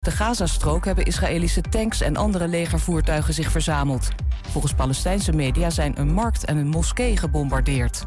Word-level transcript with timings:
De 0.00 0.10
Gazastrook 0.10 0.84
hebben 0.84 1.04
Israëlische 1.04 1.60
tanks 1.60 2.00
en 2.00 2.16
andere 2.16 2.48
legervoertuigen 2.48 3.34
zich 3.34 3.50
verzameld. 3.50 4.08
Volgens 4.48 4.74
Palestijnse 4.74 5.32
media 5.32 5.70
zijn 5.70 6.00
een 6.00 6.12
markt 6.12 6.44
en 6.44 6.56
een 6.56 6.68
moskee 6.68 7.16
gebombardeerd. 7.16 8.06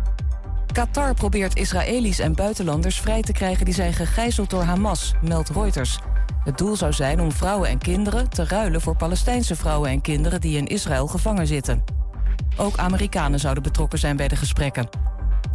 Qatar 0.71 1.13
probeert 1.13 1.55
Israëli's 1.55 2.19
en 2.19 2.35
buitenlanders 2.35 2.99
vrij 2.99 3.21
te 3.21 3.31
krijgen 3.31 3.65
die 3.65 3.73
zijn 3.73 3.93
gegijzeld 3.93 4.49
door 4.49 4.63
Hamas, 4.63 5.13
meldt 5.21 5.49
Reuters. 5.49 5.99
Het 6.43 6.57
doel 6.57 6.75
zou 6.75 6.93
zijn 6.93 7.21
om 7.21 7.31
vrouwen 7.31 7.69
en 7.69 7.77
kinderen 7.77 8.29
te 8.29 8.45
ruilen 8.45 8.81
voor 8.81 8.95
Palestijnse 8.95 9.55
vrouwen 9.55 9.89
en 9.89 10.01
kinderen 10.01 10.41
die 10.41 10.57
in 10.57 10.67
Israël 10.67 11.07
gevangen 11.07 11.47
zitten. 11.47 11.83
Ook 12.57 12.77
Amerikanen 12.77 13.39
zouden 13.39 13.63
betrokken 13.63 13.99
zijn 13.99 14.15
bij 14.15 14.27
de 14.27 14.35
gesprekken. 14.35 14.89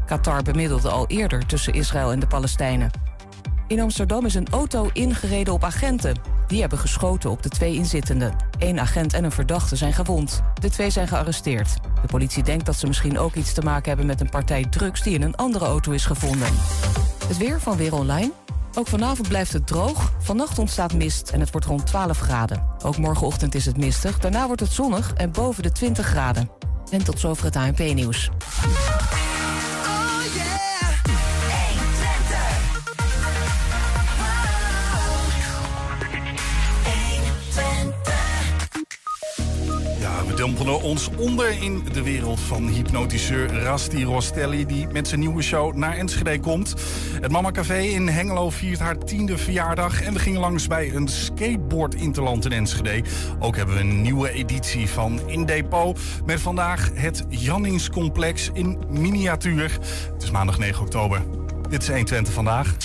Qatar 0.06 0.42
bemiddelde 0.42 0.90
al 0.90 1.06
eerder 1.06 1.46
tussen 1.46 1.72
Israël 1.72 2.12
en 2.12 2.20
de 2.20 2.26
Palestijnen. 2.26 2.90
In 3.68 3.80
Amsterdam 3.80 4.24
is 4.24 4.34
een 4.34 4.48
auto 4.50 4.90
ingereden 4.92 5.54
op 5.54 5.64
agenten. 5.64 6.16
Die 6.46 6.60
hebben 6.60 6.78
geschoten 6.78 7.30
op 7.30 7.42
de 7.42 7.48
twee 7.48 7.74
inzittenden. 7.74 8.36
Eén 8.58 8.80
agent 8.80 9.12
en 9.12 9.24
een 9.24 9.32
verdachte 9.32 9.76
zijn 9.76 9.92
gewond. 9.92 10.42
De 10.60 10.70
twee 10.70 10.90
zijn 10.90 11.08
gearresteerd. 11.08 11.68
De 12.02 12.06
politie 12.06 12.42
denkt 12.42 12.66
dat 12.66 12.76
ze 12.76 12.86
misschien 12.86 13.18
ook 13.18 13.34
iets 13.34 13.52
te 13.52 13.60
maken 13.60 13.88
hebben 13.88 14.06
met 14.06 14.20
een 14.20 14.28
partij 14.28 14.64
drugs 14.64 15.02
die 15.02 15.14
in 15.14 15.22
een 15.22 15.36
andere 15.36 15.64
auto 15.64 15.92
is 15.92 16.04
gevonden. 16.06 16.48
Het 17.26 17.36
weer 17.36 17.60
van 17.60 17.76
Weer 17.76 17.94
Online. 17.94 18.32
Ook 18.74 18.86
vanavond 18.86 19.28
blijft 19.28 19.52
het 19.52 19.66
droog. 19.66 20.12
Vannacht 20.18 20.58
ontstaat 20.58 20.94
mist 20.94 21.30
en 21.30 21.40
het 21.40 21.50
wordt 21.50 21.66
rond 21.66 21.86
12 21.86 22.18
graden. 22.18 22.62
Ook 22.84 22.96
morgenochtend 22.96 23.54
is 23.54 23.66
het 23.66 23.76
mistig. 23.76 24.18
Daarna 24.18 24.46
wordt 24.46 24.60
het 24.60 24.72
zonnig 24.72 25.12
en 25.12 25.30
boven 25.30 25.62
de 25.62 25.72
20 25.72 26.06
graden. 26.06 26.50
En 26.90 27.04
tot 27.04 27.20
zover 27.20 27.44
het 27.44 27.56
ANP-nieuws. 27.56 28.30
Dompelen 40.48 40.82
ons 40.82 41.08
onder 41.16 41.62
in 41.62 41.84
de 41.92 42.02
wereld 42.02 42.40
van 42.40 42.68
hypnotiseur 42.68 43.62
Rasti 43.62 44.04
Rostelli... 44.04 44.66
die 44.66 44.86
met 44.86 45.08
zijn 45.08 45.20
nieuwe 45.20 45.42
show 45.42 45.74
naar 45.74 45.96
Enschede 45.96 46.40
komt. 46.40 46.74
Het 47.20 47.30
Mama 47.32 47.50
Café 47.50 47.78
in 47.78 48.08
Hengelo 48.08 48.50
viert 48.50 48.78
haar 48.78 48.98
tiende 48.98 49.38
verjaardag... 49.38 50.02
en 50.02 50.12
we 50.12 50.18
gingen 50.18 50.40
langs 50.40 50.66
bij 50.66 50.94
een 50.94 51.08
skateboard-interland 51.08 52.44
in 52.44 52.52
Enschede. 52.52 53.02
Ook 53.38 53.56
hebben 53.56 53.74
we 53.74 53.80
een 53.80 54.02
nieuwe 54.02 54.30
editie 54.30 54.88
van 54.88 55.20
In 55.26 55.44
Depot... 55.44 55.98
met 56.26 56.40
vandaag 56.40 56.90
het 56.94 57.24
Janningscomplex 57.28 58.50
in 58.52 58.78
miniatuur. 58.88 59.78
Het 60.12 60.22
is 60.22 60.30
maandag 60.30 60.58
9 60.58 60.82
oktober. 60.82 61.22
Dit 61.68 61.82
is 61.82 61.88
120 61.88 62.34
vandaag. 62.34 62.76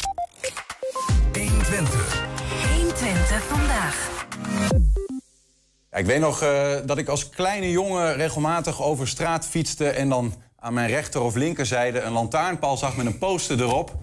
120. 1.34 2.23
120 2.78 3.44
vandaag. 3.44 4.11
Ja, 5.94 6.00
ik 6.00 6.06
weet 6.06 6.20
nog 6.20 6.42
eh, 6.42 6.72
dat 6.86 6.98
ik 6.98 7.08
als 7.08 7.30
kleine 7.30 7.72
jongen 7.72 8.16
regelmatig 8.16 8.82
over 8.82 9.08
straat 9.08 9.46
fietste... 9.46 9.90
en 9.90 10.10
dan 10.10 10.34
aan 10.60 10.74
mijn 10.74 10.90
rechter 10.90 11.22
of 11.22 11.36
linkerzijde 11.36 12.02
een 12.02 12.12
lantaarnpaal 12.12 12.78
zag 12.78 12.96
met 12.96 13.06
een 13.06 13.18
poster 13.18 13.62
erop. 13.62 13.96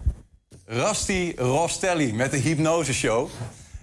Rasti 0.67 1.35
Rostelli 1.37 2.15
met 2.15 2.31
de 2.31 2.37
hypnoseshow. 2.37 3.29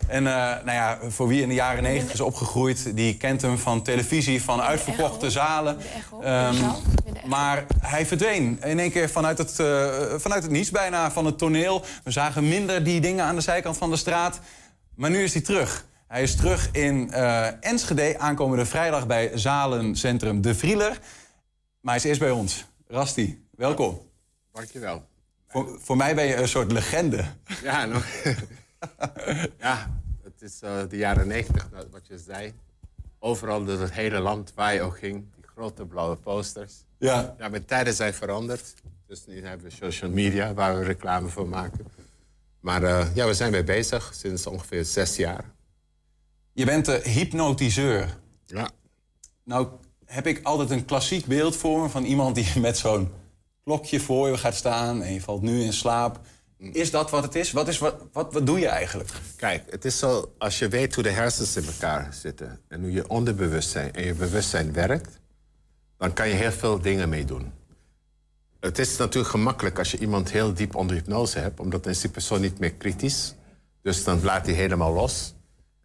En 0.07 0.27
eh, 0.27 0.33
nou 0.33 0.71
ja, 0.71 0.99
voor 1.07 1.27
wie 1.27 1.41
in 1.41 1.47
de 1.47 1.53
jaren 1.53 1.83
negentig 1.83 2.13
is 2.13 2.21
opgegroeid... 2.21 2.95
die 2.95 3.17
kent 3.17 3.41
hem 3.41 3.57
van 3.57 3.81
televisie, 3.81 4.43
van 4.43 4.61
uitverkochte 4.61 5.31
zalen. 5.31 5.77
Ehm, 6.21 6.55
maar 7.25 7.65
hij 7.81 8.05
verdween 8.05 8.59
in 8.63 8.79
één 8.79 8.91
keer 8.91 9.09
vanuit 9.09 9.37
het, 9.37 9.59
eh, 9.59 9.87
vanuit 10.17 10.43
het 10.43 10.51
niets 10.51 10.71
bijna, 10.71 11.11
van 11.11 11.25
het 11.25 11.37
toneel. 11.37 11.83
We 12.03 12.11
zagen 12.11 12.47
minder 12.47 12.83
die 12.83 13.01
dingen 13.01 13.25
aan 13.25 13.35
de 13.35 13.41
zijkant 13.41 13.77
van 13.77 13.89
de 13.89 13.97
straat. 13.97 14.39
Maar 14.95 15.09
nu 15.09 15.23
is 15.23 15.33
hij 15.33 15.41
terug. 15.41 15.85
Hij 16.07 16.23
is 16.23 16.35
terug 16.35 16.71
in 16.71 17.11
eh, 17.11 17.65
Enschede, 17.65 18.19
aankomende 18.19 18.65
vrijdag 18.65 19.07
bij 19.07 19.37
Zalencentrum 19.37 20.41
De 20.41 20.55
Vrieler. 20.55 20.99
Maar 21.79 21.93
hij 21.93 21.95
is 21.95 22.03
eerst 22.03 22.19
bij 22.19 22.31
ons. 22.31 22.65
Rasti, 22.87 23.45
welkom. 23.55 24.01
Dankjewel. 24.51 25.05
Voor, 25.47 25.79
voor 25.81 25.97
mij 25.97 26.15
ben 26.15 26.25
je 26.25 26.35
een 26.35 26.47
soort 26.47 26.71
legende. 26.71 27.25
Ja, 27.63 27.85
nog. 27.85 28.05
ja 29.59 30.01
het 30.23 30.41
is 30.41 30.61
eh, 30.61 30.71
de 30.89 30.97
jaren 30.97 31.27
negentig, 31.27 31.69
wat 31.91 32.07
je 32.07 32.17
zei. 32.17 32.53
Overal 33.19 33.65
door 33.65 33.79
het 33.79 33.91
hele 33.91 34.19
land, 34.19 34.51
waar 34.55 34.73
je 34.73 34.81
ook 34.81 34.97
ging. 34.97 35.25
Die 35.35 35.45
grote 35.55 35.85
blauwe 35.85 36.15
posters. 36.15 36.73
Ja. 36.97 37.35
Ja, 37.37 37.47
mijn 37.47 37.65
tijden 37.65 37.93
zijn 37.93 38.13
veranderd. 38.13 38.73
Dus 39.07 39.25
nu 39.25 39.45
hebben 39.45 39.67
we 39.67 39.73
social 39.73 40.11
media, 40.11 40.53
waar 40.53 40.77
we 40.77 40.83
reclame 40.83 41.27
voor 41.27 41.47
maken. 41.47 41.85
Maar 42.59 42.83
eh, 42.83 43.15
ja, 43.15 43.27
we 43.27 43.33
zijn 43.33 43.51
mee 43.51 43.63
bezig 43.63 44.11
sinds 44.13 44.47
ongeveer 44.47 44.85
zes 44.85 45.15
jaar. 45.15 45.55
Je 46.57 46.65
bent 46.65 46.85
de 46.85 47.01
hypnotiseur. 47.03 48.17
Ja. 48.45 48.69
Nou 49.43 49.67
heb 50.05 50.27
ik 50.27 50.39
altijd 50.43 50.69
een 50.69 50.85
klassiek 50.85 51.25
beeld 51.25 51.55
voor 51.55 51.81
me 51.81 51.89
van 51.89 52.03
iemand 52.03 52.35
die 52.35 52.59
met 52.59 52.77
zo'n 52.77 53.11
klokje 53.63 53.99
voor 53.99 54.29
je 54.29 54.37
gaat 54.37 54.55
staan 54.55 55.03
en 55.03 55.13
je 55.13 55.21
valt 55.21 55.41
nu 55.41 55.61
in 55.61 55.73
slaap. 55.73 56.19
Is 56.57 56.91
dat 56.91 57.09
wat 57.09 57.23
het 57.23 57.35
is? 57.35 57.51
Wat, 57.51 57.67
is 57.67 57.77
wat, 57.77 57.95
wat, 58.11 58.33
wat 58.33 58.45
doe 58.45 58.59
je 58.59 58.67
eigenlijk? 58.67 59.09
Kijk, 59.35 59.63
het 59.69 59.85
is 59.85 59.99
zo, 59.99 60.33
als 60.37 60.59
je 60.59 60.67
weet 60.67 60.95
hoe 60.95 61.03
de 61.03 61.09
hersens 61.09 61.55
in 61.55 61.65
elkaar 61.65 62.13
zitten... 62.13 62.59
en 62.67 62.81
hoe 62.81 62.91
je 62.91 63.09
onderbewustzijn 63.09 63.93
en 63.93 64.05
je 64.05 64.13
bewustzijn 64.13 64.73
werkt... 64.73 65.19
dan 65.97 66.13
kan 66.13 66.27
je 66.27 66.33
heel 66.33 66.51
veel 66.51 66.79
dingen 66.79 67.09
mee 67.09 67.25
doen. 67.25 67.51
Het 68.59 68.79
is 68.79 68.97
natuurlijk 68.97 69.31
gemakkelijk 69.31 69.77
als 69.77 69.91
je 69.91 69.97
iemand 69.97 70.31
heel 70.31 70.53
diep 70.53 70.75
onder 70.75 70.95
hypnose 70.95 71.39
hebt... 71.39 71.59
omdat 71.59 71.83
dan 71.83 71.91
is 71.91 72.01
die 72.01 72.09
persoon 72.09 72.41
niet 72.41 72.59
meer 72.59 72.73
kritisch. 72.73 73.35
Dus 73.81 74.03
dan 74.03 74.23
laat 74.23 74.45
hij 74.45 74.55
helemaal 74.55 74.93
los. 74.93 75.35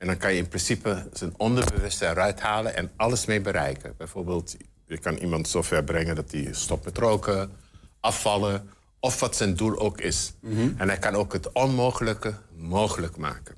En 0.02 0.08
dan 0.08 0.16
kan 0.16 0.32
je 0.32 0.38
in 0.38 0.48
principe 0.48 1.08
zijn 1.12 1.34
onderbewustzijn 1.36 2.10
eruit 2.10 2.40
halen... 2.40 2.76
en 2.76 2.90
alles 2.96 3.24
mee 3.26 3.40
bereiken. 3.40 3.94
Bijvoorbeeld, 3.96 4.56
je 4.86 4.98
kan 4.98 5.14
iemand 5.14 5.48
zover 5.48 5.84
brengen 5.84 6.14
dat 6.14 6.30
hij 6.30 6.48
stopt 6.50 6.84
met 6.84 6.98
roken... 6.98 7.50
afvallen, 8.00 8.68
of 9.00 9.20
wat 9.20 9.36
zijn 9.36 9.56
doel 9.56 9.78
ook 9.78 10.00
is. 10.00 10.32
En 10.76 10.88
hij 10.88 10.98
kan 10.98 11.14
ook 11.14 11.32
het 11.32 11.52
onmogelijke 11.52 12.34
mogelijk 12.56 13.16
maken. 13.16 13.54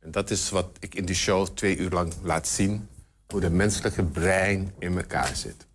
En 0.00 0.10
dat 0.10 0.30
is 0.30 0.50
wat 0.50 0.68
ik 0.78 0.94
in 0.94 1.04
die 1.04 1.14
show 1.14 1.46
twee 1.46 1.76
uur 1.76 1.90
lang 1.90 2.12
laat 2.22 2.48
zien... 2.48 2.88
hoe 3.26 3.40
de 3.40 3.50
menselijke 3.50 4.04
brein 4.04 4.74
in 4.78 4.96
elkaar 4.96 5.36
zit. 5.36 5.66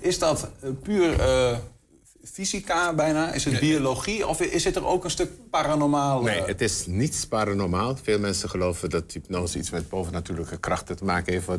Is 0.00 0.18
dat 0.18 0.48
puur 0.82 1.20
eh, 1.20 1.58
fysica 2.32 2.94
bijna? 2.94 3.32
Is 3.32 3.44
het 3.44 3.60
biologie? 3.60 4.26
Of 4.26 4.40
is 4.40 4.64
het 4.64 4.76
er 4.76 4.86
ook 4.86 5.04
een 5.04 5.10
stuk 5.10 5.30
paranormaal? 5.50 6.22
Nee, 6.22 6.40
eh? 6.40 6.46
het 6.46 6.60
is 6.60 6.86
niets 6.86 7.26
paranormaal. 7.26 7.96
Veel 8.02 8.18
mensen 8.18 8.50
geloven 8.50 8.90
dat 8.90 9.12
hypnose 9.12 9.58
iets 9.58 9.70
met 9.70 9.88
bovennatuurlijke 9.88 10.56
krachten 10.56 10.96
te 10.96 11.04
maken 11.04 11.32
heeft. 11.32 11.46
Nee, 11.46 11.58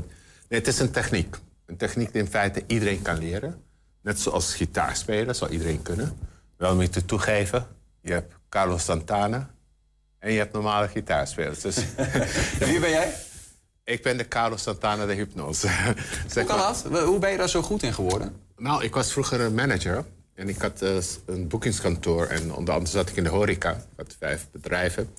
het 0.49 0.67
is 0.67 0.79
een 0.79 0.91
techniek. 0.91 1.35
Een 1.65 1.77
techniek 1.77 2.11
die 2.11 2.21
in 2.21 2.27
feite 2.27 2.63
iedereen 2.67 3.01
kan 3.01 3.17
leren. 3.17 3.63
Net 4.01 4.19
zoals 4.19 4.53
gitaar 4.53 4.95
spelen, 4.95 5.35
zou 5.35 5.51
iedereen 5.51 5.81
kunnen. 5.81 6.17
Wel 6.57 6.75
moet 6.75 6.93
je 6.93 7.05
toegeven, 7.05 7.67
je 8.01 8.11
hebt 8.11 8.33
Carlos 8.49 8.83
Santana 8.83 9.49
en 10.19 10.31
je 10.31 10.37
hebt 10.37 10.53
normale 10.53 10.87
gitaarspelers. 10.87 11.61
Dus 11.61 11.75
Wie 12.59 12.79
ben 12.79 12.89
jij? 12.89 13.13
ik 13.83 14.03
ben 14.03 14.17
de 14.17 14.27
Carlos 14.27 14.61
Santana 14.61 15.05
de 15.05 15.13
hypnose. 15.13 15.67
Hoe 16.33 16.43
kan 16.43 16.57
dat? 16.57 16.85
Hoe 17.03 17.19
ben 17.19 17.31
je 17.31 17.37
daar 17.37 17.49
zo 17.49 17.61
goed 17.61 17.83
in 17.83 17.93
geworden? 17.93 18.35
Nou, 18.57 18.83
ik 18.83 18.93
was 18.93 19.11
vroeger 19.11 19.41
een 19.41 19.53
manager. 19.53 20.05
En 20.35 20.49
ik 20.49 20.57
had 20.57 20.81
eh, 20.81 20.97
een 21.25 21.47
boekingskantoor. 21.47 22.25
En 22.25 22.53
onder 22.53 22.73
andere 22.73 22.91
zat 22.91 23.09
ik 23.09 23.15
in 23.15 23.23
de 23.23 23.29
horeca. 23.29 23.71
Ik 23.71 23.97
had 23.97 24.15
vijf 24.19 24.47
bedrijven. 24.51 25.09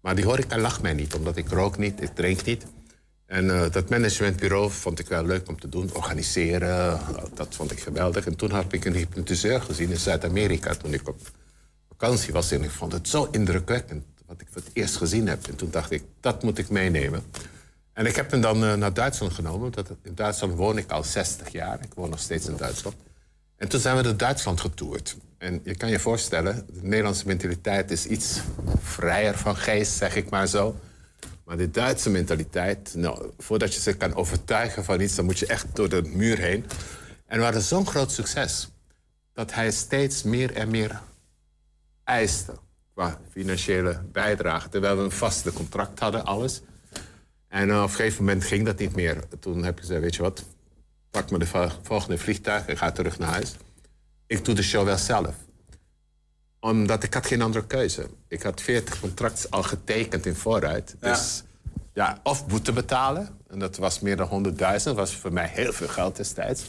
Maar 0.00 0.14
die 0.14 0.24
horeca 0.24 0.58
lag 0.58 0.82
mij 0.82 0.92
niet, 0.92 1.14
omdat 1.14 1.36
ik 1.36 1.48
rook 1.48 1.78
niet, 1.78 2.02
ik 2.02 2.14
drink 2.14 2.44
niet. 2.44 2.64
En 3.26 3.50
eh, 3.50 3.70
dat 3.70 3.88
managementbureau 3.90 4.70
vond 4.70 4.98
ik 4.98 5.08
wel 5.08 5.26
leuk 5.26 5.48
om 5.48 5.60
te 5.60 5.68
doen. 5.68 5.90
Organiseren, 5.92 7.00
dat 7.34 7.54
vond 7.54 7.70
ik 7.70 7.80
geweldig. 7.80 8.26
En 8.26 8.36
toen 8.36 8.50
had 8.50 8.72
ik 8.72 8.84
een 8.84 8.94
hypnotiseur 8.94 9.60
gezien 9.60 9.90
in 9.90 9.96
Zuid-Amerika... 9.96 10.74
toen 10.74 10.92
ik 10.92 11.08
op 11.08 11.20
vakantie 11.88 12.32
was. 12.32 12.50
En 12.50 12.62
ik 12.62 12.70
vond 12.70 12.92
het 12.92 13.08
zo 13.08 13.28
indrukwekkend 13.30 14.04
wat 14.26 14.40
ik 14.40 14.46
voor 14.50 14.62
het 14.62 14.70
eerst 14.72 14.96
gezien 14.96 15.26
heb. 15.28 15.46
En 15.46 15.56
toen 15.56 15.70
dacht 15.70 15.90
ik, 15.90 16.02
dat 16.20 16.42
moet 16.42 16.58
ik 16.58 16.68
meenemen. 16.68 17.22
En 17.92 18.06
ik 18.06 18.16
heb 18.16 18.30
hem 18.30 18.40
dan 18.40 18.64
eh, 18.64 18.74
naar 18.74 18.94
Duitsland 18.94 19.32
genomen. 19.32 19.72
Want 19.74 19.88
in 20.02 20.14
Duitsland 20.14 20.54
woon 20.54 20.78
ik 20.78 20.90
al 20.90 21.04
60 21.04 21.48
jaar. 21.48 21.82
Ik 21.82 21.94
woon 21.94 22.10
nog 22.10 22.20
steeds 22.20 22.46
in 22.46 22.56
Duitsland. 22.56 22.96
En 23.62 23.68
toen 23.68 23.80
zijn 23.80 23.96
we 23.96 24.02
door 24.02 24.16
Duitsland 24.16 24.60
getoerd. 24.60 25.16
En 25.38 25.60
je 25.64 25.74
kan 25.74 25.90
je 25.90 25.98
voorstellen, 25.98 26.66
de 26.72 26.82
Nederlandse 26.82 27.26
mentaliteit 27.26 27.90
is 27.90 28.06
iets 28.06 28.40
vrijer 28.78 29.38
van 29.38 29.56
geest, 29.56 29.92
zeg 29.92 30.16
ik 30.16 30.30
maar 30.30 30.46
zo. 30.46 30.76
Maar 31.44 31.56
de 31.56 31.70
Duitse 31.70 32.10
mentaliteit, 32.10 32.94
nou, 32.94 33.30
voordat 33.38 33.74
je 33.74 33.80
ze 33.80 33.96
kan 33.96 34.14
overtuigen 34.14 34.84
van 34.84 35.00
iets, 35.00 35.14
dan 35.14 35.24
moet 35.24 35.38
je 35.38 35.46
echt 35.46 35.66
door 35.72 35.88
de 35.88 36.02
muur 36.02 36.38
heen. 36.38 36.64
En 37.26 37.38
we 37.38 37.44
hadden 37.44 37.62
zo'n 37.62 37.86
groot 37.86 38.12
succes 38.12 38.68
dat 39.32 39.54
hij 39.54 39.70
steeds 39.70 40.22
meer 40.22 40.52
en 40.54 40.70
meer 40.70 41.00
eiste 42.04 42.52
qua 42.94 43.20
financiële 43.30 44.00
bijdrage. 44.12 44.68
Terwijl 44.68 44.96
we 44.96 45.02
een 45.02 45.10
vaste 45.10 45.52
contract 45.52 45.98
hadden, 45.98 46.24
alles. 46.24 46.60
En 47.48 47.70
eh, 47.70 47.76
op 47.76 47.82
een 47.82 47.94
gegeven 47.94 48.24
moment 48.24 48.44
ging 48.44 48.64
dat 48.64 48.78
niet 48.78 48.94
meer. 48.94 49.24
Toen 49.40 49.64
heb 49.64 49.74
ik 49.74 49.80
gezegd, 49.80 50.00
weet 50.00 50.14
je 50.14 50.22
wat, 50.22 50.44
pak 51.12 51.30
me 51.30 51.38
de 51.38 51.46
vo- 51.46 51.70
volgende 51.82 52.18
vliegtuig 52.18 52.66
en 52.66 52.76
ga 52.76 52.90
terug 52.92 53.18
naar 53.18 53.28
huis. 53.28 53.54
Ik 54.26 54.44
doe 54.44 54.54
de 54.54 54.62
show 54.62 54.84
wel 54.84 54.98
zelf. 54.98 55.34
Omdat 56.60 57.02
ik 57.02 57.14
had 57.14 57.26
geen 57.26 57.42
andere 57.42 57.66
keuze. 57.66 58.06
Ik 58.28 58.42
had 58.42 58.60
40 58.60 59.00
contracten 59.00 59.50
al 59.50 59.62
getekend 59.62 60.26
in 60.26 60.34
vooruit. 60.34 60.96
Dus 61.00 61.42
ja, 61.94 62.18
of 62.22 62.46
boete 62.46 62.72
betalen. 62.72 63.28
En 63.48 63.58
dat 63.58 63.76
was 63.76 64.00
meer 64.00 64.16
dan 64.16 64.28
100.000. 64.46 64.56
Dat 64.84 64.96
was 64.96 65.16
voor 65.16 65.32
mij 65.32 65.46
heel 65.46 65.72
veel 65.72 65.88
geld 65.88 66.16
destijds. 66.16 66.62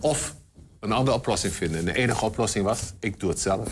Of 0.00 0.34
een 0.80 0.92
andere 0.92 1.16
oplossing 1.16 1.52
vinden. 1.52 1.78
En 1.78 1.84
de 1.84 1.94
enige 1.94 2.24
oplossing 2.24 2.64
was, 2.64 2.92
ik 3.00 3.20
doe 3.20 3.30
het 3.30 3.40
zelf. 3.40 3.68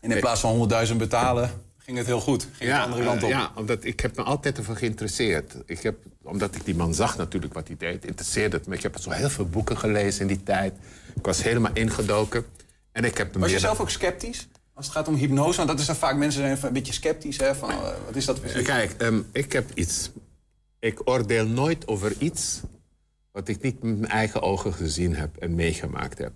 En 0.00 0.10
in 0.10 0.20
plaats 0.20 0.40
van 0.40 0.70
100.000 0.88 0.96
betalen, 0.96 1.50
ging 1.84 1.96
het 1.96 2.06
heel 2.06 2.20
goed. 2.20 2.46
Ging 2.52 2.70
de 2.70 2.78
andere 2.78 3.04
kant 3.04 3.22
op. 3.22 3.28
Ja, 3.28 3.52
omdat 3.54 3.84
ik 3.84 4.00
heb 4.00 4.16
me 4.16 4.22
altijd 4.22 4.58
ervoor 4.58 4.76
geïnteresseerd. 4.76 5.54
Ik 5.66 5.82
heb, 5.82 5.96
omdat 6.22 6.54
ik 6.54 6.64
die 6.64 6.74
man 6.74 6.94
zag 6.94 7.16
natuurlijk 7.16 7.54
wat 7.54 7.66
hij 7.66 7.76
deed, 7.76 8.04
interesseerde 8.04 8.56
het 8.56 8.66
me. 8.66 8.74
Ik 8.74 8.82
heb 8.82 8.98
zo 9.00 9.10
heel 9.10 9.30
veel 9.30 9.48
boeken 9.48 9.78
gelezen 9.78 10.20
in 10.20 10.26
die 10.26 10.42
tijd. 10.42 10.74
Ik 11.14 11.24
was 11.24 11.42
helemaal 11.42 11.72
ingedoken. 11.74 12.44
En 12.92 13.04
ik 13.04 13.18
heb 13.18 13.34
Was 13.34 13.50
je 13.50 13.58
zelf 13.58 13.80
ook 13.80 13.90
sceptisch? 13.90 14.48
Als 14.74 14.86
het 14.86 14.94
gaat 14.94 15.08
om 15.08 15.14
hypnose, 15.14 15.56
want 15.56 15.68
dat 15.68 15.78
is 15.78 15.86
dan 15.86 15.96
vaak 15.96 16.16
mensen 16.16 16.40
zijn 16.40 16.58
een 16.62 16.72
beetje 16.72 16.92
sceptisch. 16.92 17.36
Hè, 17.36 17.54
van, 17.54 17.70
eh, 17.70 17.76
wat 18.06 18.16
is 18.16 18.24
dat 18.24 18.40
precies? 18.40 18.62
Kijk, 18.62 18.92
ehm, 18.98 19.20
ik 19.32 19.52
heb 19.52 19.70
iets. 19.74 20.10
Ik 20.78 21.08
oordeel 21.08 21.46
nooit 21.46 21.88
over 21.88 22.12
iets 22.18 22.60
wat 23.32 23.48
ik 23.48 23.62
niet 23.62 23.82
met 23.82 23.98
mijn 23.98 24.12
eigen 24.12 24.42
ogen 24.42 24.72
gezien 24.72 25.16
heb 25.16 25.36
en 25.36 25.54
meegemaakt 25.54 26.18
heb. 26.18 26.32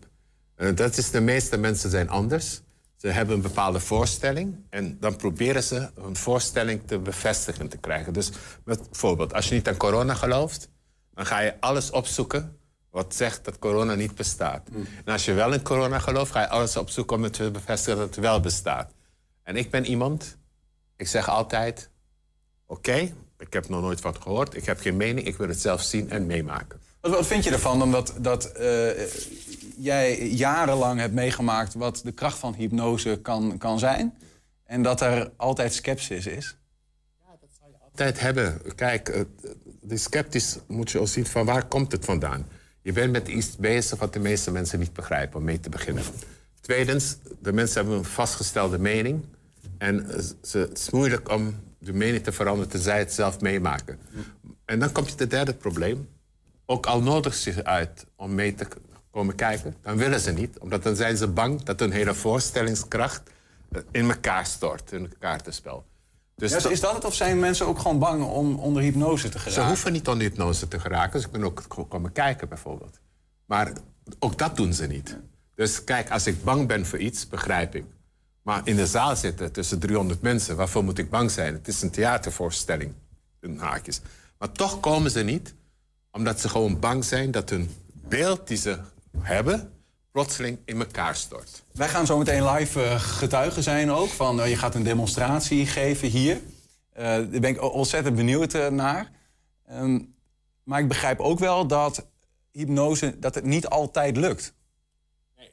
Eh, 0.54 0.75
dat 0.75 0.96
is 0.96 1.10
de 1.10 1.20
meeste 1.20 1.56
mensen 1.56 1.90
zijn 1.90 2.08
anders. 2.08 2.60
Ze 2.96 3.08
hebben 3.08 3.34
een 3.34 3.43
bepaalde 3.43 3.81
voorstelling 3.81 4.56
en 4.70 4.96
dan 5.00 5.16
proberen 5.16 5.62
ze 5.62 5.90
hun 6.00 6.16
voorstelling 6.16 6.81
te 6.87 6.98
bevestigen 6.98 7.69
te 7.69 7.76
krijgen. 7.76 8.12
Dus 8.12 8.31
bijvoorbeeld, 8.64 9.34
als 9.34 9.48
je 9.48 9.54
niet 9.54 9.69
aan 9.69 9.76
corona 9.76 10.14
gelooft, 10.14 10.69
dan 11.14 11.26
ga 11.26 11.40
je 11.40 11.60
alles 11.60 11.90
opzoeken 11.90 12.58
wat 12.90 13.14
zegt 13.14 13.44
dat 13.44 13.58
corona 13.58 13.94
niet 13.94 14.14
bestaat. 14.14 14.69
En 15.04 15.12
als 15.12 15.25
je 15.25 15.32
wel 15.32 15.52
in 15.52 15.62
corona 15.62 15.98
gelooft, 15.98 16.32
ga 16.32 16.40
je 16.40 16.48
alles 16.48 16.76
opzoeken 16.76 17.16
om 17.16 17.22
het 17.22 17.32
te 17.32 17.50
bevestigen 17.50 17.98
dat 17.98 18.06
het 18.08 18.25
wel 18.25 18.40
bestaat. 18.40 18.93
En 19.42 19.56
ik 19.56 19.70
ben 19.70 19.84
iemand, 19.84 20.37
ik 20.96 21.08
zeg 21.08 21.28
altijd, 21.28 21.90
Oké, 22.66 23.14
ik 23.38 23.52
heb 23.52 23.69
nog 23.69 23.81
nooit 23.81 24.00
van 24.00 24.22
gehoord. 24.22 24.54
Ik 24.54 24.64
heb 24.64 24.81
geen 24.81 24.96
mening. 24.96 25.26
Ik 25.26 25.37
wil 25.37 25.49
het 25.49 25.60
zelf 25.60 25.82
zien 25.82 26.10
en 26.10 26.26
meemaken. 26.26 26.81
Wat, 27.06 27.14
wat 27.14 27.26
vind 27.26 27.44
je 27.44 27.50
ervan 27.50 27.82
omdat 27.82 28.14
dat, 28.19 28.44
eh, 28.44 28.91
jij 29.76 30.29
jarenlang 30.29 31.00
hebt 31.00 31.14
meegemaakt 31.14 31.75
wat 31.75 32.00
de 32.05 32.12
kracht 32.12 32.38
van 32.38 32.55
hypnose 32.55 33.19
kan, 33.23 33.58
kan 33.58 33.79
zijn? 33.79 34.14
En 34.64 34.82
dat 34.82 35.00
er 35.00 35.31
altijd 35.37 35.75
sceptisch 35.75 36.26
is? 36.26 36.56
Tijd 37.94 38.20
hebben. 38.20 38.61
Kijk, 38.75 39.08
eh, 39.08 39.20
de 39.81 39.97
sceptisch 39.97 40.58
moet 40.67 40.91
je 40.91 41.00
ook 41.00 41.08
zien 41.08 41.26
van 41.26 41.47
waar 41.47 41.64
komt 41.64 41.93
het 41.93 42.05
vandaan. 42.05 42.47
Je 42.82 42.93
bent 42.93 43.12
met 43.12 43.29
iets 43.29 43.56
bezig 43.56 43.99
wat 43.99 44.12
de 44.12 44.19
meeste 44.19 44.50
mensen 44.50 44.79
niet 44.79 44.93
begrijpen, 44.93 45.38
om 45.38 45.44
mee 45.44 45.61
te 45.61 45.69
beginnen. 45.69 46.02
Tweedens, 46.61 47.17
de 47.41 47.52
mensen 47.52 47.81
hebben 47.81 47.99
een 47.99 48.05
vastgestelde 48.05 48.79
mening. 48.79 49.25
En 49.79 50.11
eh, 50.11 50.20
ze, 50.43 50.59
het 50.59 50.79
is 50.79 50.91
moeilijk 50.91 51.31
om 51.31 51.55
de 51.79 51.93
mening 51.93 52.25
te 52.25 52.32
veranderen 52.32 52.70
tenzij 52.70 52.99
het 52.99 53.12
zelf 53.12 53.41
meemaken. 53.41 53.99
En 54.64 54.79
dan 54.79 54.93
komt 54.93 55.19
het 55.19 55.31
derde 55.31 55.55
probleem. 55.55 56.09
Ook 56.66 56.86
al 56.86 57.02
nodig 57.02 57.34
ze 57.34 57.52
zich 57.52 57.64
uit 57.64 58.06
om 58.16 58.34
mee 58.34 58.54
te 58.54 58.66
komen 59.10 59.34
kijken, 59.34 59.76
dan 59.82 59.96
willen 59.96 60.20
ze 60.20 60.32
niet. 60.32 60.58
Omdat 60.58 60.82
dan 60.82 60.96
zijn 60.96 61.16
ze 61.16 61.28
bang 61.28 61.62
dat 61.62 61.80
hun 61.80 61.90
hele 61.90 62.14
voorstellingskracht 62.14 63.22
eh, 63.70 63.80
in 63.90 64.10
elkaar 64.10 64.46
stort, 64.46 64.92
in 64.92 65.02
het 65.02 65.18
kaartenspel. 65.18 65.84
Dus 66.36 66.50
Ja, 66.50 66.68
is 66.68 66.80
dat 66.80 66.94
het 66.94 67.04
of 67.04 67.14
zijn 67.14 67.38
mensen 67.38 67.66
ook 67.66 67.78
gewoon 67.78 67.98
bang 67.98 68.24
om 68.24 68.58
onder 68.58 68.82
hypnose 68.82 69.28
te 69.28 69.38
ze 69.38 69.44
geraken? 69.44 69.66
hoeven 69.66 69.92
niet 69.92 70.08
onder 70.08 70.26
hypnose 70.26 70.68
te 70.68 70.80
geraken. 70.80 71.20
Ze 71.20 71.28
kunnen 71.28 71.48
ook 71.48 71.62
gewoon 71.68 71.88
komen 71.88 72.12
kijken, 72.12 72.48
bijvoorbeeld. 72.48 73.00
Maar 73.44 73.72
ook 74.18 74.38
dat 74.38 74.56
doen 74.56 74.72
ze 74.72 74.86
niet. 74.86 75.18
Dus 75.54 75.84
kijk, 75.84 76.10
als 76.10 76.26
ik 76.26 76.44
bang 76.44 76.66
ben 76.66 76.86
voor 76.86 76.98
iets, 76.98 77.28
begrijp 77.28 77.74
ik. 77.74 77.84
Maar 78.42 78.60
in 78.64 78.76
de 78.76 78.86
zaal 78.86 79.16
zitten 79.16 79.52
tussen 79.52 79.78
300 79.78 80.22
mensen, 80.22 80.56
waarvoor 80.56 80.84
moet 80.84 80.98
ik 80.98 81.10
bang 81.10 81.30
zijn? 81.30 81.54
Het 81.54 81.68
is 81.68 81.82
een 81.82 81.90
theatervoorstelling, 81.90 82.92
in 83.40 83.58
haakjes. 83.58 84.00
Maar 84.38 84.52
toch 84.52 84.80
komen 84.80 85.10
ze 85.10 85.22
niet, 85.22 85.54
omdat 86.16 86.40
ze 86.40 86.48
gewoon 86.48 86.80
bang 86.80 87.04
zijn 87.04 87.30
dat 87.30 87.50
hun 87.50 87.70
beeld 87.92 88.48
die 88.48 88.56
ze 88.56 88.78
hebben, 89.18 89.72
plotseling 90.10 90.58
in 90.64 90.78
elkaar 90.78 91.16
stort. 91.16 91.62
Wij 91.72 91.88
gaan 91.88 92.06
zo 92.06 92.18
meteen 92.18 92.50
live 92.50 92.82
eh, 92.82 93.00
getuigen 93.00 93.62
zijn 93.62 93.90
ook. 93.90 94.08
Van, 94.08 94.40
eh, 94.40 94.50
je 94.50 94.56
gaat 94.56 94.74
een 94.74 94.82
demonstratie 94.82 95.66
geven 95.66 96.08
hier. 96.08 96.40
Eh, 96.92 97.04
daar 97.04 97.28
ben 97.28 97.50
ik 97.50 97.62
ontzettend 97.62 98.16
benieuwd 98.16 98.70
naar. 98.70 99.10
Ehm, 99.66 100.00
maar 100.62 100.80
ik 100.80 100.88
begrijp 100.88 101.20
ook 101.20 101.38
wel 101.38 101.66
dat 101.66 102.06
hypnose 102.52 103.18
dat 103.18 103.34
het 103.34 103.44
niet 103.44 103.66
altijd 103.66 104.16
lukt. 104.16 104.54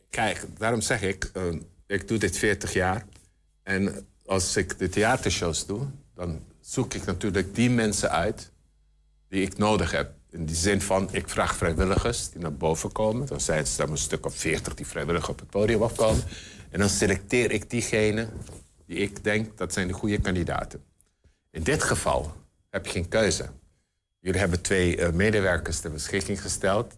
Kijk, 0.09 0.45
daarom 0.57 0.81
zeg 0.81 1.01
ik, 1.01 1.29
eh, 1.33 1.43
ik 1.87 2.07
doe 2.07 2.17
dit 2.17 2.37
40 2.37 2.73
jaar. 2.73 3.05
En 3.63 4.07
als 4.25 4.57
ik 4.57 4.79
de 4.79 4.89
theatershows 4.89 5.65
doe, 5.65 5.85
dan 6.15 6.39
zoek 6.61 6.93
ik 6.93 7.05
natuurlijk 7.05 7.55
die 7.55 7.69
mensen 7.69 8.11
uit 8.11 8.51
die 9.29 9.41
ik 9.41 9.57
nodig 9.57 9.91
heb. 9.91 10.11
In 10.33 10.45
die 10.45 10.55
zin 10.55 10.81
van, 10.81 11.09
ik 11.11 11.29
vraag 11.29 11.55
vrijwilligers 11.55 12.29
die 12.29 12.41
naar 12.41 12.53
boven 12.53 12.91
komen. 12.91 13.27
Dan 13.27 13.41
zijn 13.41 13.59
het 13.59 13.79
een 13.79 13.97
stuk 13.97 14.25
of 14.25 14.35
40 14.35 14.73
die 14.73 14.87
vrijwillig 14.87 15.29
op 15.29 15.39
het 15.39 15.49
podium 15.49 15.81
afkomen. 15.81 16.23
En 16.69 16.79
dan 16.79 16.89
selecteer 16.89 17.51
ik 17.51 17.69
diegenen 17.69 18.29
die 18.85 18.97
ik 18.97 19.23
denk 19.23 19.57
dat 19.57 19.73
zijn 19.73 19.87
de 19.87 19.93
goede 19.93 20.19
kandidaten. 20.19 20.83
In 21.51 21.63
dit 21.63 21.83
geval 21.83 22.33
heb 22.69 22.85
je 22.85 22.91
geen 22.91 23.07
keuze. 23.07 23.49
Jullie 24.19 24.39
hebben 24.39 24.61
twee 24.61 24.97
eh, 24.97 25.11
medewerkers 25.11 25.79
ter 25.79 25.91
beschikking 25.91 26.41
gesteld. 26.41 26.93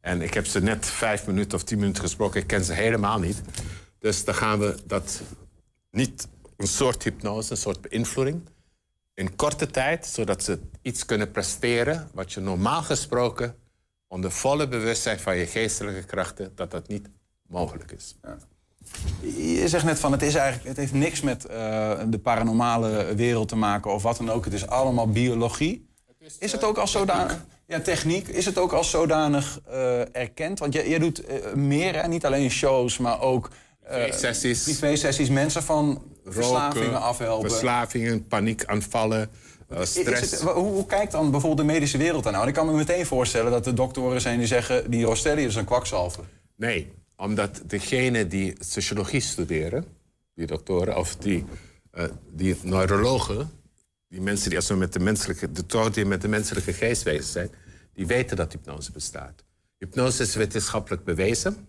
En 0.00 0.22
ik 0.22 0.34
heb 0.34 0.46
ze 0.46 0.62
net 0.62 0.86
vijf 0.86 1.26
minuten 1.26 1.58
of 1.58 1.64
tien 1.64 1.78
minuten 1.78 2.02
gesproken. 2.02 2.40
Ik 2.40 2.46
ken 2.46 2.64
ze 2.64 2.72
helemaal 2.72 3.18
niet. 3.18 3.42
Dus 3.98 4.24
dan 4.24 4.34
gaan 4.34 4.58
we 4.58 4.76
dat 4.86 5.20
niet 5.90 6.28
een 6.56 6.66
soort 6.66 7.02
hypnose, 7.02 7.50
een 7.50 7.56
soort 7.56 7.80
beïnvloeding. 7.80 8.40
In 9.16 9.36
korte 9.36 9.66
tijd, 9.66 10.06
zodat 10.06 10.42
ze 10.42 10.58
iets 10.82 11.04
kunnen 11.04 11.30
presteren. 11.30 12.08
wat 12.14 12.32
je 12.32 12.40
normaal 12.40 12.82
gesproken 12.82 13.56
onder 14.08 14.30
volle 14.30 14.68
bewustzijn 14.68 15.20
van 15.20 15.36
je 15.36 15.46
geestelijke 15.46 16.06
krachten. 16.06 16.52
dat 16.54 16.70
dat 16.70 16.88
niet 16.88 17.08
mogelijk 17.48 17.92
is. 17.92 18.16
Je 19.20 19.68
zegt 19.68 19.84
net 19.84 19.98
van 19.98 20.12
het, 20.12 20.22
is 20.22 20.34
eigenlijk, 20.34 20.68
het 20.68 20.76
heeft 20.76 20.92
niks 20.92 21.20
met 21.20 21.44
eh, 21.44 21.98
de 22.06 22.18
paranormale 22.18 23.14
wereld 23.14 23.48
te 23.48 23.56
maken 23.56 23.92
of 23.92 24.02
wat 24.02 24.16
dan 24.16 24.30
ook. 24.30 24.44
Het 24.44 24.54
is 24.54 24.66
allemaal 24.66 25.10
biologie. 25.10 25.88
Is 26.38 26.52
het 26.52 26.64
ook 26.64 26.78
als 26.78 26.90
zodanig... 26.90 27.44
Ja, 27.66 27.80
techniek. 27.80 28.28
Is 28.28 28.44
het 28.44 28.58
ook 28.58 28.72
als 28.72 28.90
zodanig 28.90 29.60
eh, 29.66 30.14
erkend? 30.16 30.58
Want 30.58 30.72
jij, 30.72 30.88
jij 30.88 30.98
doet 30.98 31.24
eh, 31.24 31.52
meer, 31.52 31.94
hè? 31.94 32.08
niet 32.08 32.26
alleen 32.26 32.50
shows, 32.50 32.98
maar 32.98 33.20
ook... 33.20 33.50
eh, 33.86 34.12
Sessies, 34.12 34.62
privé-sessies, 34.62 35.28
mensen 35.28 35.62
van 35.62 36.02
verslavingen 36.24 37.00
afhelpen. 37.00 37.50
Verslavingen, 37.50 38.26
paniekaanvallen, 38.26 39.30
eh, 39.68 39.82
stress. 39.82 40.30
het, 40.30 40.40
hoe, 40.40 40.52
hoe 40.52 40.86
kijkt 40.86 41.12
dan 41.12 41.30
bijvoorbeeld 41.30 41.68
de 41.68 41.74
medische 41.74 41.98
wereld 41.98 42.24
daar 42.24 42.32
nou? 42.32 42.48
Ik 42.48 42.54
kan 42.54 42.66
me 42.66 42.72
meteen 42.72 43.06
voorstellen 43.06 43.50
dat 43.50 43.66
er 43.66 43.74
doktoren 43.74 44.20
zijn 44.20 44.38
die 44.38 44.46
zeggen... 44.46 44.90
die 44.90 45.04
Rostelli 45.04 45.44
is 45.44 45.54
een 45.54 45.64
kwakzalver. 45.64 46.24
Nee, 46.56 46.92
omdat 47.16 47.62
degenen 47.66 48.28
die 48.28 48.54
sociologie 48.58 49.20
studeren, 49.20 49.84
die 50.34 50.46
doktoren, 50.46 50.96
of 50.96 51.16
die, 51.16 51.44
eh, 51.90 52.04
die 52.30 52.56
neurologen, 52.62 53.50
die 54.08 54.20
mensen 54.20 54.48
die 54.48 54.58
als 54.58 54.70
met 54.70 54.92
de 54.92 55.00
menselijke, 55.00 55.52
de 55.52 55.90
die 55.92 56.04
met 56.04 56.22
de 56.22 56.28
menselijke 56.28 56.72
geest 56.72 57.04
bezig 57.04 57.24
zijn, 57.24 57.50
die 57.92 58.06
weten 58.06 58.36
dat 58.36 58.52
hypnose 58.52 58.92
bestaat. 58.92 59.44
Hypnose 59.78 60.22
is 60.22 60.34
wetenschappelijk 60.34 61.04
bewezen. 61.04 61.68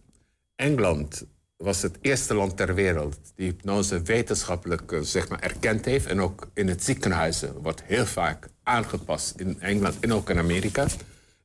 Engeland 0.55 1.25
was 1.57 1.81
het 1.81 1.97
eerste 2.01 2.33
land 2.33 2.57
ter 2.57 2.75
wereld 2.75 3.17
die 3.35 3.47
hypnose 3.47 4.01
wetenschappelijk 4.01 4.91
eh, 4.91 4.99
zeg 5.01 5.29
maar, 5.29 5.39
erkend 5.39 5.85
heeft. 5.85 6.05
En 6.05 6.21
ook 6.21 6.47
in 6.53 6.67
het 6.67 6.83
ziekenhuizen 6.83 7.61
wordt 7.61 7.83
heel 7.83 8.05
vaak 8.05 8.47
aangepast 8.63 9.39
in 9.39 9.61
Engeland 9.61 9.99
en 9.99 10.13
ook 10.13 10.29
in 10.29 10.37
Amerika. 10.37 10.81
En 10.81 10.89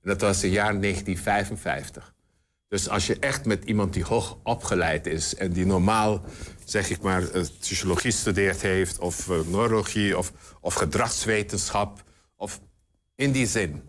dat 0.00 0.20
was 0.20 0.44
in 0.44 0.50
jaar 0.50 0.80
1955. 0.80 2.14
Dus 2.68 2.88
als 2.88 3.06
je 3.06 3.16
echt 3.18 3.44
met 3.44 3.64
iemand 3.64 3.92
die 3.92 4.04
hoog 4.04 4.38
opgeleid 4.42 5.06
is 5.06 5.34
en 5.34 5.52
die 5.52 5.66
normaal, 5.66 6.24
zeg 6.64 6.90
ik 6.90 7.00
maar, 7.00 7.30
eh, 7.30 7.42
psychologie 7.60 8.10
studeert 8.10 8.62
heeft, 8.62 8.98
of 8.98 9.30
eh, 9.30 9.40
neurologie, 9.46 10.18
of, 10.18 10.32
of 10.60 10.74
gedragswetenschap, 10.74 12.02
of 12.36 12.60
in 13.14 13.32
die 13.32 13.46
zin, 13.46 13.82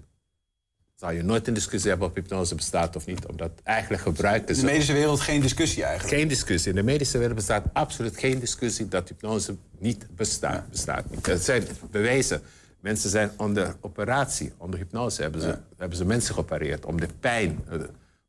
zou 1.03 1.15
je 1.15 1.23
nooit 1.23 1.47
een 1.47 1.53
discussie 1.53 1.89
hebben 1.89 2.07
of 2.07 2.13
hypnose 2.13 2.55
bestaat 2.55 2.95
of 2.95 3.05
niet, 3.05 3.25
omdat 3.25 3.51
eigenlijk 3.63 4.01
gebruiken 4.01 4.55
In 4.55 4.59
de 4.61 4.65
medische 4.65 4.93
wereld 4.93 5.19
geen 5.19 5.41
discussie 5.41 5.83
eigenlijk. 5.83 6.15
geen 6.19 6.27
discussie. 6.27 6.69
In 6.69 6.75
de 6.75 6.83
medische 6.83 7.17
wereld 7.17 7.35
bestaat 7.35 7.65
absoluut 7.73 8.17
geen 8.17 8.39
discussie 8.39 8.87
dat 8.87 9.09
hypnose 9.09 9.55
niet 9.79 10.07
bestaat. 10.15 10.69
bestaat 10.69 11.09
niet. 11.09 11.25
Het 11.25 11.43
zijn 11.43 11.63
bewezen. 11.91 12.41
Mensen 12.79 13.09
zijn 13.09 13.31
onder 13.37 13.75
operatie, 13.81 14.53
onder 14.57 14.79
hypnose 14.79 15.21
hebben 15.21 15.41
ze, 15.41 15.57
hebben 15.77 15.97
ze 15.97 16.05
mensen 16.05 16.33
geopereerd 16.33 16.85
om 16.85 16.99
de 16.99 17.07
pijn. 17.19 17.59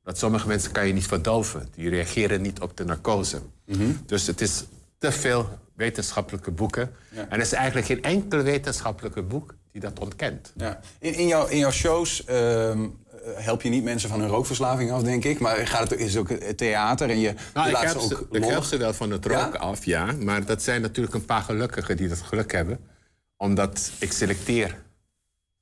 Dat 0.02 0.18
sommige 0.18 0.48
mensen 0.48 0.72
kan 0.72 0.86
je 0.86 0.92
niet 0.92 1.06
verdoven. 1.06 1.68
Die 1.74 1.88
reageren 1.88 2.42
niet 2.42 2.60
op 2.60 2.76
de 2.76 2.84
narcose. 2.84 3.38
Dus 4.06 4.26
het 4.26 4.40
is 4.40 4.64
te 4.98 5.12
veel 5.12 5.58
wetenschappelijke 5.76 6.50
boeken. 6.50 6.90
En 7.14 7.30
er 7.30 7.40
is 7.40 7.52
eigenlijk 7.52 7.86
geen 7.86 8.02
enkel 8.02 8.42
wetenschappelijke 8.42 9.22
boek 9.22 9.54
die 9.74 9.82
dat 9.82 9.98
ontkent. 9.98 10.52
Ja. 10.56 10.80
In, 10.98 11.14
in, 11.14 11.26
jouw, 11.26 11.46
in 11.46 11.58
jouw 11.58 11.70
shows 11.70 12.24
ehm, 12.24 12.82
eh, 12.82 12.88
help 13.34 13.62
je 13.62 13.68
niet 13.68 13.84
mensen 13.84 14.08
van 14.08 14.20
hun 14.20 14.28
rookverslaving 14.28 14.90
af, 14.92 15.02
denk 15.02 15.24
ik. 15.24 15.38
Maar 15.38 15.66
gaat 15.66 15.90
het, 15.90 16.00
is 16.00 16.14
het 16.14 16.30
ook 16.30 16.38
theater 16.56 17.10
en 17.10 17.18
je, 17.18 17.34
Nou, 17.54 17.66
je 17.70 17.72
ik, 17.76 17.82
laat 17.82 17.92
ze 17.92 18.06
ze, 18.08 18.14
ook 18.14 18.26
ik 18.34 18.40
los. 18.40 18.50
help 18.50 18.64
ze 18.64 18.76
wel 18.76 18.92
van 18.94 19.10
het 19.10 19.24
Ja? 19.24 19.44
roken 19.44 19.60
af, 19.60 19.84
ja. 19.84 20.12
Maar 20.12 20.44
dat 20.44 20.62
zijn 20.62 20.80
natuurlijk 20.80 21.14
een 21.14 21.24
paar 21.24 21.42
gelukkigen 21.42 21.96
die 21.96 22.08
dat 22.08 22.20
geluk 22.20 22.52
hebben. 22.52 22.80
Omdat 23.36 23.90
ik 23.98 24.12
selecteer 24.12 24.82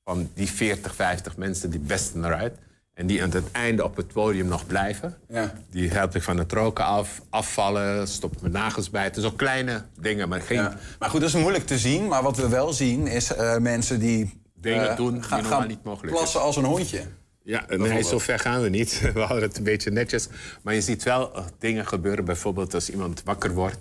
van 0.04 0.30
die 0.34 0.48
40, 0.50 0.94
50 0.94 1.36
mensen 1.36 1.70
die 1.70 1.80
besten 1.80 2.24
eruit. 2.24 2.56
En 2.94 3.06
die 3.06 3.22
aan 3.22 3.30
het 3.30 3.50
einde 3.52 3.84
op 3.84 3.96
het 3.96 4.12
podium 4.12 4.46
nog 4.46 4.66
blijven. 4.66 5.18
Ja. 5.28 5.54
Die 5.70 5.90
help 5.90 6.14
ik 6.14 6.22
van 6.22 6.36
het 6.36 6.52
roken 6.52 6.84
af, 6.84 7.22
afvallen, 7.30 8.08
stop 8.08 8.40
mijn 8.40 8.52
nagels 8.52 8.90
bij. 8.90 9.04
Het 9.04 9.16
is 9.16 9.24
ook 9.24 9.36
kleine 9.38 9.84
dingen, 10.00 10.28
maar 10.28 10.40
geen 10.40 10.56
Ja. 10.56 10.78
Maar 10.98 11.10
goed, 11.10 11.20
dat 11.20 11.28
is 11.28 11.40
moeilijk 11.40 11.66
te 11.66 11.78
zien. 11.78 12.08
Maar 12.08 12.22
wat 12.22 12.36
we 12.36 12.48
wel 12.48 12.72
zien 12.72 13.06
is 13.06 13.34
eh, 13.34 13.56
mensen 13.56 14.00
die... 14.00 14.40
Dingen 14.54 14.90
eh, 14.90 14.96
doen 14.96 15.12
die 15.12 15.22
gaan, 15.22 15.42
normaal 15.42 15.66
niet 15.66 15.84
mogelijk 15.84 16.14
plassen 16.14 16.40
als 16.40 16.56
een 16.56 16.64
hondje. 16.64 17.02
Ja, 17.42 17.64
nee, 17.68 18.02
zo 18.02 18.18
ver 18.18 18.38
gaan 18.38 18.62
we 18.62 18.68
niet. 18.68 19.00
We 19.14 19.20
houden 19.20 19.48
het 19.48 19.56
een 19.56 19.64
beetje 19.64 19.90
netjes. 19.90 20.28
Maar 20.62 20.74
je 20.74 20.80
ziet 20.80 21.02
wel 21.02 21.34
eh, 21.34 21.44
dingen 21.58 21.86
gebeuren. 21.86 22.24
Bijvoorbeeld 22.24 22.74
als 22.74 22.90
iemand 22.90 23.22
wakker 23.24 23.54
wordt 23.54 23.78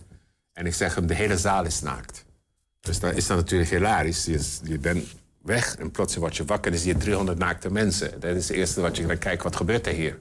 en 0.54 0.66
ik 0.66 0.74
zeg 0.74 0.96
hem, 0.96 1.08
de 1.08 1.16
hele 1.16 1.38
zaal 1.38 1.66
is 1.66 1.82
naakt. 1.82 2.26
Dus 2.80 3.00
dan 3.00 3.14
is 3.14 3.28
dat 3.28 3.38
natuurlijk 3.38 3.70
hilarisch. 3.70 4.26
Je, 4.26 4.40
je 4.64 4.80
bent 4.80 5.08
weg 5.42 5.76
en 5.76 5.92
plots 5.92 6.16
word 6.16 6.38
je 6.38 6.46
wakker 6.46 6.66
en 6.66 6.72
dan 6.72 6.82
zie 6.82 6.94
je 6.94 7.00
300 7.00 7.38
naakte 7.38 7.72
mensen. 7.72 8.20
Dat 8.20 8.36
is 8.36 8.48
het 8.48 8.58
eerste 8.58 8.82
wat 8.82 8.98
je 8.98 9.06
dan 9.06 9.18
kijkt, 9.18 9.44
wat 9.44 9.56
gebeurt 9.56 9.88
er 9.88 9.94
hier? 9.94 10.20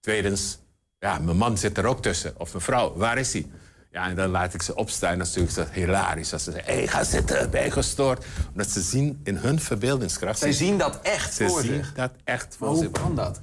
Tweedens, 0.00 0.58
ja, 0.98 1.18
mijn 1.18 1.36
man 1.36 1.58
zit 1.58 1.78
er 1.78 1.86
ook 1.86 2.02
tussen. 2.02 2.34
Of 2.38 2.52
mijn 2.52 2.64
vrouw, 2.64 2.96
waar 2.96 3.18
is 3.18 3.32
hij? 3.32 3.46
Ja, 3.90 4.08
en 4.08 4.14
dan 4.14 4.30
laat 4.30 4.54
ik 4.54 4.62
ze 4.62 4.74
opstaan. 4.74 5.10
En 5.10 5.18
dan 5.18 5.26
is 5.26 5.34
natuurlijk 5.34 5.70
zo 5.70 5.80
hilarisch. 5.80 6.32
Als 6.32 6.44
ze 6.44 6.50
zeggen, 6.50 6.72
hé, 6.72 6.78
hey, 6.78 6.88
ga 6.88 7.04
zitten, 7.04 7.50
ben 7.50 7.64
je 7.64 7.70
gestoord? 7.70 8.24
Omdat 8.52 8.70
ze 8.70 8.80
zien 8.80 9.20
in 9.24 9.36
hun 9.36 9.60
verbeeldingskracht... 9.60 10.38
Zij 10.38 10.52
zien 10.52 10.78
dat 10.78 11.00
echt 11.02 11.34
ze 11.34 11.48
voor 11.48 11.60
zien 11.60 11.74
zich. 11.74 11.94
dat 11.94 12.12
echt 12.24 12.56
voor 12.58 12.68
hoe 12.68 12.90
kan 12.90 13.14
dat? 13.14 13.40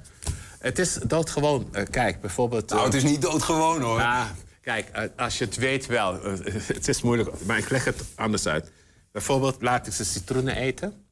Het 0.58 0.78
is 0.78 0.94
doodgewoon. 1.06 1.68
Eh, 1.72 1.84
kijk, 1.90 2.20
bijvoorbeeld... 2.20 2.68
Nou, 2.68 2.80
eh, 2.80 2.86
het 2.86 2.94
is 2.94 3.02
niet 3.02 3.22
doodgewoon 3.22 3.82
hoor. 3.82 3.98
ja, 3.98 4.30
kijk, 4.60 4.88
eh, 4.88 5.02
als 5.16 5.38
je 5.38 5.44
het 5.44 5.56
weet 5.56 5.86
wel. 5.86 6.20
het 6.74 6.88
is 6.88 7.02
moeilijk, 7.02 7.44
maar 7.44 7.58
ik 7.58 7.70
leg 7.70 7.84
het 7.84 8.02
anders 8.14 8.46
uit. 8.46 8.70
Bijvoorbeeld 9.12 9.62
laat 9.62 9.86
ik 9.86 9.92
ze 9.92 10.04
citroenen 10.04 10.56
eten. 10.56 11.05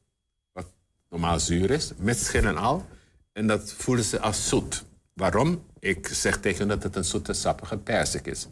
Normaal 1.15 1.39
zuur 1.39 1.71
is. 1.71 1.91
Met 1.97 2.19
schil 2.19 2.43
en 2.43 2.57
al. 2.57 2.85
En 3.33 3.47
dat 3.47 3.73
voelen 3.77 4.03
ze 4.05 4.19
als 4.19 4.47
zoet. 4.47 4.85
Waarom? 5.13 5.65
Ik 5.79 6.07
zeg 6.07 6.37
tegen 6.37 6.59
hen 6.59 6.67
dat 6.67 6.83
het 6.83 6.95
een 6.95 7.05
zoete, 7.05 7.33
sappige 7.33 7.77
persik 7.77 8.27
is. 8.27 8.47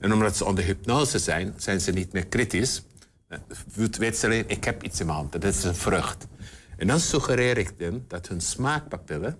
En 0.00 0.12
omdat 0.12 0.36
ze 0.36 0.44
onder 0.44 0.64
hypnose 0.64 1.18
zijn, 1.18 1.54
zijn 1.56 1.80
ze 1.80 1.92
niet 1.92 2.12
meer 2.12 2.26
kritisch. 2.26 2.82
Eh, 3.28 3.38
Weet 3.90 4.16
ze 4.16 4.26
alleen, 4.26 4.44
ik 4.48 4.64
heb 4.64 4.82
iets 4.82 5.00
in 5.00 5.06
mijn 5.06 5.18
hand. 5.18 5.32
Dat 5.32 5.44
is 5.44 5.64
een 5.64 5.74
vrucht. 5.74 6.26
En 6.76 6.86
dan 6.86 7.00
suggereer 7.00 7.58
ik 7.58 7.72
hen 7.78 8.04
dat 8.08 8.28
hun 8.28 8.40
smaakpapillen 8.40 9.38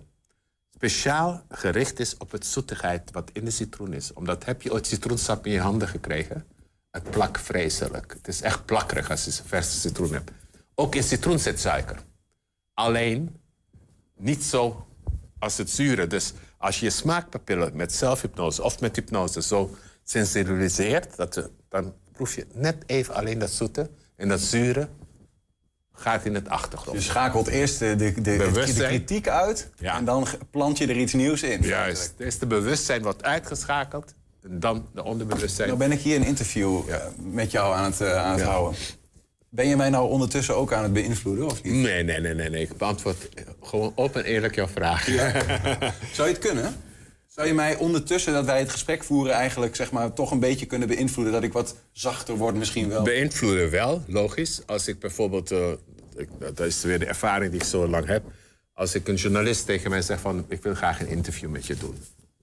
speciaal 0.73 1.43
gericht 1.49 1.99
is 1.99 2.17
op 2.17 2.31
het 2.31 2.45
zoetigheid 2.45 3.11
wat 3.11 3.29
in 3.33 3.45
de 3.45 3.51
citroen 3.51 3.93
is. 3.93 4.13
Omdat 4.13 4.45
heb 4.45 4.61
je 4.61 4.71
ooit 4.73 4.87
citroensap 4.87 5.45
in 5.45 5.51
je 5.51 5.59
handen 5.59 5.87
gekregen? 5.87 6.45
Het 6.91 7.11
plakt 7.11 7.41
vreselijk. 7.41 8.13
Het 8.13 8.27
is 8.27 8.41
echt 8.41 8.65
plakkerig 8.65 9.09
als 9.09 9.25
je 9.25 9.31
verse 9.31 9.79
citroen 9.79 10.13
hebt. 10.13 10.31
Ook 10.75 10.95
in 10.95 11.03
citroen. 11.03 11.39
Alleen 12.81 13.35
niet 14.17 14.43
zo 14.43 14.85
als 15.39 15.57
het 15.57 15.69
zure. 15.69 16.07
Dus 16.07 16.33
als 16.57 16.79
je 16.79 16.85
je 16.85 16.91
smaakpapillen 16.91 17.75
met 17.75 17.93
zelfhypnose 17.93 18.63
of 18.63 18.79
met 18.79 18.95
hypnose 18.95 19.41
zo 19.41 19.75
sensibiliseert, 20.03 21.15
dat 21.17 21.35
je, 21.35 21.49
dan 21.69 21.93
proef 22.11 22.35
je 22.35 22.45
net 22.53 22.75
even 22.85 23.13
alleen 23.13 23.39
dat 23.39 23.49
zoete 23.49 23.89
en 24.15 24.27
dat 24.27 24.39
zure 24.39 24.87
gaat 25.93 26.25
in 26.25 26.33
het 26.35 26.49
achtergrond. 26.49 26.97
Je 26.97 27.03
schakelt 27.03 27.47
eerst 27.47 27.79
de, 27.79 27.95
de, 27.95 28.21
de, 28.21 28.73
kritiek 28.75 29.27
uit 29.27 29.69
Ja. 29.75 29.97
en 29.97 30.05
dan 30.05 30.27
plant 30.51 30.77
je 30.77 30.87
er 30.87 30.97
iets 30.97 31.13
nieuws 31.13 31.43
in. 31.43 31.61
Juist. 31.61 32.13
Dus 32.17 32.39
de 32.39 32.45
bewustzijn 32.47 33.01
wordt 33.01 33.23
uitgeschakeld 33.23 34.13
en 34.43 34.59
dan 34.59 34.87
de 34.93 35.03
onderbewustzijn. 35.03 35.67
Nou 35.67 35.79
ben 35.79 35.91
ik 35.91 35.99
hier 35.99 36.15
een 36.15 36.25
interview 36.25 36.89
eh, 36.89 36.97
met 37.17 37.51
jou 37.51 37.75
aan 37.75 37.83
het, 37.83 38.01
eh, 38.01 38.15
aan 38.15 38.31
het 38.31 38.39
Ja. 38.39 38.45
houden. 38.45 38.79
Ben 39.53 39.67
je 39.67 39.75
mij 39.75 39.89
nou 39.89 40.09
ondertussen 40.09 40.55
ook 40.55 40.73
aan 40.73 40.83
het 40.83 40.93
beïnvloeden 40.93 41.45
of 41.45 41.63
niet? 41.63 41.73
Nee, 41.73 42.03
nee, 42.03 42.19
nee, 42.19 42.33
nee, 42.33 42.49
nee. 42.49 42.61
Ik 42.61 42.77
beantwoord 42.77 43.29
gewoon 43.61 43.91
open 43.95 44.23
en 44.23 44.31
eerlijk 44.31 44.55
jouw 44.55 44.67
vraag. 44.67 45.05
Zou 46.15 46.27
je 46.27 46.33
het 46.33 46.39
kunnen? 46.39 46.75
Zou 47.27 47.47
je 47.47 47.53
mij 47.53 47.75
ondertussen 47.75 48.33
dat 48.33 48.45
wij 48.45 48.59
het 48.59 48.69
gesprek 48.69 49.03
voeren 49.03 49.33
eigenlijk 49.33 49.75
zeg 49.75 49.91
maar, 49.91 50.13
toch 50.13 50.31
een 50.31 50.39
beetje 50.39 50.65
kunnen 50.65 50.87
beïnvloeden? 50.87 51.33
Dat 51.33 51.43
ik 51.43 51.53
wat 51.53 51.75
zachter 51.91 52.35
word 52.35 52.55
misschien 52.55 52.89
wel? 52.89 53.03
Beïnvloeden 53.03 53.69
wel, 53.69 54.03
logisch. 54.07 54.61
Als 54.65 54.87
ik 54.87 54.99
bijvoorbeeld, 54.99 55.51
eh, 55.51 55.71
ik, 56.15 56.29
dat 56.39 56.59
is 56.59 56.83
weer 56.83 56.99
de 56.99 57.05
ervaring 57.05 57.51
die 57.51 57.61
ik 57.61 57.67
zo 57.67 57.87
lang 57.87 58.05
heb. 58.07 58.23
Als 58.73 58.95
ik 58.95 59.07
een 59.07 59.15
journalist 59.15 59.65
tegen 59.65 59.89
mij 59.89 60.01
zeg 60.01 60.19
van, 60.19 60.45
ik 60.47 60.63
wil 60.63 60.75
graag 60.75 61.01
een 61.01 61.07
interview 61.07 61.49
met 61.49 61.65
je 61.65 61.75
doen. 61.75 61.95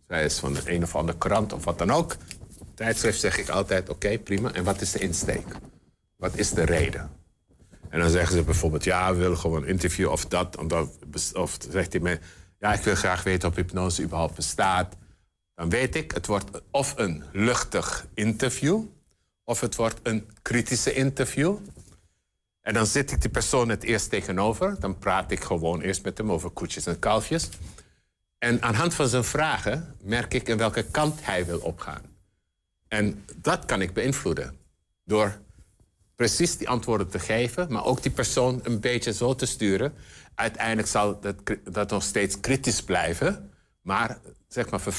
Zij 0.09 0.25
is 0.25 0.39
van 0.39 0.55
de 0.55 0.61
een 0.65 0.83
of 0.83 0.97
andere 0.97 1.19
krant 1.19 1.53
of 1.53 1.65
wat 1.65 1.79
dan 1.79 1.91
ook. 1.91 2.17
Tijdschrift 2.75 3.21
zeg 3.21 3.39
ik 3.39 3.49
altijd, 3.49 3.89
oké, 3.89 4.19
prima. 4.19 4.53
En 4.53 4.65
wat 4.65 4.81
is 4.81 4.93
de 4.93 4.99
insteek? 4.99 5.47
Wat 6.19 6.37
is 6.37 6.51
de 6.51 6.65
reden? 6.65 7.11
En 7.89 8.01
dan 8.01 8.11
zeggen 8.11 8.37
ze 8.37 8.43
bijvoorbeeld, 8.43 8.85
ja, 8.85 9.13
we 9.13 9.19
willen 9.19 9.39
gewoon 9.39 9.63
een 9.63 9.69
interview 9.69 10.11
of 10.11 10.27
dat. 10.27 10.57
Of 11.35 11.57
zegt 11.71 11.93
hij 11.93 12.01
mij, 12.03 12.21
ja, 12.59 12.73
ik 12.73 12.81
wil 12.81 12.95
graag 12.95 13.23
weten 13.23 13.49
of 13.49 13.55
hypnose 13.55 14.03
überhaupt 14.03 14.35
bestaat. 14.35 14.97
Dan 15.55 15.69
weet 15.71 15.95
ik, 15.95 16.11
het 16.13 16.27
wordt 16.27 16.63
of 16.71 16.95
een 16.97 17.25
luchtig 17.33 18.07
interview... 18.15 18.83
of 19.45 19.61
het 19.61 19.77
wordt 19.77 20.01
een 20.03 20.31
kritische 20.43 20.93
interview. 20.93 21.57
En 22.61 22.75
dan 22.75 22.87
zit 22.87 23.11
ik 23.11 23.21
die 23.21 23.31
persoon 23.31 23.69
het 23.69 23.83
eerst 23.83 24.11
tegenover. 24.11 24.81
Dan 24.81 24.99
praat 24.99 25.31
ik 25.31 25.45
gewoon 25.45 25.81
eerst 25.81 26.03
met 26.03 26.19
hem 26.19 26.33
over 26.33 26.51
koetjes 26.51 26.87
en 26.87 26.99
kalfjes. 26.99 27.49
En 28.39 28.63
aan 28.63 28.75
hand 28.75 28.95
van 28.95 29.09
zijn 29.09 29.25
vragen 29.25 29.95
merk 30.03 30.35
ik 30.35 30.49
in 30.49 30.57
welke 30.57 30.83
kant 30.83 31.25
hij 31.25 31.47
wil 31.47 31.59
opgaan. 31.59 32.03
En 32.89 33.25
dat 33.37 33.65
kan 33.65 33.81
ik 33.81 33.93
beïnvloeden. 33.93 34.59
Door 35.05 35.39
precies 36.19 36.57
die 36.57 36.69
antwoorden 36.69 37.09
te 37.09 37.19
geven, 37.19 37.73
maar 37.73 37.85
ook 37.85 38.03
die 38.03 38.11
persoon 38.11 38.61
een 38.63 38.81
beetje 38.81 39.13
zo 39.13 39.35
te 39.35 39.47
sturen. 39.47 39.95
Uiteindelijk 40.35 40.89
zal 40.89 41.21
dat, 41.21 41.35
dat 41.65 41.91
nog 41.91 42.03
steeds 42.03 42.41
kritisch 42.41 42.83
blijven, 42.83 43.51
maar 43.83 44.19
zeg 44.49 44.71
maar 44.71 44.81
voor 44.81 44.93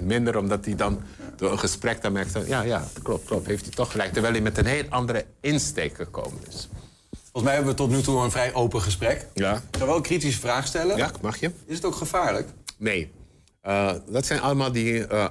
50% 0.00 0.02
minder, 0.02 0.36
omdat 0.36 0.64
hij 0.64 0.74
dan 0.74 1.02
door 1.36 1.52
een 1.52 1.58
gesprek 1.58 2.02
dan 2.02 2.12
merkt: 2.12 2.46
ja, 2.46 2.62
ja, 2.62 2.84
klopt, 3.02 3.24
klopt, 3.24 3.46
heeft 3.46 3.64
hij 3.64 3.74
toch 3.74 3.90
gelijk. 3.90 4.12
Terwijl 4.12 4.32
hij 4.32 4.42
met 4.42 4.58
een 4.58 4.66
heel 4.66 4.84
andere 4.88 5.24
insteek 5.40 5.94
gekomen 5.94 6.40
is. 6.48 6.68
Volgens 7.10 7.42
mij 7.42 7.54
hebben 7.54 7.72
we 7.72 7.78
tot 7.78 7.90
nu 7.90 8.00
toe 8.02 8.22
een 8.22 8.30
vrij 8.30 8.54
open 8.54 8.80
gesprek. 8.80 9.26
Ja. 9.34 9.62
Ik 9.72 9.78
wel 9.78 9.96
een 9.96 10.02
kritische 10.02 10.40
vraag 10.40 10.66
stellen. 10.66 10.96
Ja, 10.96 11.10
mag 11.20 11.40
je? 11.40 11.50
Is 11.66 11.76
het 11.76 11.84
ook 11.84 11.94
gevaarlijk? 11.94 12.48
Nee. 12.76 13.12
Eh, 13.60 13.92
dat 14.08 14.26
zijn 14.26 14.40
allemaal 14.40 14.72
die 14.72 15.06
eh, 15.06 15.28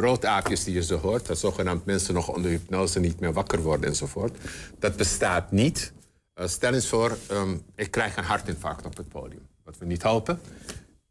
broodaapjes 0.00 0.64
die 0.64 0.74
je 0.74 0.82
zo 0.82 0.98
hoort. 0.98 1.26
Dat 1.26 1.38
zogenaamd 1.38 1.84
mensen 1.84 2.14
nog 2.14 2.28
onder 2.28 2.50
hypnose 2.50 3.00
niet 3.00 3.20
meer 3.20 3.32
wakker 3.32 3.62
worden 3.62 3.88
enzovoort. 3.88 4.36
Dat 4.78 4.96
bestaat 4.96 5.52
niet. 5.52 5.92
Eh, 6.34 6.46
stel 6.46 6.74
eens 6.74 6.88
voor, 6.88 7.18
ehm, 7.26 7.56
ik 7.74 7.90
krijg 7.90 8.16
een 8.16 8.24
hartinfarct 8.24 8.86
op 8.86 8.96
het 8.96 9.08
podium. 9.08 9.48
Wat 9.64 9.78
we 9.78 9.86
niet 9.86 10.02
hopen. 10.02 10.40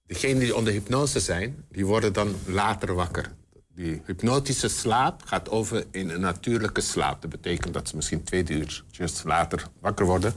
Degenen 0.06 0.40
die 0.40 0.56
onder 0.56 0.74
hypnose 0.74 1.20
zijn, 1.20 1.66
die 1.72 1.86
worden 1.86 2.14
dan 2.14 2.36
later 2.46 2.94
wakker. 2.94 3.32
Die 3.76 4.02
hypnotische 4.06 4.68
slaap 4.68 5.22
gaat 5.26 5.50
over 5.50 5.86
in 5.92 6.10
een 6.10 6.22
natuurlijke 6.22 6.82
slaap. 6.82 7.22
Dat 7.22 7.30
betekent 7.30 7.74
dat 7.74 7.88
ze 7.88 7.96
misschien 7.96 8.24
twee 8.24 8.44
uurtjes 8.50 9.24
later 9.24 9.68
wakker 9.80 10.06
worden... 10.06 10.34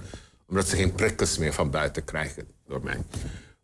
omdat 0.48 0.68
ze 0.68 0.76
geen 0.76 0.92
prikkels 0.92 1.38
meer 1.38 1.52
van 1.52 1.70
buiten 1.70 2.04
krijgen 2.04 2.46
door 2.66 2.80
mij. 2.82 2.98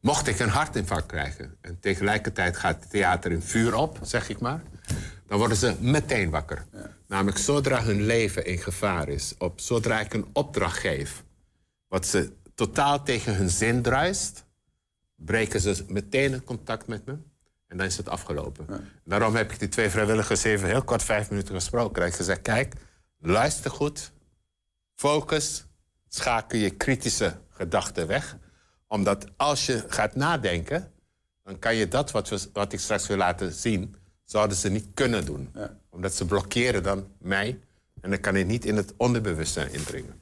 Mocht 0.00 0.26
ik 0.26 0.38
een 0.38 0.48
hartinfarct 0.48 1.06
krijgen 1.06 1.56
en 1.60 1.78
tegelijkertijd 1.80 2.56
gaat 2.56 2.80
het 2.80 2.90
theater 2.90 3.32
in 3.32 3.42
vuur 3.42 3.74
op, 3.74 3.98
zeg 4.02 4.28
ik 4.28 4.40
maar, 4.40 4.62
dan 5.26 5.38
worden 5.38 5.56
ze 5.56 5.76
meteen 5.80 6.30
wakker. 6.30 6.66
Namelijk 7.06 7.38
zodra 7.38 7.82
hun 7.82 8.02
leven 8.02 8.44
in 8.44 8.58
gevaar 8.58 9.08
is, 9.08 9.34
op, 9.38 9.60
zodra 9.60 10.00
ik 10.00 10.14
een 10.14 10.26
opdracht 10.32 10.78
geef, 10.78 11.24
wat 11.88 12.06
ze 12.06 12.32
totaal 12.54 13.02
tegen 13.02 13.36
hun 13.36 13.50
zin 13.50 13.82
druist, 13.82 14.44
breken 15.14 15.60
ze 15.60 15.84
meteen 15.88 16.32
in 16.32 16.44
contact 16.44 16.86
met 16.86 17.04
me 17.04 17.18
en 17.66 17.76
dan 17.76 17.86
is 17.86 17.96
het 17.96 18.08
afgelopen. 18.08 18.66
Daarom 19.04 19.34
heb 19.34 19.52
ik 19.52 19.58
die 19.58 19.68
twee 19.68 19.88
vrijwilligers 19.88 20.42
even 20.42 20.68
heel 20.68 20.82
kort 20.82 21.02
vijf 21.02 21.30
minuten 21.30 21.54
gesproken. 21.54 22.02
En 22.02 22.08
ik 22.08 22.14
gezegd, 22.14 22.42
kijk, 22.42 22.74
luister 23.18 23.70
goed, 23.70 24.12
focus, 24.94 25.66
schakel 26.08 26.58
je 26.58 26.70
kritische 26.70 27.36
gedachten 27.50 28.06
weg 28.06 28.36
omdat 28.88 29.26
als 29.36 29.66
je 29.66 29.84
gaat 29.88 30.14
nadenken, 30.14 30.92
dan 31.42 31.58
kan 31.58 31.74
je 31.74 31.88
dat 31.88 32.10
wat, 32.10 32.28
we, 32.28 32.48
wat 32.52 32.72
ik 32.72 32.80
straks 32.80 33.06
wil 33.06 33.16
laten 33.16 33.52
zien, 33.52 33.94
zouden 34.30 34.56
ze 34.56 34.70
niet 34.70 34.86
kunnen 34.94 35.24
doen. 35.24 35.50
Omdat 35.90 36.14
ze 36.14 36.26
blokkeren 36.26 36.82
dan 36.82 37.06
mij 37.18 37.58
en 38.00 38.10
dan 38.10 38.20
kan 38.20 38.36
ik 38.36 38.46
niet 38.46 38.64
in 38.64 38.76
het 38.76 38.94
onderbewustzijn 38.96 39.72
indringen. 39.72 40.20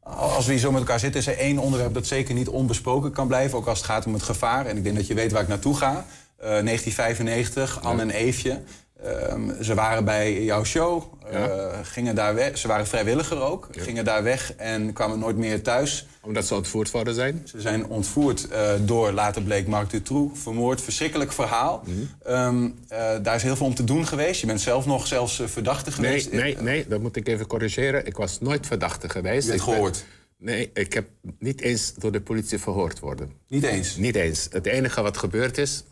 Als 0.00 0.46
we 0.46 0.52
hier 0.52 0.60
zo 0.60 0.70
met 0.70 0.80
elkaar 0.80 1.00
zitten, 1.00 1.20
is 1.20 1.26
er 1.26 1.38
één 1.38 1.58
onderwerp 1.58 1.94
dat 1.94 2.06
zeker 2.06 2.34
niet 2.34 2.48
onbesproken 2.48 3.12
kan 3.12 3.26
blijven. 3.26 3.58
Ook 3.58 3.66
als 3.66 3.78
het 3.78 3.86
gaat 3.86 4.06
om 4.06 4.12
het 4.12 4.22
gevaar. 4.22 4.66
En 4.66 4.76
ik 4.76 4.84
denk 4.84 4.96
dat 4.96 5.06
je 5.06 5.14
weet 5.14 5.32
waar 5.32 5.42
ik 5.42 5.48
naartoe 5.48 5.76
ga. 5.76 6.06
Eh, 6.36 6.62
1995, 6.62 7.82
Anne 7.82 8.02
en 8.02 8.10
Eefje. 8.10 8.62
Ehm, 9.04 9.62
ze 9.62 9.74
waren 9.74 10.04
bij 10.04 10.44
jouw 10.44 10.64
show, 10.64 11.02
eh, 11.30 11.66
gingen 11.82 12.14
daar 12.14 12.34
weg. 12.34 12.58
Ze 12.58 12.68
waren 12.68 12.86
vrijwilliger 12.86 13.40
ook, 13.42 13.68
gingen 13.70 14.04
daar 14.04 14.22
weg 14.22 14.54
en 14.56 14.92
kwamen 14.92 15.18
nooit 15.18 15.36
meer 15.36 15.62
thuis. 15.62 16.06
Omdat 16.22 16.44
ze 16.46 16.54
ontvoerd 16.54 16.90
worden 16.90 17.14
zijn? 17.14 17.42
Ze 17.44 17.60
zijn 17.60 17.86
ontvoerd 17.86 18.48
eh, 18.48 18.70
door, 18.80 19.12
later 19.12 19.42
bleek 19.42 19.66
Marc 19.66 19.90
Dutroux, 19.90 20.40
vermoord. 20.40 20.80
Verschrikkelijk 20.80 21.32
verhaal. 21.32 21.82
Ehm, 22.24 22.68
eh, 22.88 22.98
daar 23.22 23.34
is 23.34 23.42
heel 23.42 23.56
veel 23.56 23.66
om 23.66 23.74
te 23.74 23.84
doen 23.84 24.06
geweest. 24.06 24.40
Je 24.40 24.46
bent 24.46 24.60
zelf 24.60 24.86
nog 24.86 25.06
zelfs 25.06 25.42
verdachte 25.46 25.90
Nee, 25.90 25.94
geweest. 26.08 26.32
nee, 26.32 26.56
nee, 26.56 26.86
dat 26.88 27.00
moet 27.00 27.16
ik 27.16 27.28
even 27.28 27.46
corrigeren. 27.46 28.06
Ik 28.06 28.16
was 28.16 28.40
nooit 28.40 28.66
verdachte 28.66 29.08
geweest. 29.08 29.46
Je 29.46 29.54
Ik 29.54 29.64
ben- 29.64 29.74
gehoord. 29.74 30.04
Nee, 30.40 30.70
ik 30.74 30.92
heb 30.92 31.08
niet 31.38 31.60
eens 31.60 31.94
door 31.94 32.12
de 32.12 32.20
politie 32.20 32.58
verhoord 32.58 32.98
worden. 32.98 33.32
Niet 33.48 33.62
eens? 33.62 33.96
Niet 33.96 34.16
eens. 34.16 34.48
Het 34.50 34.66
enige 34.66 35.02
wat 35.02 35.16
gebeurd 35.16 35.58
is, 35.58 35.84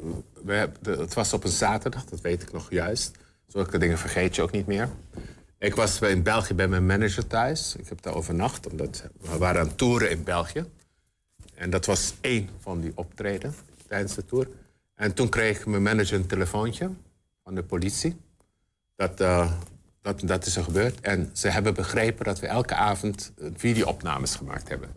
we 0.44 0.52
hebben, 0.52 1.00
het 1.00 1.14
was 1.14 1.32
op 1.32 1.44
een 1.44 1.50
zaterdag, 1.50 2.04
dat 2.04 2.20
weet 2.20 2.42
ik 2.42 2.52
nog 2.52 2.70
juist. 2.70 3.16
Zulke 3.46 3.78
dingen 3.78 3.98
vergeet 3.98 4.34
je 4.34 4.42
ook 4.42 4.50
niet 4.50 4.66
meer. 4.66 4.88
Ik 5.58 5.74
was 5.74 6.00
in 6.00 6.22
België 6.22 6.54
bij 6.54 6.68
mijn 6.68 6.86
manager 6.86 7.26
thuis. 7.26 7.76
Ik 7.78 7.88
heb 7.88 8.02
daar 8.02 8.14
overnacht, 8.14 8.70
omdat 8.70 9.04
we 9.20 9.38
waren 9.38 9.60
aan 9.60 9.74
toeren 9.74 10.10
in 10.10 10.24
België. 10.24 10.64
En 11.54 11.70
dat 11.70 11.86
was 11.86 12.14
één 12.20 12.48
van 12.60 12.80
die 12.80 12.92
optreden 12.94 13.54
tijdens 13.86 14.14
de 14.14 14.24
tour. 14.24 14.48
En 14.94 15.14
toen 15.14 15.28
kreeg 15.28 15.66
mijn 15.66 15.82
manager 15.82 16.14
een 16.14 16.26
telefoontje 16.26 16.90
van 17.44 17.54
de 17.54 17.62
politie. 17.62 18.16
Dat, 18.96 19.20
uh, 19.20 19.52
dat, 20.02 20.20
dat 20.24 20.46
is 20.46 20.56
er 20.56 20.64
gebeurd. 20.64 21.00
En 21.00 21.30
ze 21.32 21.48
hebben 21.48 21.74
begrepen 21.74 22.24
dat 22.24 22.40
we 22.40 22.46
elke 22.46 22.74
avond 22.74 23.32
videoopnames 23.56 24.34
gemaakt 24.34 24.68
hebben. 24.68 24.88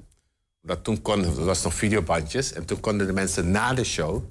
Dat 0.61 0.83
toen 0.83 1.01
kon, 1.01 1.23
er 1.23 1.45
was 1.45 1.63
nog 1.63 1.73
videobandjes. 1.73 2.53
En 2.53 2.65
toen 2.65 2.79
konden 2.79 3.07
de 3.07 3.13
mensen 3.13 3.51
na 3.51 3.73
de 3.73 3.83
show 3.83 4.23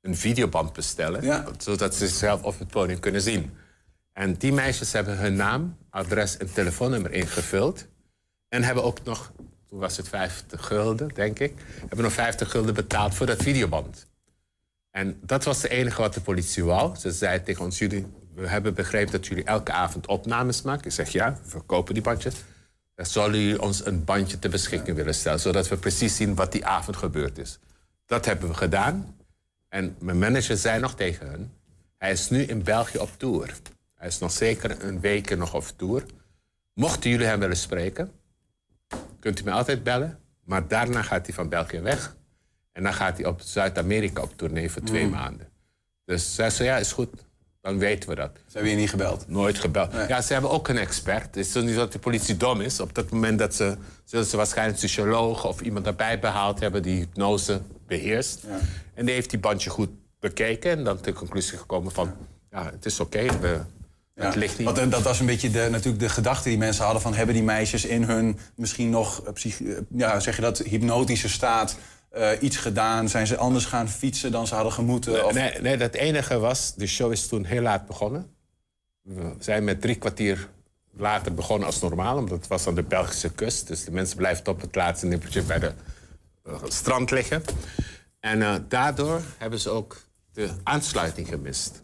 een 0.00 0.16
videoband 0.16 0.72
bestellen. 0.72 1.46
Zodat 1.58 1.94
ze 1.94 2.06
zichzelf 2.06 2.42
op 2.42 2.58
het 2.58 2.68
podium 2.68 3.00
kunnen 3.00 3.22
zien. 3.22 3.50
En 4.12 4.34
die 4.34 4.52
meisjes 4.52 4.92
hebben 4.92 5.18
hun 5.18 5.34
naam, 5.34 5.76
adres 5.90 6.36
en 6.36 6.52
telefoonnummer 6.52 7.12
ingevuld. 7.12 7.86
En 8.48 8.62
hebben 8.62 8.84
ook 8.84 9.04
nog, 9.04 9.32
toen 9.68 9.78
was 9.78 9.96
het 9.96 10.08
50 10.08 10.66
gulden, 10.66 11.08
denk 11.08 11.38
ik, 11.38 11.54
hebben 11.78 12.02
nog 12.02 12.12
50 12.12 12.50
gulden 12.50 12.74
betaald 12.74 13.14
voor 13.14 13.26
dat 13.26 13.42
videoband. 13.42 14.06
En 14.90 15.18
dat 15.20 15.44
was 15.44 15.62
het 15.62 15.70
enige 15.70 16.00
wat 16.00 16.14
de 16.14 16.20
politie 16.20 16.64
wou. 16.64 16.96
Ze 16.96 17.12
zei 17.12 17.42
tegen 17.42 17.64
ons, 17.64 17.78
jullie, 17.78 18.06
we 18.34 18.48
hebben 18.48 18.74
begrepen 18.74 19.12
dat 19.12 19.26
jullie 19.26 19.44
elke 19.44 19.72
avond 19.72 20.06
opnames 20.06 20.62
maken. 20.62 20.84
Ik 20.84 20.92
zeg 20.92 21.08
ja, 21.08 21.38
we 21.42 21.48
verkopen 21.48 21.94
die 21.94 22.02
bandjes. 22.02 22.34
Dan 22.94 23.06
zullen 23.06 23.40
jullie 23.40 23.62
ons 23.62 23.86
een 23.86 24.04
bandje 24.04 24.38
ter 24.38 24.50
beschikking 24.50 24.96
willen 24.96 25.14
stellen, 25.14 25.40
zodat 25.40 25.68
we 25.68 25.76
precies 25.76 26.16
zien 26.16 26.34
wat 26.34 26.52
die 26.52 26.66
avond 26.66 26.96
gebeurd 26.96 27.38
is. 27.38 27.58
Dat 28.06 28.24
hebben 28.24 28.48
we 28.48 28.54
gedaan. 28.54 29.16
En 29.68 29.96
mijn 29.98 30.18
manager 30.18 30.56
zei 30.56 30.80
nog 30.80 30.94
tegen 30.94 31.30
hen, 31.30 31.52
hij 31.98 32.12
is 32.12 32.30
nu 32.30 32.42
in 32.42 32.62
België 32.62 32.98
op 32.98 33.10
tour. 33.16 33.54
Hij 33.94 34.08
is 34.08 34.18
nog 34.18 34.30
zeker 34.30 34.84
een 34.84 35.00
week 35.00 35.36
nog 35.36 35.54
op 35.54 35.64
tour. 35.76 36.04
Mochten 36.74 37.10
jullie 37.10 37.26
hem 37.26 37.40
willen 37.40 37.56
spreken, 37.56 38.12
kunt 39.20 39.40
u 39.40 39.44
mij 39.44 39.52
altijd 39.52 39.82
bellen. 39.82 40.18
Maar 40.44 40.68
daarna 40.68 41.02
gaat 41.02 41.26
hij 41.26 41.34
van 41.34 41.48
België 41.48 41.80
weg. 41.80 42.16
En 42.72 42.82
dan 42.82 42.94
gaat 42.94 43.16
hij 43.16 43.26
op 43.26 43.40
Zuid-Amerika 43.40 44.22
op 44.22 44.36
tournee 44.36 44.70
voor 44.70 44.82
twee 44.82 45.04
mm. 45.04 45.10
maanden. 45.10 45.48
Dus 46.04 46.34
zij 46.34 46.50
zei, 46.50 46.68
ja, 46.68 46.76
is 46.76 46.92
goed. 46.92 47.24
Dan 47.62 47.78
weten 47.78 48.08
we 48.08 48.14
dat. 48.14 48.30
Ze 48.34 48.52
hebben 48.52 48.70
je 48.70 48.76
niet 48.76 48.90
gebeld? 48.90 49.24
Nooit 49.28 49.58
gebeld. 49.58 49.92
Ja, 50.08 50.20
ze 50.20 50.32
hebben 50.32 50.50
ook 50.50 50.68
een 50.68 50.78
expert. 50.78 51.24
Het 51.24 51.36
is 51.36 51.54
niet 51.54 51.74
dat 51.74 51.92
de 51.92 51.98
politie 51.98 52.36
dom 52.36 52.60
is. 52.60 52.80
Op 52.80 52.94
dat 52.94 53.10
moment 53.10 53.38
dat 53.38 53.54
ze, 53.54 53.76
zullen 54.04 54.26
ze 54.26 54.36
waarschijnlijk 54.36 54.82
een 54.82 54.88
socioloog 54.88 55.46
of 55.46 55.60
iemand 55.60 55.86
erbij 55.86 56.18
behaald 56.18 56.60
hebben 56.60 56.82
die 56.82 56.96
hypnose 56.96 57.60
beheerst. 57.86 58.40
Ja. 58.46 58.58
En 58.94 59.04
die 59.04 59.14
heeft 59.14 59.30
die 59.30 59.38
bandje 59.38 59.70
goed 59.70 59.88
bekeken 60.20 60.70
en 60.70 60.84
dan 60.84 60.98
de 61.02 61.12
conclusie 61.12 61.58
gekomen 61.58 61.92
van, 61.92 62.14
ja, 62.50 62.64
het 62.64 62.86
is 62.86 63.00
oké, 63.00 63.20
ja. 64.14 64.32
ligt 64.34 64.58
niet. 64.58 64.66
Want, 64.66 64.78
eh, 64.78 64.90
dat 64.90 65.02
was 65.02 65.20
een 65.20 65.26
beetje 65.26 65.50
de, 65.50 65.68
natuurlijk 65.70 66.02
de 66.02 66.08
gedachte 66.08 66.48
die 66.48 66.58
mensen 66.58 66.84
hadden 66.84 67.02
van... 67.02 67.14
hebben 67.14 67.34
die 67.34 67.44
meisjes 67.44 67.84
in 67.84 68.02
hun 68.02 68.38
misschien 68.54 68.90
nog, 68.90 69.22
uh, 69.44 69.78
ja, 69.88 70.20
zeg 70.20 70.36
je 70.36 70.42
dat, 70.42 70.58
hypnotische 70.58 71.28
staat... 71.28 71.76
iets 72.40 72.56
gedaan? 72.56 73.08
Zijn 73.08 73.26
ze 73.26 73.36
anders 73.36 73.64
gaan 73.64 73.88
fietsen 73.88 74.32
dan 74.32 74.46
ze 74.46 74.54
hadden 74.54 74.72
gemoeten? 74.72 75.12
Nee, 75.12 75.24
of... 75.24 75.32
nee, 75.32 75.60
nee, 75.60 75.76
dat 75.76 75.94
enige 75.94 76.38
was, 76.38 76.74
de 76.74 76.86
show 76.86 77.12
is 77.12 77.26
toen 77.26 77.44
heel 77.44 77.62
laat 77.62 77.86
begonnen. 77.86 78.26
We 79.02 79.34
zijn 79.38 79.64
met 79.64 79.80
drie 79.80 79.96
kwartier 79.96 80.48
later 80.96 81.34
begonnen 81.34 81.66
als 81.66 81.80
normaal... 81.80 82.16
omdat 82.16 82.38
het 82.38 82.46
was 82.46 82.66
aan 82.66 82.74
de 82.74 82.82
Belgische 82.82 83.30
kust. 83.30 83.66
Dus 83.66 83.84
de 83.84 83.90
mensen 83.90 84.16
blijven 84.16 84.46
op 84.46 84.60
het 84.60 84.74
laatste 84.74 85.06
nippertje 85.06 85.42
bij 85.42 85.58
de 85.58 85.72
strand 86.64 87.10
liggen. 87.10 87.42
En 88.20 88.64
daardoor 88.68 89.20
hebben 89.38 89.58
ze 89.58 89.70
ook 89.70 90.02
de 90.32 90.50
aansluiting 90.62 91.28
gemist. 91.28 91.82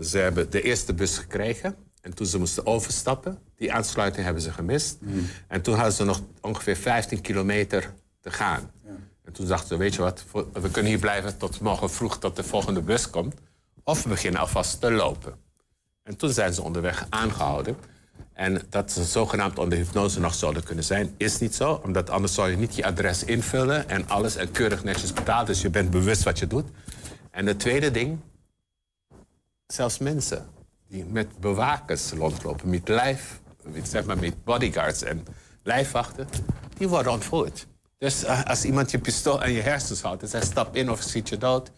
Ze 0.00 0.18
hebben 0.18 0.50
de 0.50 0.62
eerste 0.62 0.94
bus 0.94 1.18
gekregen. 1.18 1.76
En 2.00 2.14
toen 2.14 2.26
ze 2.26 2.38
moesten 2.38 2.66
overstappen, 2.66 3.38
die 3.56 3.72
aansluiting 3.72 4.24
hebben 4.24 4.42
ze 4.42 4.52
gemist. 4.52 4.96
Hmm. 5.00 5.28
En 5.48 5.62
toen 5.62 5.74
hadden 5.74 5.92
ze 5.92 6.04
nog 6.04 6.20
ongeveer 6.40 6.76
15 6.76 7.20
kilometer 7.20 7.92
te 8.20 8.30
gaan. 8.30 8.70
En 9.24 9.32
toen 9.32 9.46
dachten 9.46 9.68
ze, 9.68 9.76
weet 9.76 9.94
je 9.94 10.02
wat, 10.02 10.24
we 10.52 10.70
kunnen 10.70 10.90
hier 10.90 11.00
blijven 11.00 11.36
tot 11.36 11.60
morgen 11.60 11.90
vroeg 11.90 12.18
tot 12.18 12.36
de 12.36 12.44
volgende 12.44 12.80
bus 12.80 13.10
komt. 13.10 13.34
Of 13.82 14.02
we 14.02 14.08
beginnen 14.08 14.40
alvast 14.40 14.80
te 14.80 14.90
lopen. 14.90 15.34
En 16.02 16.16
toen 16.16 16.30
zijn 16.30 16.54
ze 16.54 16.62
onderweg 16.62 17.06
aangehouden. 17.08 17.76
En 18.32 18.62
dat 18.68 18.92
ze 18.92 19.04
zogenaamd 19.04 19.58
onder 19.58 19.78
hypnose 19.78 20.20
nog 20.20 20.34
zouden 20.34 20.64
kunnen 20.64 20.84
zijn, 20.84 21.14
is 21.16 21.38
niet 21.38 21.54
zo. 21.54 21.80
Omdat 21.84 22.10
anders 22.10 22.34
zou 22.34 22.50
je 22.50 22.56
niet 22.56 22.74
je 22.74 22.84
adres 22.84 23.24
invullen 23.24 23.88
en 23.88 24.08
alles 24.08 24.36
en 24.36 24.50
keurig 24.50 24.84
netjes 24.84 25.12
betalen. 25.12 25.46
Dus 25.46 25.62
je 25.62 25.70
bent 25.70 25.90
bewust 25.90 26.22
wat 26.22 26.38
je 26.38 26.46
doet. 26.46 26.68
En 27.30 27.46
het 27.46 27.58
tweede 27.58 27.90
ding, 27.90 28.18
zelfs 29.66 29.98
mensen 29.98 30.46
die 30.88 31.04
met 31.04 31.38
bewakers 31.40 32.10
rondlopen, 32.10 32.70
met 32.70 32.88
lijf, 32.88 33.40
zeg 33.82 34.04
maar 34.04 34.18
met 34.18 34.44
bodyguards 34.44 35.02
en 35.02 35.26
lijfwachten, 35.62 36.28
die 36.76 36.88
worden 36.88 37.12
ontvoerd. 37.12 37.66
Dus 38.04 38.24
uh, 38.24 38.44
als 38.44 38.64
iemand 38.64 38.90
je 38.90 38.98
pistool 38.98 39.42
aan 39.42 39.52
je 39.52 39.60
hersens 39.60 40.02
houdt 40.02 40.22
en 40.22 40.28
zegt 40.28 40.46
stap 40.46 40.76
in 40.76 40.90
of 40.90 41.02
schiet 41.02 41.28
je 41.28 41.38
dood, 41.38 41.70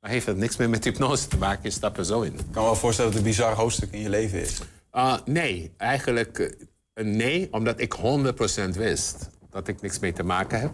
dan 0.00 0.10
heeft 0.10 0.26
dat 0.26 0.36
niks 0.36 0.56
meer 0.56 0.70
met 0.70 0.84
hypnose 0.84 1.28
te 1.28 1.36
maken, 1.36 1.60
je 1.62 1.70
stapt 1.70 1.98
er 1.98 2.04
zo 2.04 2.20
in. 2.20 2.32
Ik 2.32 2.38
kan 2.38 2.62
me 2.62 2.68
wel 2.68 2.74
voorstellen 2.74 3.10
dat 3.10 3.20
het 3.20 3.28
een 3.28 3.36
bizar 3.36 3.54
hoofdstuk 3.54 3.92
in 3.92 4.00
je 4.00 4.08
leven 4.08 4.40
is. 4.40 4.60
Uh, 4.92 5.16
nee, 5.24 5.72
eigenlijk 5.76 6.38
uh, 6.38 6.50
een 6.94 7.16
nee, 7.16 7.48
omdat 7.52 7.80
ik 7.80 7.96
100% 7.96 8.68
wist 8.70 9.28
dat 9.50 9.68
ik 9.68 9.80
niks 9.80 9.98
mee 9.98 10.12
te 10.12 10.22
maken 10.22 10.60
heb. 10.60 10.70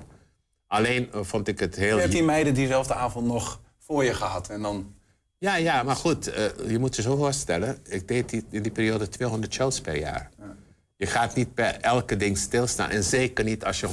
Alleen 0.66 1.08
vond 1.12 1.48
ik 1.48 1.58
het 1.58 1.76
heel... 1.76 1.94
Je 1.94 2.00
hebt 2.00 2.12
die 2.12 2.22
meiden 2.22 2.54
diezelfde 2.54 2.94
avond 2.94 3.26
nog 3.26 3.60
voor 3.78 4.04
je 4.04 4.14
gehad 4.14 4.48
en 4.48 4.62
dan 4.62 4.94
ja, 5.38 5.56
ja, 5.56 5.82
maar 5.82 5.96
goed, 5.96 6.28
uh, 6.28 6.70
je 6.70 6.78
moet 6.78 6.96
je 6.96 7.02
zo 7.02 7.16
voorstellen. 7.16 7.78
Ik 7.88 8.08
deed 8.08 8.28
die, 8.28 8.44
in 8.50 8.62
die 8.62 8.72
periode 8.72 9.08
200 9.08 9.52
shows 9.52 9.80
per 9.80 9.98
jaar. 9.98 10.30
Ja. 10.38 10.56
Je 10.98 11.06
gaat 11.06 11.34
niet 11.34 11.54
bij 11.54 11.80
elke 11.80 12.16
ding 12.16 12.38
stilstaan. 12.38 12.90
En 12.90 13.04
zeker 13.04 13.44
niet 13.44 13.64
als 13.64 13.80
je 13.80 13.88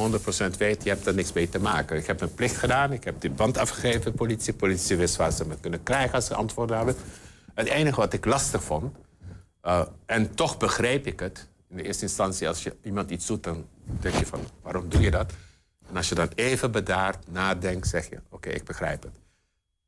100% 0.54 0.58
weet, 0.58 0.84
je 0.84 0.90
hebt 0.90 1.06
er 1.06 1.14
niks 1.14 1.34
mee 1.34 1.50
te 1.50 1.60
maken. 1.60 1.98
Ik 1.98 2.08
heb 2.08 2.20
mijn 2.20 2.34
plicht 2.34 2.58
gedaan, 2.58 2.92
ik 2.92 3.04
heb 3.04 3.22
die 3.22 3.30
band 3.30 3.58
afgegeven, 3.58 4.14
politie. 4.14 4.54
Politie 4.54 4.98
wist 4.98 5.16
waar 5.16 5.32
ze 5.32 5.48
me 5.48 5.60
kunnen 5.60 5.84
krijgen 5.84 6.14
als 6.14 6.26
ze 6.26 6.36
antwoorden 6.36 6.78
hebben. 6.78 6.96
Het 7.54 7.68
enige 7.68 8.00
wat 8.00 8.14
ik 8.14 8.26
lastig 8.26 8.64
vond, 8.64 8.96
uh, 9.64 9.82
en 10.06 10.36
toch 10.36 10.58
begreep 10.58 11.08
ik 11.08 11.20
het... 11.20 11.48
in 11.70 11.78
de 11.78 11.84
eerste 11.84 12.04
instantie, 12.04 12.48
als 12.48 12.64
je 12.64 12.76
iemand 12.84 13.10
iets 13.10 13.26
doet, 13.26 13.44
dan 13.44 13.66
denk 13.84 14.16
je 14.16 14.26
van, 14.26 14.40
waarom 14.62 14.90
doe 14.90 15.02
je 15.02 15.12
dat? 15.12 15.34
En 15.90 15.98
als 15.98 16.10
je 16.10 16.16
dan 16.16 16.30
even 16.36 16.72
bedaard 16.72 17.32
nadenkt, 17.32 17.88
zeg 17.88 18.10
je, 18.10 18.20
oké, 18.30 18.50
ik 18.50 18.64
begrijp 18.64 19.04
het 19.04 19.14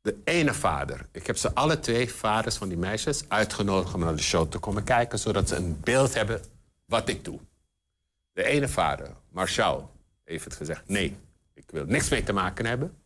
de 0.02 0.18
ene 0.24 0.54
vader. 0.54 1.06
Ik 1.12 1.28
heb 1.28 1.38
ze 1.38 1.54
alle 1.54 1.80
twee 1.80 2.14
vaders 2.14 2.56
van 2.56 2.68
die 2.68 2.78
meisjes 2.78 3.24
uitgenodigd 3.28 3.94
om 3.94 4.00
naar 4.00 4.16
de 4.16 4.22
show 4.22 4.50
te 4.50 4.58
komen 4.58 4.84
kijken, 4.84 5.20
zodat 5.20 5.48
ze 5.48 5.56
een 5.56 5.80
beeld 5.84 6.14
hebben 6.14 6.42
wat 6.88 7.10
ik 7.10 7.26
doe. 7.26 7.40
De 8.32 8.44
ene 8.44 8.68
vader, 8.68 9.16
Marshall, 9.30 9.86
heeft 10.24 10.44
het 10.44 10.56
gezegd: 10.56 10.90
nee, 10.90 11.18
ik 11.54 11.72
wil 11.72 11.86
niks 11.86 12.10
mee 12.10 12.24
te 12.24 12.34
maken 12.34 12.66
hebben. 12.66 12.98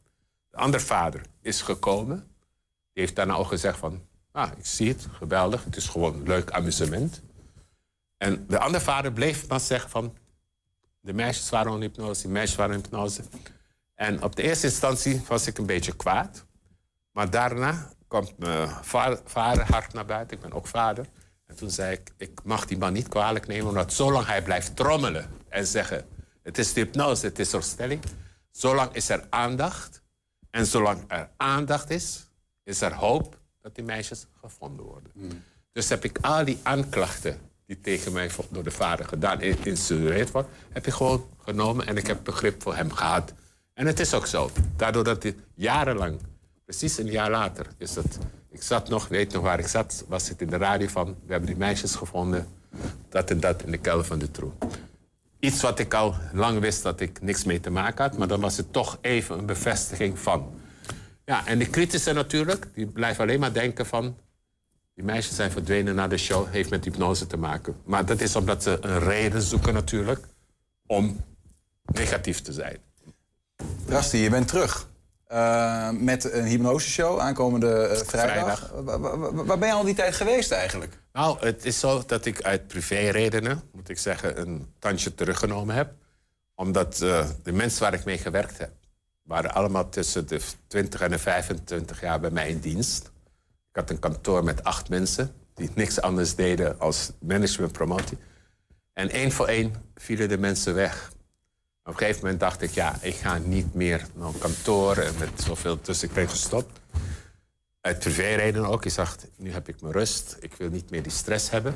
De 0.49 0.57
andere 0.57 0.83
vader 0.83 1.21
is 1.41 1.61
gekomen. 1.61 2.17
Die 2.93 3.03
heeft 3.03 3.15
daarna 3.15 3.33
ook 3.35 3.47
gezegd 3.47 3.77
van, 3.77 4.07
ah, 4.31 4.51
ik 4.57 4.65
zie 4.65 4.87
het, 4.87 5.07
geweldig, 5.11 5.63
het 5.63 5.75
is 5.75 5.87
gewoon 5.87 6.23
leuk 6.23 6.51
amusement. 6.51 7.21
En 8.17 8.47
de 8.47 8.59
andere 8.59 8.83
vader 8.83 9.13
bleef 9.13 9.47
maar 9.47 9.59
zeggen 9.59 9.89
van, 9.89 10.17
de 10.99 11.13
meisjes 11.13 11.49
waren 11.49 11.73
in 11.73 11.81
hypnose, 11.81 12.21
die 12.21 12.31
meisjes 12.31 12.57
waren 12.57 12.75
in 12.75 12.81
hypnose. 12.81 13.23
En 13.95 14.23
op 14.23 14.35
de 14.35 14.41
eerste 14.41 14.67
instantie 14.67 15.21
was 15.27 15.47
ik 15.47 15.57
een 15.57 15.65
beetje 15.65 15.95
kwaad. 15.95 16.45
Maar 17.11 17.29
daarna 17.29 17.89
komt 18.07 18.37
mijn 18.37 18.69
vader, 19.25 19.71
hard 19.71 19.93
naar 19.93 20.05
buiten. 20.05 20.37
Ik 20.37 20.43
ben 20.43 20.53
ook 20.53 20.67
vader. 20.67 21.05
En 21.51 21.57
toen 21.57 21.69
zei 21.69 21.93
ik, 21.93 22.11
ik 22.17 22.39
mag 22.43 22.65
die 22.65 22.77
man 22.77 22.93
niet 22.93 23.07
kwalijk 23.07 23.47
nemen... 23.47 23.67
omdat 23.67 23.93
zolang 23.93 24.25
hij 24.25 24.41
blijft 24.41 24.75
trommelen 24.75 25.29
en 25.49 25.67
zeggen... 25.67 26.05
het 26.43 26.57
is 26.57 26.73
hypnose, 26.73 27.25
het 27.25 27.39
is 27.39 27.51
herstelling... 27.51 28.01
zolang 28.51 28.93
is 28.93 29.09
er 29.09 29.25
aandacht. 29.29 30.01
En 30.49 30.65
zolang 30.65 31.03
er 31.07 31.29
aandacht 31.37 31.89
is, 31.89 32.27
is 32.63 32.81
er 32.81 32.93
hoop 32.93 33.39
dat 33.61 33.75
die 33.75 33.83
meisjes 33.83 34.25
gevonden 34.39 34.85
worden. 34.85 35.11
Hmm. 35.13 35.43
Dus 35.71 35.89
heb 35.89 36.03
ik 36.03 36.17
al 36.21 36.45
die 36.45 36.59
aanklachten 36.63 37.39
die 37.65 37.81
tegen 37.81 38.11
mij 38.11 38.29
door 38.49 38.63
de 38.63 38.71
vader 38.71 39.05
gedaan, 39.05 39.39
geïnstrueerd 39.41 40.31
wordt... 40.31 40.49
heb 40.69 40.87
ik 40.87 40.93
gewoon 40.93 41.29
genomen 41.37 41.87
en 41.87 41.97
ik 41.97 42.07
heb 42.07 42.23
begrip 42.23 42.61
voor 42.61 42.75
hem 42.75 42.91
gehad. 42.91 43.33
En 43.73 43.85
het 43.85 43.99
is 43.99 44.13
ook 44.13 44.27
zo. 44.27 44.51
Daardoor 44.75 45.03
dat 45.03 45.23
hij 45.23 45.35
jarenlang 45.53 46.19
Precies 46.77 46.97
een 46.97 47.11
jaar 47.11 47.29
later 47.29 47.65
is 47.77 47.95
het. 47.95 48.17
Ik 48.49 48.63
zat 48.63 48.89
nog, 48.89 49.07
weet 49.07 49.33
nog 49.33 49.41
waar 49.41 49.59
ik 49.59 49.67
zat, 49.67 50.05
was 50.07 50.29
het 50.29 50.41
in 50.41 50.49
de 50.49 50.57
radio 50.57 50.87
van... 50.87 51.05
we 51.05 51.31
hebben 51.31 51.49
die 51.49 51.57
meisjes 51.57 51.95
gevonden, 51.95 52.47
dat 53.09 53.29
en 53.29 53.39
dat 53.39 53.63
in 53.63 53.71
de 53.71 53.77
kelder 53.77 54.05
van 54.05 54.19
de 54.19 54.31
troe. 54.31 54.51
Iets 55.39 55.61
wat 55.61 55.79
ik 55.79 55.93
al 55.93 56.15
lang 56.33 56.59
wist 56.59 56.83
dat 56.83 56.99
ik 56.99 57.21
niks 57.21 57.43
mee 57.43 57.59
te 57.59 57.69
maken 57.69 58.03
had... 58.03 58.17
maar 58.17 58.27
dan 58.27 58.39
was 58.39 58.57
het 58.57 58.73
toch 58.73 58.97
even 59.01 59.37
een 59.37 59.45
bevestiging 59.45 60.19
van. 60.19 60.53
Ja, 61.25 61.47
en 61.47 61.59
de 61.59 61.69
kritische 61.69 62.13
natuurlijk, 62.13 62.67
die 62.73 62.85
blijven 62.85 63.23
alleen 63.23 63.39
maar 63.39 63.53
denken 63.53 63.85
van... 63.85 64.17
die 64.95 65.03
meisjes 65.03 65.35
zijn 65.35 65.51
verdwenen 65.51 65.95
na 65.95 66.07
de 66.07 66.17
show, 66.17 66.47
heeft 66.51 66.69
met 66.69 66.83
hypnose 66.83 67.27
te 67.27 67.37
maken. 67.37 67.75
Maar 67.83 68.05
dat 68.05 68.21
is 68.21 68.35
omdat 68.35 68.63
ze 68.63 68.77
een 68.81 68.99
reden 68.99 69.41
zoeken 69.41 69.73
natuurlijk... 69.73 70.25
om 70.87 71.23
negatief 71.83 72.41
te 72.41 72.53
zijn. 72.53 72.77
Rasti, 73.87 74.17
je 74.17 74.29
bent 74.29 74.47
terug. 74.47 74.89
Uh, 75.31 75.89
met 75.89 76.33
een 76.33 76.45
hypnoseshow 76.45 77.19
aankomende 77.19 77.89
uh, 77.91 77.97
vrijdag. 77.97 78.69
vrijdag. 78.69 79.31
Waar 79.31 79.57
ben 79.57 79.67
je 79.67 79.73
al 79.73 79.83
die 79.83 79.95
tijd 79.95 80.15
geweest 80.15 80.51
eigenlijk? 80.51 80.97
Nou, 81.13 81.45
het 81.45 81.65
is 81.65 81.79
zo 81.79 82.03
dat 82.05 82.25
ik 82.25 82.41
uit 82.41 82.67
privéredenen, 82.67 83.61
moet 83.71 83.89
ik 83.89 83.99
zeggen, 83.99 84.41
een 84.41 84.73
tandje 84.79 85.15
teruggenomen 85.15 85.75
heb. 85.75 85.93
Omdat 86.55 86.99
uh, 87.03 87.25
de 87.43 87.51
mensen 87.51 87.81
waar 87.81 87.93
ik 87.93 88.05
mee 88.05 88.17
gewerkt 88.17 88.57
heb, 88.57 88.71
waren 89.23 89.53
allemaal 89.53 89.89
tussen 89.89 90.27
de 90.27 90.41
20 90.67 91.01
en 91.01 91.11
de 91.11 91.19
25 91.19 92.01
jaar 92.01 92.19
bij 92.19 92.31
mij 92.31 92.49
in 92.49 92.59
dienst. 92.59 93.11
Ik 93.69 93.75
had 93.75 93.89
een 93.89 93.99
kantoor 93.99 94.43
met 94.43 94.63
acht 94.63 94.89
mensen 94.89 95.33
die 95.53 95.69
niks 95.75 96.01
anders 96.01 96.35
deden 96.35 96.79
als 96.79 97.11
management 97.19 97.71
promotie. 97.71 98.17
En 98.93 99.09
één 99.09 99.31
voor 99.31 99.47
één 99.47 99.73
vielen 99.95 100.29
de 100.29 100.37
mensen 100.37 100.73
weg. 100.73 101.11
Op 101.83 101.91
een 101.93 101.97
gegeven 101.97 102.21
moment 102.21 102.39
dacht 102.39 102.61
ik, 102.61 102.71
ja, 102.71 102.97
ik 103.01 103.15
ga 103.15 103.37
niet 103.37 103.73
meer 103.73 104.07
naar 104.13 104.27
een 104.27 104.39
kantoor 104.39 104.97
en 104.97 105.13
met 105.19 105.41
zoveel 105.41 105.81
tussen. 105.81 106.09
Ik 106.15 106.29
gestopt. 106.29 106.79
Uit 107.81 107.99
privéreden 107.99 108.65
ook. 108.65 108.85
Ik 108.85 108.95
dacht, 108.95 109.27
nu 109.35 109.51
heb 109.51 109.67
ik 109.67 109.81
mijn 109.81 109.93
rust. 109.93 110.37
Ik 110.39 110.53
wil 110.53 110.69
niet 110.69 110.89
meer 110.89 111.03
die 111.03 111.11
stress 111.11 111.49
hebben. 111.49 111.75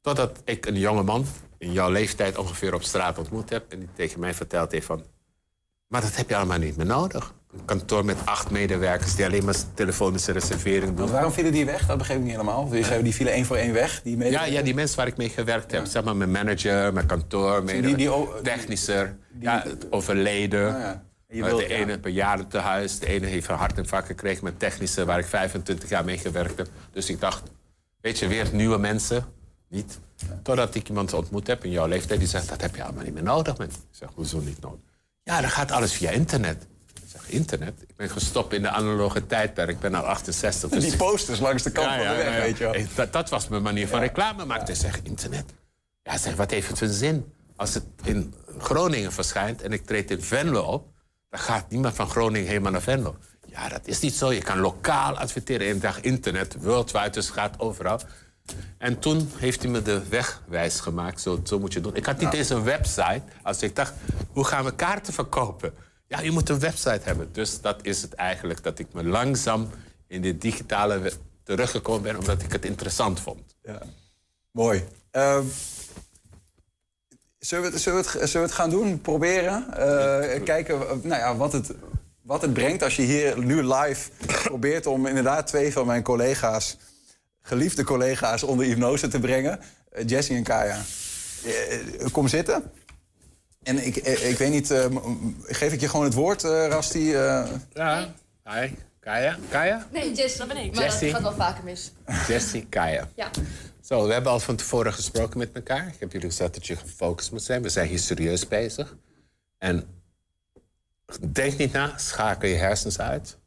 Totdat 0.00 0.42
ik 0.44 0.66
een 0.66 0.78
jonge 0.78 1.02
man 1.02 1.26
in 1.58 1.72
jouw 1.72 1.90
leeftijd 1.90 2.38
ongeveer 2.38 2.74
op 2.74 2.82
straat 2.82 3.18
ontmoet 3.18 3.50
heb. 3.50 3.72
En 3.72 3.78
die 3.78 3.88
tegen 3.94 4.20
mij 4.20 4.34
verteld 4.34 4.72
heeft 4.72 4.86
van... 4.86 5.04
Maar 5.92 6.00
dat 6.00 6.16
heb 6.16 6.28
je 6.28 6.36
allemaal 6.36 6.58
niet 6.58 6.76
meer 6.76 6.86
nodig. 6.86 7.34
Een 7.52 7.64
kantoor 7.64 8.04
met 8.04 8.16
acht 8.24 8.50
medewerkers 8.50 9.14
die 9.14 9.24
alleen 9.24 9.44
maar 9.44 9.54
telefonische 9.74 10.32
reservering 10.32 10.96
doen. 10.96 11.10
waarom 11.10 11.32
vielen 11.32 11.52
die 11.52 11.64
weg? 11.64 11.86
Dat 11.86 11.98
begreep 11.98 12.16
ik 12.16 12.22
niet 12.22 12.32
helemaal. 12.32 12.68
Dus 12.68 12.88
die 13.02 13.14
vielen 13.14 13.32
één 13.32 13.44
voor 13.44 13.56
één 13.56 13.72
weg? 13.72 14.02
Die 14.02 14.18
ja, 14.18 14.44
ja, 14.44 14.62
die 14.62 14.74
mensen 14.74 14.96
waar 14.96 15.06
ik 15.06 15.16
mee 15.16 15.28
gewerkt 15.28 15.72
heb. 15.72 15.86
Zeg 15.86 16.04
maar 16.04 16.16
mijn 16.16 16.30
manager, 16.30 16.92
mijn 16.92 17.06
kantoor, 17.06 17.64
mijn 17.64 17.82
die, 17.82 17.96
die, 17.96 18.10
technischer. 18.42 19.16
ja, 19.40 19.64
overleden. 19.90 20.74
Oh, 20.74 20.80
ja. 21.28 21.56
de 21.56 21.66
ene 21.66 21.98
bejaardentehuis, 21.98 22.98
de 22.98 23.06
ene 23.06 23.26
heeft 23.26 23.48
een 23.48 23.56
hartinfarct 23.56 24.06
gekregen 24.06 24.44
met 24.44 24.58
technische, 24.58 25.04
waar 25.04 25.18
ik 25.18 25.26
25 25.26 25.88
jaar 25.88 26.04
mee 26.04 26.18
gewerkt 26.18 26.58
heb. 26.58 26.68
Dus 26.92 27.10
ik 27.10 27.20
dacht, 27.20 27.42
weet 28.00 28.18
je, 28.18 28.26
weer 28.26 28.48
nieuwe 28.52 28.78
mensen. 28.78 29.24
Niet. 29.68 29.98
Totdat 30.42 30.74
ik 30.74 30.88
iemand 30.88 31.12
ontmoet 31.12 31.46
heb 31.46 31.64
in 31.64 31.70
jouw 31.70 31.86
leeftijd 31.86 32.18
die 32.18 32.28
zegt, 32.28 32.48
dat 32.48 32.60
heb 32.60 32.76
je 32.76 32.82
allemaal 32.82 33.04
niet 33.04 33.14
meer 33.14 33.22
nodig. 33.22 33.58
Ik 33.58 33.70
zeg, 33.90 34.08
hoezo 34.14 34.40
niet 34.40 34.60
nodig? 34.60 34.91
Ja, 35.24 35.40
dan 35.40 35.50
gaat 35.50 35.70
alles 35.70 35.92
via 35.92 36.10
internet. 36.10 36.66
Ik 36.94 37.02
zeg, 37.06 37.28
internet? 37.28 37.82
Ik 37.86 37.96
ben 37.96 38.10
gestopt 38.10 38.52
in 38.52 38.62
de 38.62 38.68
analoge 38.68 39.26
tijdperk. 39.26 39.68
Ik 39.68 39.80
ben 39.80 39.94
al 39.94 40.06
68. 40.06 40.70
Dus... 40.70 40.84
Die 40.84 40.96
posters 40.96 41.40
langs 41.40 41.62
de 41.62 41.70
kant 41.70 41.88
van 41.88 41.98
de 41.98 42.14
weg, 42.14 42.42
weet 42.42 42.58
je 42.58 42.64
wel. 42.64 42.84
Dat, 42.94 43.12
dat, 43.12 43.28
was 43.28 43.48
mijn 43.48 43.62
manier 43.62 43.88
van 43.88 44.00
reclame 44.00 44.44
maken. 44.44 44.68
Ik 44.68 44.74
zeg, 44.74 45.00
internet? 45.02 45.44
Ja, 46.02 46.18
zeg, 46.18 46.34
wat 46.34 46.50
heeft 46.50 46.68
het 46.68 46.78
voor 46.78 46.88
zin? 46.88 47.32
Als 47.56 47.74
het 47.74 47.84
in 48.04 48.34
Groningen 48.58 49.12
verschijnt 49.12 49.62
en 49.62 49.72
ik 49.72 49.86
treed 49.86 50.10
in 50.10 50.22
Venlo 50.22 50.60
op... 50.62 50.86
dan 51.30 51.40
gaat 51.40 51.70
niemand 51.70 51.94
van 51.94 52.08
Groningen 52.08 52.48
helemaal 52.48 52.72
naar 52.72 52.82
Venlo. 52.82 53.16
Ja, 53.46 53.68
dat 53.68 53.86
is 53.86 54.00
niet 54.00 54.14
zo. 54.14 54.32
Je 54.32 54.42
kan 54.42 54.58
lokaal 54.58 55.18
adverteren. 55.18 55.68
Eén 55.68 55.80
dag 55.80 56.00
internet, 56.00 56.56
worldwide, 56.60 57.10
dus 57.10 57.30
gaat 57.30 57.60
overal. 57.60 58.00
En 58.78 58.98
toen 58.98 59.30
heeft 59.36 59.62
hij 59.62 59.70
me 59.70 59.82
de 59.82 60.08
wegwijs 60.08 60.80
gemaakt. 60.80 61.20
Zo, 61.20 61.40
zo 61.44 61.58
moet 61.58 61.72
je 61.72 61.80
doen. 61.80 61.96
Ik 61.96 62.06
had 62.06 62.18
niet 62.18 62.32
eens 62.32 62.48
een 62.48 62.62
website. 62.62 63.22
Als 63.42 63.62
ik 63.62 63.76
dacht, 63.76 63.92
hoe 64.32 64.44
gaan 64.44 64.64
we 64.64 64.74
kaarten 64.74 65.12
verkopen? 65.12 65.74
Ja, 66.06 66.20
je 66.20 66.30
moet 66.30 66.48
een 66.48 66.58
website 66.58 67.00
hebben. 67.02 67.28
Dus 67.32 67.60
dat 67.60 67.78
is 67.82 68.02
het 68.02 68.14
eigenlijk. 68.14 68.62
Dat 68.62 68.78
ik 68.78 68.86
me 68.92 69.04
langzaam 69.04 69.70
in 70.06 70.22
dit 70.22 70.40
digitale 70.40 71.12
teruggekomen 71.44 72.02
ben... 72.02 72.18
omdat 72.18 72.42
ik 72.42 72.52
het 72.52 72.64
interessant 72.64 73.20
vond. 73.20 73.56
Ja. 73.62 73.82
Mooi. 74.50 74.84
Uh, 75.12 75.38
zullen, 77.38 77.64
we 77.64 77.70
het, 77.70 77.80
zullen, 77.80 78.02
we 78.02 78.18
het, 78.18 78.30
zullen 78.30 78.46
we 78.46 78.52
het 78.52 78.60
gaan 78.60 78.70
doen? 78.70 79.00
Proberen? 79.00 79.66
Uh, 79.70 80.44
kijken 80.44 80.78
nou 81.02 81.20
ja, 81.20 81.36
wat, 81.36 81.52
het, 81.52 81.72
wat 82.22 82.42
het 82.42 82.52
brengt 82.52 82.82
als 82.82 82.96
je 82.96 83.02
hier 83.02 83.44
nu 83.44 83.62
live 83.62 84.10
probeert... 84.42 84.86
om 84.86 85.06
inderdaad 85.06 85.46
twee 85.46 85.72
van 85.72 85.86
mijn 85.86 86.02
collega's 86.02 86.76
geliefde 87.42 87.84
collega's 87.84 88.42
onder 88.42 88.66
hypnose 88.66 89.08
te 89.08 89.18
brengen. 89.18 89.60
Uh, 89.98 90.08
Jesse 90.08 90.34
en 90.34 90.42
Kaya. 90.42 90.80
Uh, 91.46 92.06
kom 92.12 92.28
zitten. 92.28 92.62
En 93.62 93.86
ik, 93.86 93.96
ik 93.96 94.38
weet 94.38 94.50
niet, 94.50 94.74
geef 95.42 95.72
ik 95.72 95.80
je 95.80 95.88
gewoon 95.88 96.04
het 96.04 96.14
woord, 96.14 96.42
Rasti? 96.42 97.08
Ja, 97.08 98.14
hi. 98.44 98.70
Kaya? 99.00 99.38
Kaya? 99.48 99.86
Nee, 99.92 100.14
Jesse, 100.14 100.38
dat 100.38 100.48
ben 100.48 100.56
ik. 100.56 100.74
Maar 100.74 100.84
Jessie. 100.84 101.12
dat 101.12 101.14
gaat 101.14 101.36
wel 101.36 101.46
vaker 101.46 101.64
mis. 101.64 101.92
Jesse, 102.28 102.66
Kaya. 102.66 103.08
Ja. 103.14 103.30
Zo, 103.80 104.06
we 104.06 104.12
hebben 104.12 104.32
al 104.32 104.40
van 104.40 104.56
tevoren 104.56 104.92
gesproken 104.92 105.38
met 105.38 105.52
elkaar. 105.52 105.86
Ik 105.86 106.00
heb 106.00 106.12
jullie 106.12 106.28
gezegd 106.28 106.54
dat 106.54 106.66
je 106.66 106.76
gefocust 106.76 107.32
moet 107.32 107.42
zijn. 107.42 107.62
We 107.62 107.68
zijn 107.68 107.88
hier 107.88 107.98
serieus 107.98 108.48
bezig. 108.48 108.96
En 109.58 109.84
denk 111.32 111.58
niet 111.58 111.72
na, 111.72 111.98
schakel 111.98 112.48
je 112.48 112.54
hersens 112.54 112.98
uit 112.98 113.38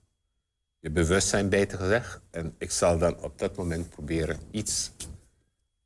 je 0.86 0.92
bewustzijn 0.92 1.50
beter 1.50 1.78
gezegd. 1.78 2.22
En 2.32 2.56
ik 2.58 2.72
zal 2.72 2.98
dan 2.98 3.22
op 3.22 3.40
dat 3.40 3.56
moment 3.56 3.90
proberen 3.90 4.40
iets 4.52 4.92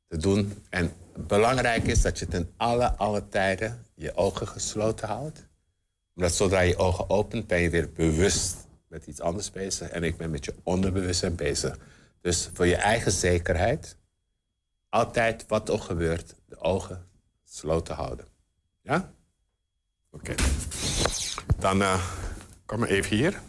te 0.08 0.16
doen. 0.16 0.62
En 0.68 0.92
belangrijk 1.26 1.86
is 1.86 2.02
dat 2.02 2.18
je 2.18 2.26
ten 2.26 2.52
alle, 2.56 2.96
alle 2.96 3.28
tijden 3.28 3.86
je 3.94 4.16
ogen 4.16 4.48
gesloten 4.48 5.08
houdt. 5.08 5.46
Omdat 6.14 6.32
zodra 6.32 6.60
je 6.60 6.76
ogen 6.76 7.10
opent, 7.10 7.46
ben 7.46 7.60
je 7.60 7.70
weer 7.70 7.92
bewust 7.92 8.56
met 8.88 9.06
iets 9.06 9.20
anders 9.20 9.50
bezig. 9.50 9.88
En 9.88 10.02
ik 10.02 10.16
ben 10.16 10.30
met 10.30 10.44
je 10.44 10.54
onderbewustzijn 10.62 11.34
bezig. 11.34 11.78
Dus 12.20 12.50
voor 12.52 12.66
je 12.66 12.76
eigen 12.76 13.12
zekerheid, 13.12 13.96
altijd 14.88 15.44
wat 15.46 15.70
ook 15.70 15.82
gebeurt, 15.82 16.34
de 16.46 16.60
ogen 16.60 17.06
gesloten 17.44 17.94
houden. 17.94 18.26
Ja? 18.82 19.12
Oké. 20.10 20.34
Dan 21.58 21.80
uh, 21.80 22.06
kom 22.66 22.78
maar 22.78 22.88
even 22.88 23.16
hier. 23.16 23.40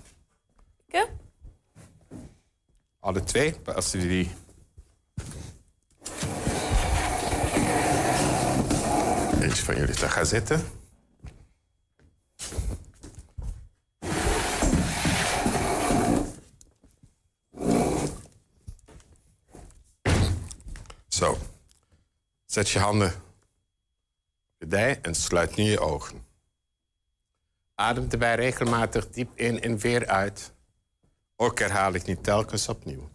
Ja? 0.87 1.07
Alle 3.01 3.23
twee, 3.23 3.55
als 3.65 3.91
jullie... 3.91 4.31
Eentje 9.41 9.63
van 9.63 9.75
jullie 9.75 9.95
te 9.95 10.09
gaan 10.09 10.25
zitten. 10.25 10.63
Zo. 21.07 21.37
Zet 22.45 22.69
je 22.69 22.79
handen 22.79 23.07
op 23.07 24.55
je 24.57 24.67
dij 24.67 24.99
en 25.01 25.15
sluit 25.15 25.55
nu 25.55 25.63
je 25.63 25.79
ogen. 25.79 26.25
Adem 27.75 28.07
erbij 28.09 28.35
regelmatig 28.35 29.09
diep 29.09 29.31
in 29.35 29.61
en 29.61 29.77
weer 29.77 30.07
uit. 30.07 30.53
Ook 31.41 31.59
herhaal 31.59 31.93
ik 31.93 32.05
niet 32.05 32.23
telkens 32.23 32.69
opnieuw. 32.69 33.09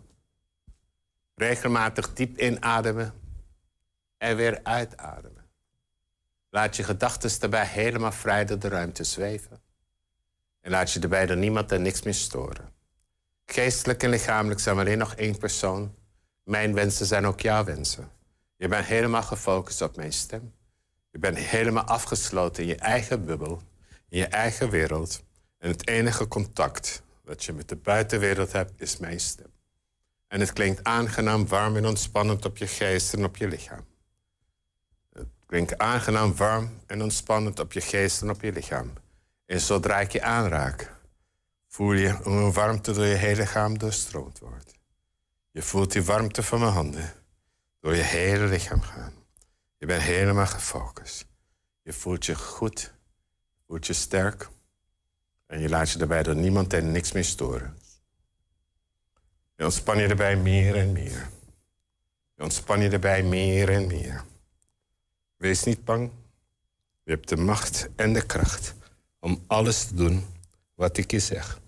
Regelmatig 1.34 2.12
diep 2.12 2.38
inademen 2.38 3.14
en 4.18 4.36
weer 4.36 4.60
uitademen. 4.62 5.46
Laat 6.50 6.76
je 6.76 6.82
gedachten 6.82 7.40
daarbij 7.40 7.66
helemaal 7.66 8.12
vrij 8.12 8.44
door 8.44 8.58
de 8.58 8.68
ruimte 8.68 9.04
zweven. 9.04 9.60
En 10.60 10.70
laat 10.70 10.92
je 10.92 11.00
erbij 11.00 11.26
door 11.26 11.36
niemand 11.36 11.72
en 11.72 11.82
niks 11.82 12.02
meer 12.02 12.14
storen. 12.14 12.72
Geestelijk 13.44 14.02
en 14.02 14.10
lichamelijk 14.10 14.60
zijn 14.60 14.74
we 14.74 14.80
alleen 14.80 14.98
nog 14.98 15.14
één 15.14 15.38
persoon. 15.38 15.94
Mijn 16.42 16.74
wensen 16.74 17.06
zijn 17.06 17.26
ook 17.26 17.40
jouw 17.40 17.64
wensen. 17.64 18.10
Je 18.56 18.68
bent 18.68 18.86
helemaal 18.86 19.22
gefocust 19.22 19.82
op 19.82 19.96
mijn 19.96 20.12
stem. 20.12 20.54
Je 21.10 21.18
bent 21.18 21.38
helemaal 21.38 21.84
afgesloten 21.84 22.62
in 22.62 22.68
je 22.68 22.76
eigen 22.76 23.24
bubbel, 23.24 23.62
in 24.08 24.18
je 24.18 24.26
eigen 24.26 24.70
wereld. 24.70 25.22
En 25.58 25.68
het 25.68 25.88
enige 25.88 26.28
contact 26.28 27.04
wat 27.26 27.44
je 27.44 27.52
met 27.52 27.68
de 27.68 27.76
buitenwereld 27.76 28.52
hebt, 28.52 28.80
is 28.80 28.96
mijn 28.96 29.20
stem. 29.20 29.52
En 30.28 30.40
het 30.40 30.52
klinkt 30.52 30.84
aangenaam 30.84 31.48
warm 31.48 31.76
en 31.76 31.86
ontspannend 31.86 32.44
op 32.44 32.56
je 32.56 32.66
geest 32.66 33.14
en 33.14 33.24
op 33.24 33.36
je 33.36 33.48
lichaam. 33.48 33.86
Het 35.12 35.28
klinkt 35.46 35.78
aangenaam 35.78 36.36
warm 36.36 36.80
en 36.86 37.02
ontspannend 37.02 37.58
op 37.58 37.72
je 37.72 37.80
geest 37.80 38.22
en 38.22 38.30
op 38.30 38.40
je 38.42 38.52
lichaam. 38.52 38.92
En 39.46 39.60
zodra 39.60 40.00
ik 40.00 40.12
je 40.12 40.22
aanraak, 40.22 40.92
voel 41.66 41.92
je 41.92 42.10
hoe 42.10 42.36
een 42.36 42.52
warmte 42.52 42.92
door 42.92 43.04
je 43.04 43.14
hele 43.14 43.40
lichaam 43.40 43.78
doorstroomd 43.78 44.38
wordt. 44.38 44.72
Je 45.50 45.62
voelt 45.62 45.92
die 45.92 46.04
warmte 46.04 46.42
van 46.42 46.60
mijn 46.60 46.72
handen 46.72 47.12
door 47.80 47.94
je 47.94 48.02
hele 48.02 48.46
lichaam 48.46 48.80
gaan. 48.80 49.12
Je 49.78 49.86
bent 49.86 50.02
helemaal 50.02 50.46
gefocust. 50.46 51.26
Je 51.82 51.92
voelt 51.92 52.26
je 52.26 52.34
goed, 52.34 52.94
voelt 53.66 53.86
je 53.86 53.92
sterk. 53.92 54.48
En 55.46 55.60
je 55.60 55.68
laat 55.68 55.90
je 55.90 55.98
daarbij 55.98 56.22
door 56.22 56.36
niemand 56.36 56.72
en 56.72 56.92
niks 56.92 57.12
meer 57.12 57.24
storen. 57.24 57.76
Je 59.56 59.64
ontspan 59.64 59.98
je 59.98 60.06
erbij 60.06 60.36
meer 60.36 60.76
en 60.76 60.92
meer. 60.92 61.28
Je 62.34 62.42
ontspan 62.42 62.80
je 62.80 62.90
erbij 62.90 63.22
meer 63.22 63.68
en 63.68 63.86
meer. 63.86 64.24
Wees 65.36 65.64
niet 65.64 65.84
bang. 65.84 66.10
Je 67.02 67.10
hebt 67.10 67.28
de 67.28 67.36
macht 67.36 67.88
en 67.96 68.12
de 68.12 68.26
kracht 68.26 68.74
om 69.20 69.44
alles 69.46 69.86
te 69.86 69.94
doen 69.94 70.26
wat 70.74 70.96
ik 70.96 71.10
je 71.10 71.18
zeg. 71.18 71.60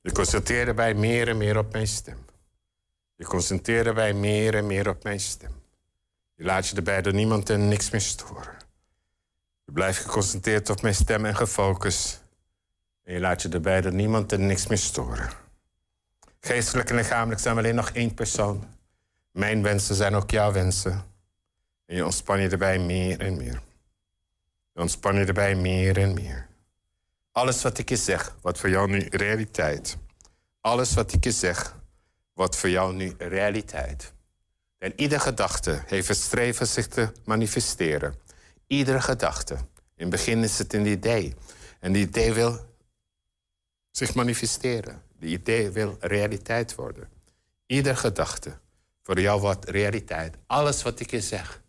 Je 0.00 0.12
concentreerde 0.12 0.74
bij 0.74 0.94
meer 0.94 1.28
en 1.28 1.36
meer 1.36 1.58
op 1.58 1.72
mijn 1.72 1.86
stem. 1.86 2.21
Je 3.22 3.28
concentreerde 3.28 3.92
bij 3.92 4.12
meer 4.12 4.54
en 4.54 4.66
meer 4.66 4.88
op 4.88 5.02
mijn 5.02 5.20
stem. 5.20 5.62
Je 6.34 6.44
laat 6.44 6.68
je 6.68 6.76
erbij 6.76 7.02
door 7.02 7.14
niemand 7.14 7.50
en 7.50 7.68
niks 7.68 7.90
meer 7.90 8.00
storen. 8.00 8.56
Je 9.64 9.72
blijft 9.72 9.98
geconcentreerd 9.98 10.70
op 10.70 10.82
mijn 10.82 10.94
stem 10.94 11.24
en 11.24 11.36
gefocust. 11.36 12.22
En 13.04 13.12
je 13.12 13.20
laat 13.20 13.42
je 13.42 13.48
erbij 13.48 13.80
door 13.80 13.92
niemand 13.92 14.32
en 14.32 14.46
niks 14.46 14.66
meer 14.66 14.78
storen. 14.78 15.30
Geestelijk 16.40 16.90
en 16.90 16.96
lichamelijk 16.96 17.40
zijn 17.40 17.54
we 17.54 17.60
alleen 17.60 17.74
nog 17.74 17.90
één 17.90 18.14
persoon. 18.14 18.64
Mijn 19.30 19.62
wensen 19.62 19.94
zijn 19.94 20.14
ook 20.14 20.30
jouw 20.30 20.52
wensen. 20.52 21.04
En 21.86 21.96
je 21.96 22.04
ontspan 22.04 22.40
je 22.40 22.48
erbij 22.48 22.78
meer 22.78 23.20
en 23.20 23.36
meer. 23.36 23.62
Je 24.72 24.80
ontspan 24.80 25.14
je 25.14 25.24
erbij 25.24 25.54
meer 25.54 25.98
en 25.98 26.14
meer. 26.14 26.46
Alles 27.32 27.62
wat 27.62 27.78
ik 27.78 27.88
je 27.88 27.96
zeg, 27.96 28.36
wat 28.40 28.58
voor 28.58 28.70
jou 28.70 28.90
nu 28.90 29.06
realiteit. 29.10 29.96
Alles 30.60 30.94
wat 30.94 31.12
ik 31.12 31.24
je 31.24 31.32
zeg, 31.32 31.80
wat 32.42 32.56
voor 32.56 32.70
jou 32.70 32.94
nu 32.94 33.14
realiteit. 33.18 34.12
En 34.78 34.92
iedere 34.96 35.20
gedachte 35.20 35.82
heeft 35.86 36.08
het 36.08 36.16
streven 36.16 36.66
zich 36.66 36.86
te 36.88 37.12
manifesteren. 37.24 38.14
Iedere 38.66 39.00
gedachte. 39.00 39.54
In 39.96 40.06
het 40.06 40.10
begin 40.10 40.42
is 40.42 40.58
het 40.58 40.72
een 40.72 40.86
idee. 40.86 41.34
En 41.80 41.92
die 41.92 42.06
idee 42.06 42.32
wil 42.32 42.60
zich 43.90 44.14
manifesteren. 44.14 45.02
Die 45.18 45.30
idee 45.30 45.70
wil 45.70 45.96
realiteit 46.00 46.74
worden. 46.74 47.08
Iedere 47.66 47.96
gedachte 47.96 48.58
voor 49.02 49.20
jou 49.20 49.40
wordt 49.40 49.68
realiteit. 49.68 50.36
Alles 50.46 50.82
wat 50.82 51.00
ik 51.00 51.10
je 51.10 51.20
zeg, 51.20 51.62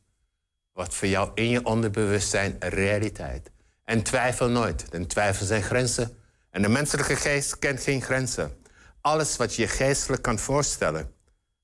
wordt 0.71 0.93
voor 0.93 1.07
jou 1.07 1.31
in 1.33 1.49
je 1.49 1.65
onderbewustzijn 1.65 2.55
realiteit. 2.59 3.51
En 3.83 4.03
twijfel 4.03 4.49
nooit. 4.49 4.89
En 4.89 5.07
twijfel 5.07 5.45
zijn 5.45 5.63
grenzen. 5.63 6.17
En 6.49 6.61
de 6.61 6.69
menselijke 6.69 7.15
geest 7.15 7.59
kent 7.59 7.81
geen 7.81 8.01
grenzen. 8.01 8.62
Alles 9.03 9.37
wat 9.37 9.55
je 9.55 9.67
geestelijk 9.67 10.21
kan 10.21 10.39
voorstellen, 10.39 11.15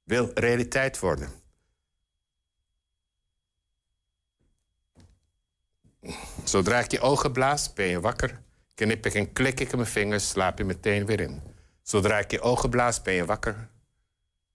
wil 0.04 0.32
realiteit 0.34 1.00
worden. 1.00 1.30
Zodra 6.44 6.80
ik 6.80 6.92
je 6.92 7.00
ogen 7.00 7.32
blaas, 7.32 7.74
ben 7.74 7.86
je 7.86 8.00
wakker. 8.00 8.42
Knip 8.74 9.06
ik 9.06 9.14
en 9.14 9.34
klik 9.34 9.60
ik 9.60 9.72
in 9.72 9.78
mijn 9.78 9.90
vingers, 9.90 10.30
slaap 10.30 10.58
je 10.58 10.64
meteen 10.64 11.06
weer 11.06 11.20
in. 11.20 11.42
Zodra 11.82 12.18
ik 12.20 12.32
je 12.32 12.42
ogen 12.42 12.70
blaas, 12.70 13.02
ben 13.02 13.14
je 13.14 13.26
wakker. 13.26 13.70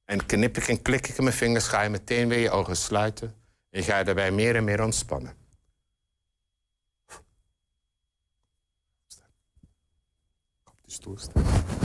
En 0.04 0.26
knip 0.26 0.56
ik 0.56 0.68
en 0.68 0.82
klik 0.82 1.08
ik 1.08 1.16
in 1.16 1.24
mijn 1.24 1.36
vingers, 1.36 1.66
ga 1.66 1.82
je 1.82 1.88
meteen 1.88 2.28
weer 2.28 2.38
je 2.38 2.50
ogen 2.50 2.76
sluiten. 2.76 3.34
En 3.70 3.82
ga 3.82 3.98
je 3.98 4.04
daarbij 4.04 4.30
meer 4.30 4.56
en 4.56 4.64
meer 4.64 4.82
ontspannen. 4.82 5.36
Op 10.64 10.76
die 10.82 10.92
stoel 10.92 11.18
staan. 11.18 11.83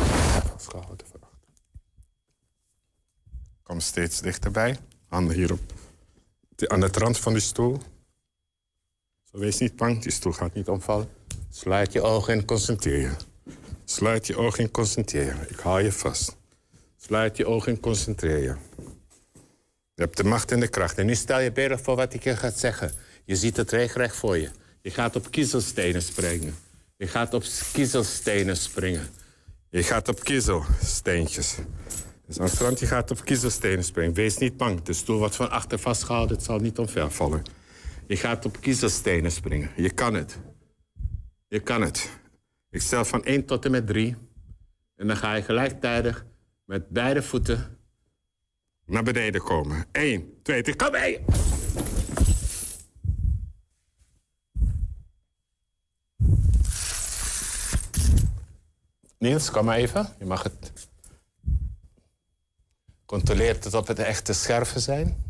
Kom 3.63 3.79
steeds 3.79 4.21
dichterbij. 4.21 4.77
Handen 5.07 5.35
hierop. 5.35 5.73
Aan 6.67 6.79
de 6.79 6.87
rand 6.91 7.17
van 7.17 7.33
die 7.33 7.41
stoel. 7.41 7.81
Zo 9.23 9.37
wees 9.37 9.57
niet 9.57 9.75
bang, 9.75 10.01
die 10.01 10.11
stoel 10.11 10.31
gaat 10.31 10.53
niet 10.53 10.67
omvallen. 10.67 11.09
Sluit 11.49 11.93
je 11.93 12.01
ogen 12.01 12.33
en 12.33 12.45
concentreer 12.45 12.99
je. 12.99 13.11
Sluit 13.85 14.27
je 14.27 14.35
ogen 14.37 14.63
en 14.63 14.71
concentreer 14.71 15.25
je. 15.25 15.47
Ik 15.47 15.59
hou 15.59 15.81
je 15.81 15.91
vast. 15.91 16.37
Sluit 16.97 17.37
je 17.37 17.45
ogen 17.45 17.73
en 17.73 17.79
concentreer 17.79 18.37
je. 18.37 18.55
Je 19.93 20.05
hebt 20.05 20.17
de 20.17 20.23
macht 20.23 20.51
en 20.51 20.59
de 20.59 20.67
kracht. 20.67 20.97
En 20.97 21.05
nu 21.05 21.15
stel 21.15 21.39
je 21.39 21.51
beter 21.51 21.79
voor 21.79 21.95
wat 21.95 22.13
ik 22.13 22.23
je 22.23 22.35
ga 22.35 22.51
zeggen. 22.51 22.91
Je 23.25 23.35
ziet 23.35 23.57
het 23.57 23.71
regelrecht 23.71 24.15
voor 24.15 24.37
je. 24.37 24.49
Je 24.81 24.91
gaat 24.91 25.15
op 25.15 25.31
kiezelstenen 25.31 26.01
springen. 26.01 26.55
Je 26.97 27.07
gaat 27.07 27.33
op 27.33 27.43
kiezelstenen 27.73 28.57
springen. 28.57 29.09
Je 29.71 29.83
gaat 29.83 30.07
op 30.07 30.19
kiezelsteentjes. 30.19 31.57
Dus 32.25 32.37
aan 32.37 32.45
het 32.45 32.53
strand, 32.53 32.79
je 32.79 32.85
gaat 32.85 33.11
op 33.11 33.23
kiezelstenen 33.23 33.83
springen. 33.83 34.13
Wees 34.13 34.37
niet 34.37 34.57
bang. 34.57 34.81
De 34.81 34.93
stoel 34.93 35.17
wordt 35.17 35.35
van 35.35 35.49
achter 35.49 35.79
vastgehouden. 35.79 36.35
Het 36.35 36.45
zal 36.45 36.59
niet 36.59 36.77
omver 36.77 37.11
vallen. 37.11 37.43
Je 38.07 38.17
gaat 38.17 38.45
op 38.45 38.61
kiezelstenen 38.61 39.31
springen. 39.31 39.69
Je 39.75 39.89
kan 39.89 40.13
het. 40.13 40.39
Je 41.47 41.59
kan 41.59 41.81
het. 41.81 42.09
Ik 42.69 42.81
stel 42.81 43.05
van 43.05 43.23
1 43.23 43.45
tot 43.45 43.65
en 43.65 43.71
met 43.71 43.87
3. 43.87 44.15
En 44.95 45.07
dan 45.07 45.17
ga 45.17 45.33
je 45.33 45.41
gelijktijdig 45.41 46.25
met 46.65 46.89
beide 46.89 47.21
voeten 47.21 47.77
naar 48.85 49.03
beneden 49.03 49.41
komen. 49.41 49.85
1, 49.91 50.41
2, 50.41 50.61
3, 50.61 50.75
kom 50.75 50.91
mee! 50.91 51.19
Niels, 59.19 59.51
kom 59.51 59.65
maar 59.65 59.77
even. 59.77 60.15
Je 60.19 60.25
mag 60.25 60.43
het... 60.43 60.71
Controleer 63.05 63.75
op 63.75 63.87
het 63.87 63.99
echte 63.99 64.33
scherven 64.33 64.81
zijn. 64.81 65.23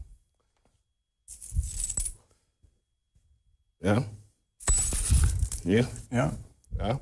Ja. 3.77 4.07
Hier. 5.63 5.87
Ja. 6.09 6.37
Ja. 6.77 6.99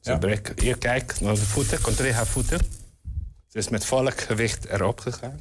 Ze 0.00 0.18
breken. 0.18 0.60
Hier, 0.60 0.78
kijk, 0.78 1.20
naar 1.20 1.34
de 1.34 1.40
voeten. 1.40 1.80
Controleer 1.80 2.14
haar 2.14 2.26
voeten. 2.26 2.58
Ze 3.46 3.58
is 3.58 3.68
met 3.68 3.84
volle 3.84 4.10
gewicht 4.10 4.64
erop 4.64 5.00
gegaan. 5.00 5.40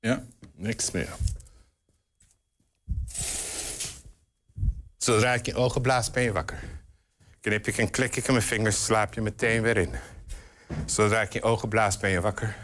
Ja. 0.00 0.24
Niks 0.54 0.90
meer. 0.90 1.16
Zodra 4.96 5.34
ik 5.34 5.46
je 5.46 5.54
ogen 5.54 5.82
blaas, 5.82 6.10
ben 6.10 6.22
je 6.22 6.32
wakker. 6.32 6.62
Knip 7.46 7.66
ik 7.66 7.78
en 7.78 7.90
klik 7.90 8.16
ik 8.16 8.26
in 8.26 8.32
mijn 8.32 8.44
vingers, 8.44 8.84
slaap 8.84 9.14
je 9.14 9.20
meteen 9.20 9.62
weer 9.62 9.76
in. 9.76 9.90
Zodra 10.86 11.20
ik 11.20 11.32
je 11.32 11.42
ogen 11.42 11.68
blaas, 11.68 11.98
ben 11.98 12.10
je 12.10 12.20
wakker. 12.20 12.56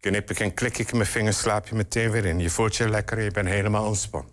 Knip 0.00 0.30
ik 0.30 0.40
en 0.40 0.54
klik 0.54 0.78
ik 0.78 0.90
in 0.90 0.96
mijn 0.96 1.08
vingers, 1.08 1.38
slaap 1.38 1.68
je 1.68 1.74
meteen 1.74 2.10
weer 2.10 2.24
in. 2.24 2.38
Je 2.38 2.50
voelt 2.50 2.76
je 2.76 2.88
lekker 2.88 3.18
en 3.18 3.24
je 3.24 3.30
bent 3.30 3.48
helemaal 3.48 3.86
ontspannen. 3.86 4.32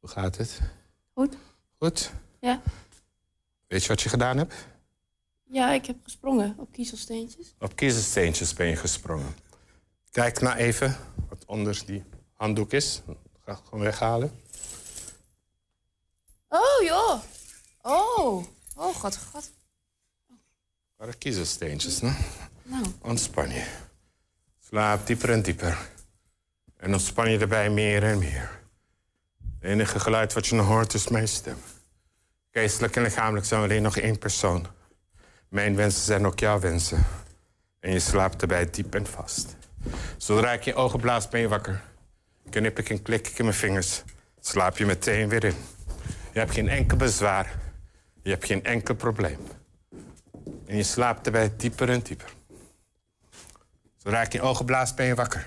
Hoe 0.00 0.10
gaat 0.10 0.36
het? 0.36 0.60
Goed. 1.14 1.36
Goed? 1.78 2.10
Ja. 2.40 2.62
Weet 3.66 3.82
je 3.82 3.88
wat 3.88 4.00
je 4.00 4.08
gedaan 4.08 4.36
hebt? 4.36 4.54
Ja, 5.44 5.72
ik 5.72 5.86
heb 5.86 5.96
gesprongen 6.02 6.54
op 6.58 6.72
kiezelsteentjes. 6.72 7.54
Op 7.58 7.76
kiezelsteentjes 7.76 8.54
ben 8.54 8.66
je 8.66 8.76
gesprongen. 8.76 9.34
Kijk 10.10 10.40
nou 10.40 10.56
even 10.56 10.96
wat 11.28 11.44
onder 11.44 11.82
die 11.86 12.04
handdoek 12.32 12.72
is. 12.72 13.02
Ga 13.44 13.52
ik 13.52 13.60
gewoon 13.64 13.84
weghalen. 13.84 14.40
Oh, 16.48 16.82
joh. 16.84 17.22
Oh. 17.88 18.44
Oh, 18.76 18.94
god, 18.94 19.18
god. 19.32 19.50
waren 20.96 21.18
kiezelsteentjes, 21.18 22.00
ne? 22.00 22.14
Nou. 22.62 22.86
Ontspan 23.00 23.50
je. 23.50 23.64
Slaap 24.68 25.06
dieper 25.06 25.30
en 25.30 25.42
dieper. 25.42 25.78
En 26.76 26.92
ontspan 26.92 27.30
je 27.30 27.38
erbij 27.38 27.70
meer 27.70 28.02
en 28.02 28.18
meer. 28.18 28.60
Het 29.58 29.70
enige 29.70 30.00
geluid 30.00 30.32
wat 30.32 30.46
je 30.46 30.54
nog 30.54 30.66
hoort 30.66 30.94
is 30.94 31.08
mijn 31.08 31.28
stem. 31.28 31.56
Geestelijk 32.50 32.96
en 32.96 33.02
lichamelijk 33.02 33.46
zijn 33.46 33.60
we 33.60 33.66
alleen 33.66 33.82
nog 33.82 33.96
één 33.96 34.18
persoon. 34.18 34.66
Mijn 35.48 35.76
wensen 35.76 36.04
zijn 36.04 36.26
ook 36.26 36.38
jouw 36.38 36.60
wensen. 36.60 37.06
En 37.80 37.92
je 37.92 38.00
slaapt 38.00 38.42
erbij 38.42 38.70
diep 38.70 38.94
en 38.94 39.06
vast. 39.06 39.56
Zodra 40.16 40.52
ik 40.52 40.62
je 40.62 40.74
ogen 40.74 41.00
blaas, 41.00 41.28
ben 41.28 41.40
je 41.40 41.48
wakker. 41.48 41.82
Knip 42.50 42.78
ik 42.78 42.90
en 42.90 43.02
klik 43.02 43.28
ik 43.28 43.38
in 43.38 43.44
mijn 43.44 43.56
vingers. 43.56 44.02
Slaap 44.40 44.76
je 44.78 44.86
meteen 44.86 45.28
weer 45.28 45.44
in. 45.44 45.56
Je 46.32 46.38
hebt 46.38 46.52
geen 46.52 46.68
enkel 46.68 46.96
bezwaar. 46.96 47.67
Je 48.28 48.34
hebt 48.34 48.46
geen 48.46 48.64
enkel 48.64 48.94
probleem. 48.94 49.38
En 50.66 50.76
je 50.76 50.82
slaapt 50.82 51.26
erbij 51.26 51.52
dieper 51.56 51.90
en 51.90 52.00
dieper. 52.00 52.32
Zodra 53.96 54.22
ik 54.22 54.32
je 54.32 54.40
ogen 54.40 54.64
blaas, 54.64 54.94
ben 54.94 55.06
je 55.06 55.14
wakker. 55.14 55.46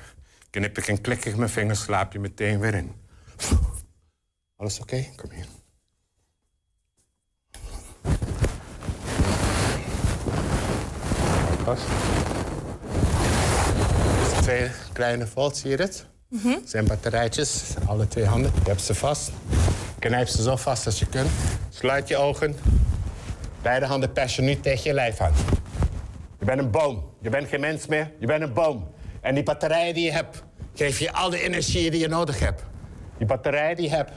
Knip 0.49 0.77
ik 0.77 0.87
en 0.87 1.01
klik 1.01 1.25
ik 1.25 1.35
mijn 1.35 1.49
vingers, 1.49 1.81
slaap 1.81 2.13
je 2.13 2.19
meteen 2.19 2.59
weer 2.59 2.73
in. 2.73 2.91
Alles 4.55 4.79
oké? 4.79 5.07
Kom 5.15 5.31
hier. 5.31 5.45
Dus 14.19 14.41
twee 14.41 14.71
kleine 14.93 15.27
volt, 15.27 15.57
zie 15.57 15.69
je 15.69 15.77
dit? 15.77 16.05
Het 16.35 16.69
zijn 16.69 16.85
batterijtjes, 16.87 17.63
alle 17.85 18.07
twee 18.07 18.25
handen. 18.25 18.51
Je 18.63 18.69
hebt 18.69 18.81
ze 18.81 18.95
vast. 18.95 19.31
Knijp 20.01 20.27
ze 20.27 20.41
zo 20.41 20.55
vast 20.55 20.85
als 20.85 20.99
je 20.99 21.05
kunt. 21.05 21.29
Sluit 21.69 22.07
je 22.07 22.17
ogen. 22.17 22.55
Beide 23.61 23.85
handen 23.85 24.11
pers 24.11 24.35
je 24.35 24.41
nu 24.41 24.59
tegen 24.59 24.83
je 24.83 24.93
lijf 24.93 25.19
aan. 25.19 25.33
Je 26.39 26.45
bent 26.45 26.59
een 26.59 26.71
boom. 26.71 27.03
Je 27.19 27.29
bent 27.29 27.47
geen 27.47 27.59
mens 27.59 27.85
meer. 27.85 28.11
Je 28.19 28.25
bent 28.25 28.41
een 28.41 28.53
boom. 28.53 28.89
En 29.21 29.35
die 29.35 29.43
batterijen 29.43 29.93
die 29.93 30.05
je 30.05 30.11
hebt, 30.11 30.43
geef 30.75 30.99
je 30.99 31.11
al 31.11 31.29
de 31.29 31.41
energie 31.41 31.91
die 31.91 31.99
je 31.99 32.07
nodig 32.07 32.39
hebt. 32.39 32.63
Die 33.17 33.27
batterij 33.27 33.75
die 33.75 33.89
je 33.89 33.95
hebt, 33.95 34.11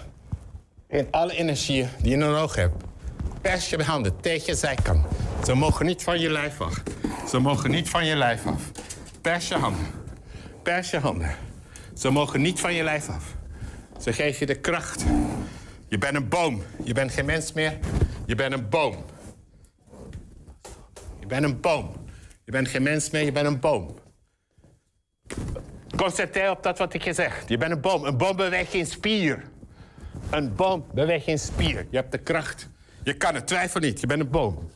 in 0.89 1.07
alle 1.11 1.37
energie 1.37 1.89
die 1.99 2.11
je 2.11 2.17
nodig 2.17 2.55
hebt. 2.55 2.85
Pers 3.41 3.71
je 3.71 3.83
handen 3.83 4.21
tegen 4.21 4.47
je 4.47 4.55
zijkant. 4.55 5.07
Ze 5.45 5.55
mogen 5.55 5.87
niet 5.87 6.03
van 6.03 6.21
je 6.21 6.31
lijf 6.31 6.61
af. 6.61 6.83
Ze 7.29 7.39
mogen 7.39 7.71
niet 7.71 7.89
van 7.89 8.07
je 8.07 8.17
lijf 8.17 8.47
af. 8.47 8.63
Pers 9.21 9.49
je 9.49 9.55
handen. 9.55 9.87
Pers 10.63 10.91
je 10.91 10.99
handen. 10.99 11.35
Ze 11.95 12.11
mogen 12.11 12.41
niet 12.41 12.61
van 12.61 12.75
je 12.75 12.83
lijf 12.83 13.09
af. 13.09 13.35
Ze 14.01 14.13
geven 14.13 14.39
je 14.39 14.47
de 14.47 14.61
kracht. 14.61 15.05
Je 15.95 16.01
bent 16.01 16.15
een 16.15 16.29
boom. 16.29 16.63
Je 16.85 16.93
bent 16.93 17.13
geen 17.13 17.25
mens 17.25 17.53
meer. 17.53 17.79
Je 18.27 18.35
bent 18.35 18.53
een 18.53 18.69
boom. 18.69 19.05
Je 21.21 21.27
bent 21.27 21.45
een 21.45 21.61
boom. 21.61 21.93
Je 22.45 22.53
bent 22.53 22.69
geen 22.69 22.83
mens 22.83 23.11
meer, 23.11 23.25
je 23.25 23.33
bent 23.33 23.47
een 23.47 23.61
boom. 23.61 23.95
Concentreer 25.97 26.51
op 26.51 26.63
dat 26.63 26.79
wat 26.79 26.95
ik 26.95 27.03
je 27.05 27.13
zeg. 27.13 27.49
Je 27.49 27.59
bent 27.59 27.73
een 27.73 27.81
boom. 27.81 28.05
Een 28.05 28.17
boom 28.17 28.37
beweegt 28.37 28.71
geen 28.71 28.87
spier. 28.87 29.45
Een 30.31 30.55
boom 30.55 30.87
beweegt 30.95 31.25
geen 31.25 31.39
spier. 31.39 31.87
Je 31.91 31.97
hebt 31.97 32.13
de 32.13 32.19
kracht. 32.19 32.69
Je 33.03 33.15
kan 33.15 33.35
het, 33.35 33.47
twijfel 33.47 33.81
niet. 33.81 34.01
Je 34.01 34.07
bent 34.07 34.21
een 34.21 34.31
boom. 34.31 34.71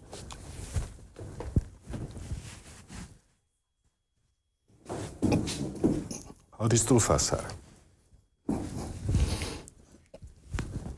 Hou 6.51 6.69
die 6.69 6.79
stoel 6.79 6.99
vast, 6.99 7.27
Sarah. 7.27 7.58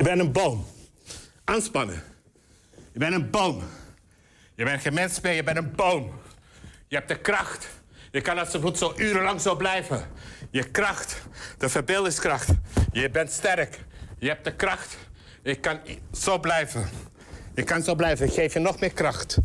Je 0.01 0.07
bent 0.07 0.21
een 0.21 0.33
boom. 0.33 0.67
Aanspannen. 1.45 2.03
Je 2.93 2.99
bent 2.99 3.15
een 3.15 3.31
boom. 3.31 3.63
Je 4.55 4.65
bent 4.65 4.81
geen 4.81 4.95
mens 4.95 5.21
meer, 5.21 5.33
je 5.33 5.43
bent 5.43 5.57
een 5.57 5.75
boom. 5.75 6.13
Je 6.89 6.97
hebt 6.97 7.09
de 7.09 7.19
kracht. 7.19 7.69
Je 8.11 8.21
kan 8.21 8.39
als 8.39 8.53
het 8.53 8.79
zo 8.79 8.93
urenlang 8.97 9.41
zo 9.41 9.57
blijven. 9.57 10.07
Je 10.51 10.71
kracht, 10.71 11.23
de 11.59 11.69
verbeeldingskracht. 11.69 12.49
Je 12.93 13.11
bent 13.11 13.33
sterk. 13.33 13.79
Je 14.19 14.29
hebt 14.29 14.45
de 14.45 14.55
kracht. 14.57 14.97
Je 15.43 15.55
kan 15.55 15.81
zo 16.13 16.39
blijven. 16.39 16.89
Je 17.55 17.63
kan 17.63 17.83
zo 17.83 17.95
blijven. 17.95 18.27
Ik 18.27 18.33
geef 18.33 18.53
je 18.53 18.59
nog 18.59 18.81
meer 18.81 18.93
kracht. 18.93 19.39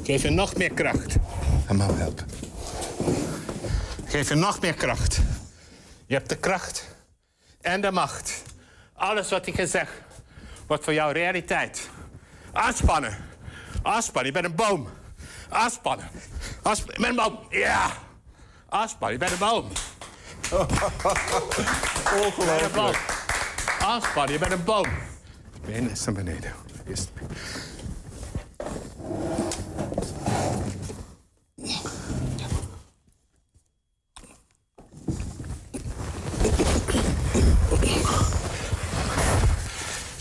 Ik 0.00 0.04
geef 0.04 0.22
je 0.22 0.30
nog 0.30 0.56
meer 0.56 0.72
kracht. 0.72 1.16
Ga 1.66 1.72
me 1.72 1.82
helpen. 1.82 2.26
Ik 4.04 4.10
geef 4.10 4.28
je 4.28 4.34
nog 4.34 4.60
meer 4.60 4.74
kracht. 4.74 5.20
Je 6.06 6.14
hebt 6.14 6.28
de 6.28 6.36
kracht 6.36 6.88
en 7.60 7.80
de 7.80 7.90
macht. 7.90 8.46
Alles 8.98 9.30
wat 9.30 9.46
ik 9.46 9.68
zeg, 9.68 10.02
wordt 10.66 10.84
voor 10.84 10.92
jou 10.92 11.12
realiteit. 11.12 11.90
Aanspannen. 12.52 13.16
Aanspannen. 13.82 14.32
Je 14.32 14.40
bent 14.40 14.44
een 14.44 14.66
boom. 14.66 14.88
Aanspannen. 15.48 16.08
Aanspannen. 16.62 17.00
Je 17.00 17.14
bent 17.14 17.18
een 17.18 17.24
boom. 17.24 17.38
Ja. 17.50 17.90
Aanspannen. 18.68 19.18
Je 19.18 19.18
bent 19.18 19.32
een 19.32 19.38
boom. 19.38 19.68
Ongelooflijk. 22.24 22.98
Aanspannen. 23.80 24.32
Je 24.32 24.38
bent 24.38 24.52
een 24.52 24.64
boom. 24.64 24.86
Benen 25.66 25.90
is 25.90 26.04
naar 26.04 26.14
beneden. 26.14 26.52
Eerst. 26.88 27.10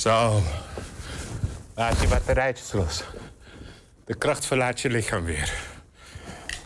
Zo. 0.08 0.42
Laat 1.76 2.02
je 2.02 2.08
batterijtjes 2.08 2.72
los. 2.72 3.04
De 4.06 4.16
kracht 4.16 4.46
verlaat 4.46 4.82
je 4.82 4.90
lichaam 4.90 5.24
weer. 5.24 5.54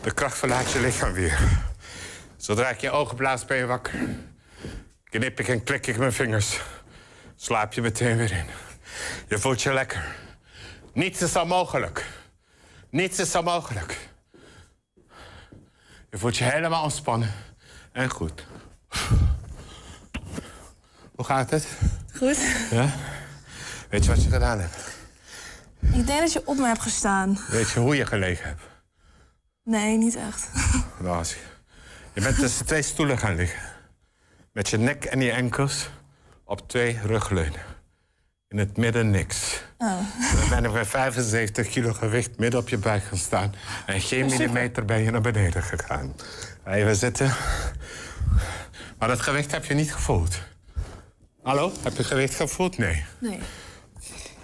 De 0.02 0.14
kracht 0.14 0.38
verlaat 0.38 0.72
je 0.72 0.80
lichaam 0.80 1.12
weer. 1.12 1.38
Zodra 2.36 2.68
ik 2.68 2.80
je 2.80 2.90
ogen 2.90 3.16
blaas, 3.16 3.44
ben 3.44 3.56
je 3.56 3.66
wakker. 3.66 3.92
Knip 5.04 5.40
ik 5.40 5.48
en 5.48 5.64
klik 5.64 5.86
ik 5.86 5.96
mijn 5.96 6.12
vingers. 6.12 6.60
Slaap 7.36 7.72
je 7.72 7.80
meteen 7.80 8.16
weer 8.16 8.32
in. 8.32 8.46
Je 9.28 9.38
voelt 9.38 9.62
je 9.62 9.72
lekker. 9.72 10.14
Niets 10.92 11.22
is 11.22 11.36
onmogelijk. 11.36 12.06
Niets 12.90 13.18
is 13.18 13.34
onmogelijk. 13.34 14.08
Je 16.10 16.18
voelt 16.18 16.36
je 16.36 16.44
helemaal 16.44 16.82
ontspannen 16.82 17.30
en 17.92 18.10
goed. 18.10 18.46
Hoe 21.14 21.24
gaat 21.24 21.50
het? 21.50 21.66
Goed. 22.14 22.38
Ja? 22.70 22.90
Weet 23.92 24.04
je 24.04 24.10
wat 24.10 24.22
je 24.22 24.30
gedaan 24.30 24.60
hebt? 24.60 24.76
Ik 25.80 26.06
denk 26.06 26.20
dat 26.20 26.32
je 26.32 26.42
op 26.46 26.56
me 26.56 26.66
hebt 26.66 26.80
gestaan. 26.80 27.38
Weet 27.48 27.70
je 27.70 27.80
hoe 27.80 27.96
je 27.96 28.06
gelegen 28.06 28.46
hebt? 28.46 28.62
Nee, 29.64 29.96
niet 29.96 30.16
echt. 30.16 30.48
Nou, 31.00 31.24
je, 31.24 31.34
je 32.12 32.20
bent 32.20 32.38
tussen 32.38 32.66
twee 32.66 32.82
stoelen 32.82 33.18
gaan 33.18 33.34
liggen. 33.34 33.62
Met 34.52 34.68
je 34.68 34.76
nek 34.78 35.04
en 35.04 35.20
je 35.20 35.30
enkels 35.30 35.90
op 36.44 36.68
twee 36.68 36.98
rugleunen. 37.04 37.60
In 38.48 38.58
het 38.58 38.76
midden 38.76 39.10
niks. 39.10 39.62
Oh. 39.78 39.98
Dan 40.34 40.48
ben 40.48 40.62
je 40.62 40.68
met 40.68 40.86
75 40.86 41.68
kilo 41.68 41.92
gewicht 41.92 42.38
midden 42.38 42.60
op 42.60 42.68
je 42.68 42.78
buik 42.78 43.02
gaan 43.04 43.18
staan. 43.18 43.54
En 43.86 44.00
geen 44.00 44.26
millimeter 44.26 44.84
ben 44.84 45.02
je 45.02 45.10
naar 45.10 45.20
beneden 45.20 45.62
gegaan. 45.62 46.14
Even 46.66 46.96
zitten. 46.96 47.34
Maar 48.98 49.08
dat 49.08 49.20
gewicht 49.20 49.50
heb 49.50 49.64
je 49.64 49.74
niet 49.74 49.92
gevoeld. 49.92 50.38
Hallo? 51.42 51.72
Heb 51.82 51.96
je 51.96 52.04
gewicht 52.04 52.34
gevoeld? 52.34 52.78
Nee. 52.78 53.04
Nee. 53.18 53.38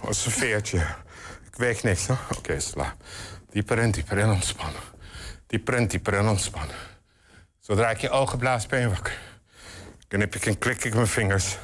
Dat 0.01 0.11
is 0.11 0.27
een 0.27 0.33
veertje. 0.33 0.87
Ik 1.47 1.57
weeg 1.57 1.83
niks, 1.83 2.07
hoor. 2.07 2.19
Oké, 2.37 2.61
slaap. 2.61 2.95
Dieper 3.51 3.79
en 3.79 3.91
dieper 3.91 4.19
en 4.19 4.31
ontspannen. 4.31 4.81
Dieper 5.47 5.75
en 5.75 5.87
dieper 5.87 6.15
en 6.15 6.29
ontspannen. 6.29 6.77
Zodra 7.61 7.91
ik 7.91 7.99
je 7.99 8.11
ogen 8.11 8.39
blaas, 8.39 8.67
ben 8.67 8.81
je 8.81 8.89
wakker. 8.89 9.19
Knip 10.09 10.35
ik 10.35 10.47
en 10.47 10.59
klik 10.59 10.85
ik 10.85 10.95
mijn 10.95 11.07
vingers. 11.07 11.59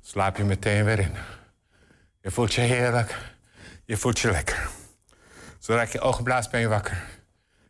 Slaap 0.00 0.36
je 0.36 0.44
meteen 0.44 0.84
weer 0.84 0.98
in. 0.98 1.14
Je 2.22 2.30
voelt 2.30 2.54
je 2.54 2.60
heerlijk. 2.60 3.16
Je 3.84 3.96
voelt 3.96 4.18
je 4.18 4.30
lekker. 4.30 4.68
Zodra 5.58 5.82
ik 5.82 5.92
je 5.92 6.00
ogen 6.00 6.24
blaas, 6.24 6.50
ben 6.50 6.60
je 6.60 6.68
wakker. 6.68 7.02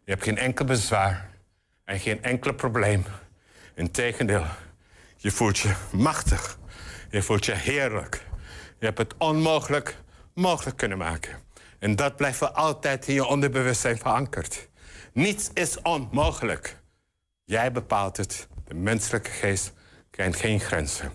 Je 0.05 0.11
hebt 0.11 0.25
geen 0.25 0.39
enkel 0.39 0.65
bezwaar. 0.65 1.29
En 1.85 2.01
geen 2.01 2.23
enkel 2.23 2.55
probleem. 2.55 3.05
Integendeel, 3.75 4.47
je 5.17 5.31
voelt 5.31 5.59
je 5.59 5.75
machtig. 5.93 6.59
Je 7.11 7.23
voelt 7.23 7.45
je 7.45 7.55
heerlijk. 7.55 8.26
Je 8.87 8.93
hebt 8.93 9.13
het 9.13 9.21
onmogelijk 9.21 9.97
mogelijk 10.35 10.77
kunnen 10.77 10.99
maken. 10.99 11.39
En 11.79 11.97
dat 11.97 12.17
blijft 12.17 12.39
voor 12.39 12.51
altijd 12.51 13.09
in 13.09 13.15
je 13.15 13.27
onderbewustzijn 13.27 13.99
verankerd. 13.99 14.69
Niets 15.13 15.51
is 15.55 15.83
onmogelijk. 15.83 16.77
Jij 17.45 17.73
bepaalt 17.73 18.17
het. 18.17 18.49
De 18.65 18.75
menselijke 18.75 19.31
geest 19.31 19.73
kent 20.11 20.37
geen 20.37 20.61
grenzen. 20.61 21.13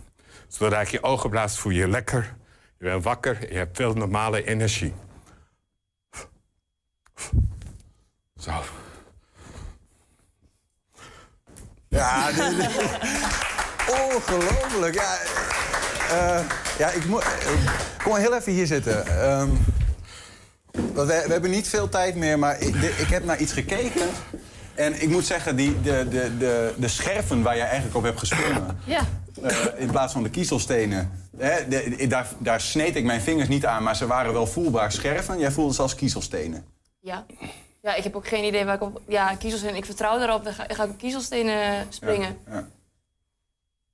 Zodra 0.48 0.82
ik 0.82 0.88
je 0.88 1.04
ogen 1.04 1.30
blaast, 1.30 1.58
voel 1.58 1.72
je 1.72 1.88
lekker. 1.88 2.36
Je 2.78 2.86
bent 2.86 3.04
wakker. 3.04 3.52
Je 3.52 3.58
hebt 3.58 3.78
veel 3.78 3.94
normale 3.94 4.44
energie. 4.44 4.94
Zo. 8.36 8.64
Ja, 11.88 12.30
ongelooflijk. 14.14 14.96
Ja, 14.96 15.18
eh, 16.12 16.40
ja 16.78 16.90
ik 16.90 17.06
moet. 17.06 17.22
eh, 17.22 17.74
kom 18.04 18.16
heel 18.16 18.36
even 18.36 18.52
hier 18.52 18.68
zitten. 18.68 19.04
Want 20.94 21.08
we, 21.08 21.24
we 21.26 21.32
hebben 21.32 21.52
niet 21.52 21.68
veel 21.68 21.90
tijd 21.90 22.16
meer, 22.16 22.40
maar 22.40 22.60
ik, 22.62 22.82
de- 22.82 22.96
ik 22.98 23.08
heb 23.08 23.24
naar 23.26 23.38
iets 23.40 23.54
gekeken. 23.54 24.08
En 24.76 25.02
ik 25.02 25.10
moet 25.10 25.26
zeggen, 25.26 25.56
die, 25.56 25.82
de, 25.82 26.08
de, 26.10 26.38
de, 26.38 26.74
de 26.78 26.88
scherven 26.88 27.42
waar 27.42 27.56
jij 27.56 27.66
eigenlijk 27.66 27.96
op 27.96 28.04
hebt 28.04 28.20
gesprongen... 28.20 28.80
Ja. 28.86 29.02
eh, 29.44 29.56
in 29.78 29.92
plaats 29.92 30.14
van 30.14 30.24
de 30.24 30.30
kiezelstenen... 30.30 31.12
Hè, 31.38 31.68
de- 31.68 32.08
daar, 32.08 32.28
daar 32.38 32.62
sneed 32.62 32.96
ik 32.96 33.04
mijn 33.04 33.22
vingers 33.22 33.48
niet 33.50 33.66
aan, 33.66 33.84
maar 33.84 33.96
ze 33.96 34.08
waren 34.08 34.34
wel 34.34 34.48
voelbaar 34.48 34.92
scherven. 34.92 35.40
Jij 35.40 35.52
voelde 35.52 35.74
ze 35.74 35.82
als 35.82 35.96
kiezelstenen. 35.96 36.66
Ja. 37.00 37.26
Ja, 37.82 37.96
ik 37.96 38.04
heb 38.04 38.16
ook 38.16 38.28
geen 38.28 38.44
idee 38.44 38.66
waar 38.66 38.76
ik 38.76 38.82
op... 38.82 39.02
Ja, 39.08 39.36
kiezelsteen. 39.36 39.76
Ik 39.76 39.86
vertrouw 39.86 40.20
erop. 40.20 40.44
Dan 40.44 40.54
ga, 40.54 40.66
ga 40.68 40.84
ik 40.84 40.90
op 40.90 40.98
kiezelstenen 40.98 41.86
springen. 41.90 42.38
Ja. 42.52 42.68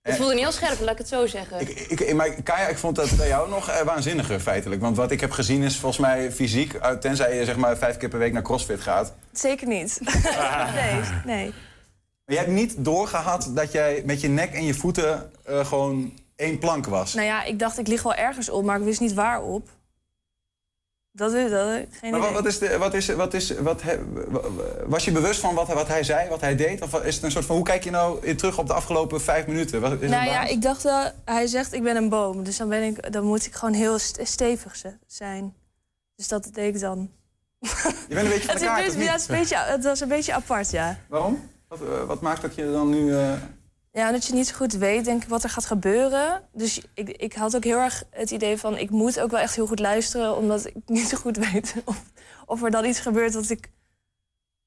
Het 0.08 0.16
voelde 0.18 0.34
niet 0.34 0.44
heel 0.44 0.52
scherp, 0.52 0.80
laat 0.80 0.92
ik 0.92 0.98
het 0.98 1.08
zo 1.08 1.28
zeggen. 1.28 1.60
Ik, 1.60 2.00
ik, 2.00 2.14
maar 2.14 2.30
Kaya, 2.44 2.68
ik 2.68 2.78
vond 2.78 2.96
dat 2.96 3.18
bij 3.18 3.28
jou 3.28 3.50
nog 3.50 3.70
eh, 3.70 3.82
waanzinniger 3.82 4.40
feitelijk. 4.40 4.82
Want 4.82 4.98
wat 4.98 5.12
ik 5.12 5.20
heb 5.22 5.32
gezien 5.32 5.64
is 5.64 5.78
volgens 5.78 6.02
mij 6.02 6.32
fysiek... 6.32 6.74
eh, 6.74 6.92
tenzij 6.92 7.36
je 7.36 7.46
zeg 7.46 7.56
maar 7.58 7.78
vijf 7.78 7.98
keer 7.98 8.10
per 8.10 8.20
week 8.20 8.34
naar 8.34 8.42
CrossFit 8.42 8.82
gaat... 8.82 9.14
Zeker 9.32 9.68
niet. 9.68 10.00
nee, 10.82 11.02
nee. 11.26 11.46
Maar 12.26 12.36
jij 12.36 12.38
hebt 12.38 12.52
niet 12.52 12.76
doorgehad 12.78 13.52
dat 13.54 13.72
jij 13.72 14.04
met 14.06 14.22
je 14.22 14.28
nek 14.28 14.54
en 14.54 14.66
je 14.66 14.74
voeten 14.74 15.32
eh, 15.46 15.66
gewoon 15.66 16.14
één 16.36 16.58
plank 16.58 16.86
was. 16.86 17.14
Nou 17.14 17.28
ja, 17.28 17.44
ik 17.44 17.60
dacht 17.60 17.78
ik 17.80 17.88
lig 17.88 18.04
wel 18.04 18.14
ergens 18.14 18.50
op, 18.50 18.64
maar 18.64 18.78
ik 18.78 18.84
wist 18.84 19.00
niet 19.00 19.14
waar 19.14 19.42
op. 19.42 19.70
Dat 21.18 21.34
is 21.34 21.52
dat, 21.52 21.68
geen 21.92 22.12
maar 22.12 22.20
wat, 22.20 22.30
idee. 22.30 22.42
wat 22.42 22.46
is 22.46 22.60
de, 22.60 22.78
wat 22.78 22.94
is, 22.94 23.08
wat 23.10 23.34
is, 23.34 23.60
wat, 23.60 23.82
he- 23.82 24.00
was 24.86 25.06
je 25.06 25.12
bewust 25.12 25.40
van 25.40 25.56
wat, 25.56 25.68
wat 25.68 25.88
hij 25.88 26.04
zei, 26.04 26.30
wat 26.30 26.42
hij 26.42 26.56
deed? 26.56 26.82
Of 26.82 27.04
is 27.04 27.16
het 27.16 27.24
een 27.24 27.32
soort 27.32 27.46
van, 27.46 27.56
hoe 27.56 27.66
kijk 27.66 27.84
je 27.84 27.90
nou 27.92 28.36
terug 28.36 28.58
op 28.58 28.68
de 28.68 28.74
afgelopen 28.74 29.22
vijf 29.22 29.48
minuten? 29.48 29.82
Wat, 29.82 29.92
is 29.92 30.00
het 30.02 30.10
Nou 30.10 30.26
ja, 30.26 30.44
ik 30.44 30.62
dacht 30.62 30.84
wel, 30.84 31.12
hij 31.26 31.48
zegt 31.48 31.74
ik 31.74 31.84
ben 31.84 31.96
een 31.96 32.10
boom. 32.10 32.44
Dus 32.44 32.58
dan, 32.58 32.70
ben 32.70 32.84
ik, 32.84 33.12
dan 33.14 33.24
moet 33.24 33.46
ik 33.46 33.54
gewoon 33.56 33.74
heel 33.74 34.00
st- 34.00 34.20
stevig 34.24 34.76
zijn. 35.08 35.54
Dus 36.16 36.28
dat 36.28 36.50
deed 36.54 36.76
ik 36.76 36.82
dan. 36.82 37.10
Je 37.60 37.70
bent 38.08 38.22
een 38.22 38.30
beetje 38.30 38.48
van 38.48 38.54
Het, 38.56 38.60
de 38.60 38.60
is 38.60 38.62
een 38.62 38.68
kaart, 38.68 38.86
beetje, 38.86 38.92
of 38.92 38.96
ja, 38.96 39.00
niet? 39.02 39.10
het, 39.12 39.22
is 39.22 39.28
een 39.28 39.36
beetje, 39.40 39.58
het 39.58 39.84
was 39.84 40.00
een 40.00 40.08
beetje 40.08 40.34
apart, 40.34 40.72
ja. 40.72 40.98
Waarom? 41.08 41.50
Wat, 41.68 41.82
eh, 41.82 42.04
wat 42.04 42.22
maakt 42.22 42.42
dat 42.42 42.56
je 42.56 42.72
dan 42.72 42.90
nu... 42.90 43.16
eh, 43.16 43.32
Ja, 43.98 44.12
dat 44.12 44.26
je 44.26 44.34
niet 44.34 44.48
zo 44.48 44.56
goed 44.56 44.74
weet, 44.74 45.06
denk 45.06 45.24
ik, 45.24 45.30
wat 45.30 45.44
er 45.44 45.50
gaat 45.50 45.66
gebeuren. 45.66 46.44
Dus 46.54 46.82
ik, 46.94 47.10
ik 47.10 47.34
had 47.34 47.56
ook 47.56 47.64
heel 47.64 47.78
erg 47.80 48.04
het 48.12 48.32
idee 48.32 48.58
van... 48.58 48.78
ik 48.78 48.90
moet 48.90 49.20
ook 49.20 49.32
wel 49.32 49.40
echt 49.40 49.56
heel 49.56 49.68
goed 49.68 49.80
luisteren... 49.80 50.36
omdat 50.36 50.66
ik 50.66 50.76
niet 50.98 51.08
zo 51.08 51.18
goed 51.18 51.38
weet 51.38 51.76
of, 51.86 52.02
of 52.46 52.64
er 52.64 52.72
dan 52.72 52.86
iets 52.86 53.00
gebeurt 53.00 53.34
wat 53.34 53.50
ik... 53.50 53.70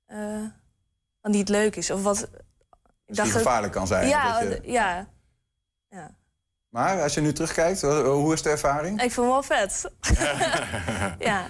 eh, 0.07 0.45
wat 1.21 1.33
niet 1.33 1.49
leuk 1.49 1.77
is. 1.77 1.91
Of 1.91 2.03
wat... 2.03 2.29
Ik 3.07 3.21
ook- 3.21 3.27
gevaarlijk 3.27 3.73
kan 3.73 3.87
zijn? 3.87 4.09
Ja, 4.09 4.41
dat 4.41 4.49
je- 4.65 4.73
ja, 4.73 5.09
ja. 5.89 6.15
Maar 6.69 7.03
als 7.03 7.15
je 7.15 7.21
nu 7.21 7.33
terugkijkt, 7.33 7.81
hoe 7.83 8.33
is 8.33 8.43
de 8.43 8.51
ervaring? 8.51 9.03
Ik 9.03 9.13
vond 9.13 9.35
het 9.35 9.47
wel 9.49 9.59
vet. 9.59 9.91
ja. 11.29 11.41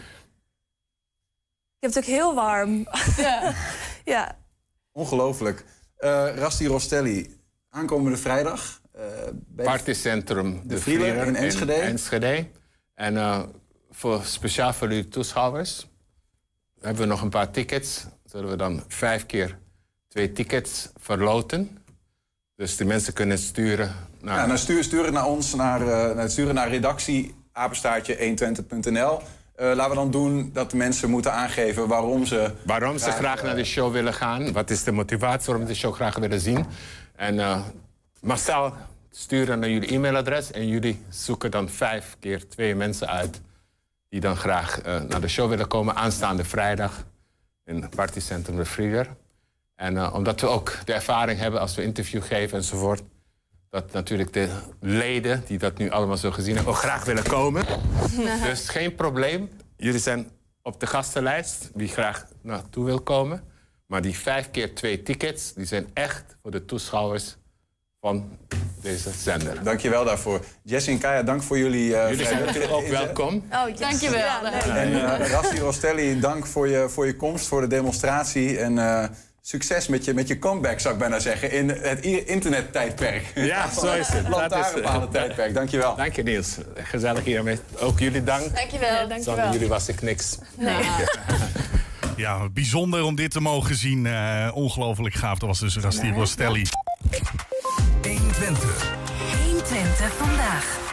heb 1.78 1.94
het 1.94 1.98
ook 1.98 2.04
heel 2.04 2.34
warm. 2.34 2.86
Ja. 3.16 3.52
ja. 4.14 4.36
Ongelooflijk. 4.92 5.64
Eh 5.96 6.36
Rasti 6.36 6.66
Rostelli, 6.66 7.39
aankomende 7.70 8.16
vrijdag. 8.16 8.80
bij 8.92 9.02
de- 9.56 9.62
Partycentrum 9.62 10.60
De, 10.64 10.78
Vrieler 10.78 11.26
in 11.26 11.36
Enschede. 11.36 11.72
Enschede. 11.72 12.46
En 12.94 13.16
eh, 13.16 13.40
voor, 13.90 14.20
speciaal 14.24 14.72
voor 14.72 14.88
uw 14.88 15.08
toeschouwers 15.08 15.86
hebben 16.80 17.02
we 17.02 17.08
nog 17.08 17.22
een 17.22 17.28
paar 17.28 17.50
tickets. 17.50 18.04
Zullen 18.24 18.50
we 18.50 18.56
dan 18.56 18.84
vijf 18.88 19.26
keer 19.26 19.58
twee 20.08 20.32
tickets 20.32 20.88
verloten. 20.96 21.78
Dus 22.56 22.76
de 22.76 22.84
mensen 22.84 23.12
kunnen 23.12 23.38
sturen 23.38 23.94
naar... 24.20 24.36
Ja, 24.38 24.46
nou 24.46 24.58
stuur, 24.58 25.04
het 25.04 25.12
naar 25.12 25.26
ons, 25.26 25.54
naar, 25.54 25.80
naar, 26.14 26.30
stuur 26.30 26.46
het 26.46 26.54
naar 26.54 26.68
redactie 26.68 27.34
apenstaartje 27.52 28.16
120.nl. 28.16 29.20
Eh, 29.54 29.66
laten 29.74 29.88
we 29.88 29.94
dan 29.94 30.10
doen 30.10 30.50
dat 30.52 30.70
de 30.70 30.76
mensen 30.76 31.10
moeten 31.10 31.32
aangeven 31.32 31.88
waarom 31.88 32.26
ze... 32.26 32.50
Waarom 32.66 32.98
ze 32.98 33.04
graag, 33.04 33.16
graag 33.16 33.38
eh, 33.38 33.44
naar 33.44 33.54
de 33.54 33.64
show 33.64 33.92
willen 33.92 34.14
gaan. 34.14 34.52
Wat 34.52 34.70
is 34.70 34.84
de 34.84 34.92
motivatie 34.92 35.46
waarom 35.46 35.66
ze 35.66 35.72
de 35.72 35.78
show 35.78 35.94
graag 35.94 36.16
willen 36.18 36.40
zien. 36.40 36.66
En 37.20 37.38
eh 37.38 37.60
massaal 38.20 38.76
sturen 39.10 39.58
naar 39.58 39.70
jullie 39.70 39.88
e-mailadres. 39.88 40.50
En 40.50 40.68
jullie 40.68 41.04
zoeken 41.08 41.50
dan 41.50 41.68
vijf 41.68 42.16
keer 42.20 42.48
twee 42.48 42.74
mensen 42.74 43.08
uit... 43.08 43.40
die 44.08 44.20
dan 44.20 44.36
graag 44.36 44.80
eh, 44.80 45.00
naar 45.00 45.20
de 45.20 45.28
show 45.28 45.48
willen 45.48 45.68
komen. 45.68 45.94
Aanstaande 45.94 46.44
vrijdag 46.44 47.04
in 47.64 47.82
het 47.82 47.96
partycentrum 47.96 48.56
De 48.56 48.64
Vrieger. 48.64 49.08
En 49.74 49.96
eh, 49.96 50.14
omdat 50.14 50.40
we 50.40 50.46
ook 50.46 50.78
de 50.84 50.92
ervaring 50.92 51.38
hebben 51.38 51.60
als 51.60 51.74
we 51.74 51.82
interview 51.82 52.22
geven 52.22 52.58
enzovoort... 52.58 53.02
dat 53.70 53.92
natuurlijk 53.92 54.32
de 54.32 54.48
leden 54.80 55.42
die 55.46 55.58
dat 55.58 55.78
nu 55.78 55.90
allemaal 55.90 56.16
zo 56.16 56.30
gezien 56.30 56.54
hebben... 56.54 56.72
ook 56.72 56.78
graag 56.78 57.04
willen 57.04 57.24
komen. 57.24 57.64
Dus 58.48 58.68
geen 58.68 58.94
probleem. 58.94 59.50
Jullie 59.76 60.00
zijn 60.00 60.30
op 60.62 60.80
de 60.80 60.86
gastenlijst 60.86 61.70
wie 61.74 61.88
graag 61.88 62.26
naartoe 62.42 62.84
wil 62.84 63.00
komen. 63.00 63.49
Maar 63.90 64.02
die 64.02 64.18
vijf 64.18 64.50
keer 64.50 64.74
twee 64.74 65.02
tickets, 65.02 65.52
die 65.54 65.66
zijn 65.66 65.86
echt 65.94 66.24
voor 66.42 66.50
de 66.50 66.64
toeschouwers 66.64 67.36
van 68.00 68.38
deze 68.82 69.10
zender. 69.18 69.62
Dankjewel 69.64 70.04
daarvoor. 70.04 70.44
Jesse 70.62 70.90
en 70.90 70.98
Kaya, 70.98 71.22
dank 71.22 71.42
voor 71.42 71.58
jullie... 71.58 71.96
eh, 71.96 72.10
Jullie 72.10 72.26
zijn 72.26 72.44
natuurlijk 72.44 72.72
ook 72.72 72.86
welkom. 72.86 73.44
Oh, 73.52 73.68
yes. 73.68 73.78
Dankjewel. 73.78 74.18
Ja. 74.20 74.52
En 74.76 75.20
eh 75.20 75.30
Rasti 75.30 75.58
Rostelli, 75.58 76.20
dank 76.20 76.46
voor 76.46 76.68
je, 76.68 76.88
voor 76.88 77.06
je 77.06 77.16
komst, 77.16 77.46
voor 77.46 77.60
de 77.60 77.66
demonstratie. 77.66 78.58
En 78.58 78.78
eh, 78.78 79.04
succes 79.40 79.86
met 79.86 80.04
je, 80.04 80.14
met 80.14 80.28
je 80.28 80.38
comeback, 80.38 80.80
zou 80.80 80.94
ik 80.94 81.00
bijna 81.00 81.18
zeggen, 81.18 81.50
in 81.50 81.68
het 81.68 82.00
internettijdperk. 82.26 83.32
Ja, 83.34 83.70
zo 83.70 83.92
is 83.92 84.08
het. 84.08 84.26
Dat 84.30 84.42
is, 84.42 84.56
Lantaarnpalen 84.58 85.10
tijdperk, 85.10 85.54
dankjewel. 85.54 85.96
Dank 85.96 86.14
je 86.16 86.22
Niels. 86.22 86.56
Gezellig 86.74 87.24
hiermee. 87.24 87.58
Ook 87.78 87.98
jullie 87.98 88.24
dank. 88.24 88.54
Dankjewel. 88.56 89.22
Zonder 89.22 89.52
jullie 89.52 89.68
was 89.68 89.88
ik 89.88 90.02
niks. 90.02 90.38
Ja, 90.58 90.78
bijzonder 92.52 93.02
om 93.02 93.14
dit 93.14 93.30
te 93.30 93.40
mogen 93.40 93.74
zien. 93.74 94.06
Eh, 94.06 94.50
ongelooflijk 94.54 95.14
gaaf. 95.14 95.38
Dat 95.38 95.48
was 95.48 95.58
dus 95.58 95.76
Rasti 95.76 96.12
Rostelli. 96.12 96.66
120. 98.02 98.96
120 99.44 100.12
vandaag. 100.16 100.88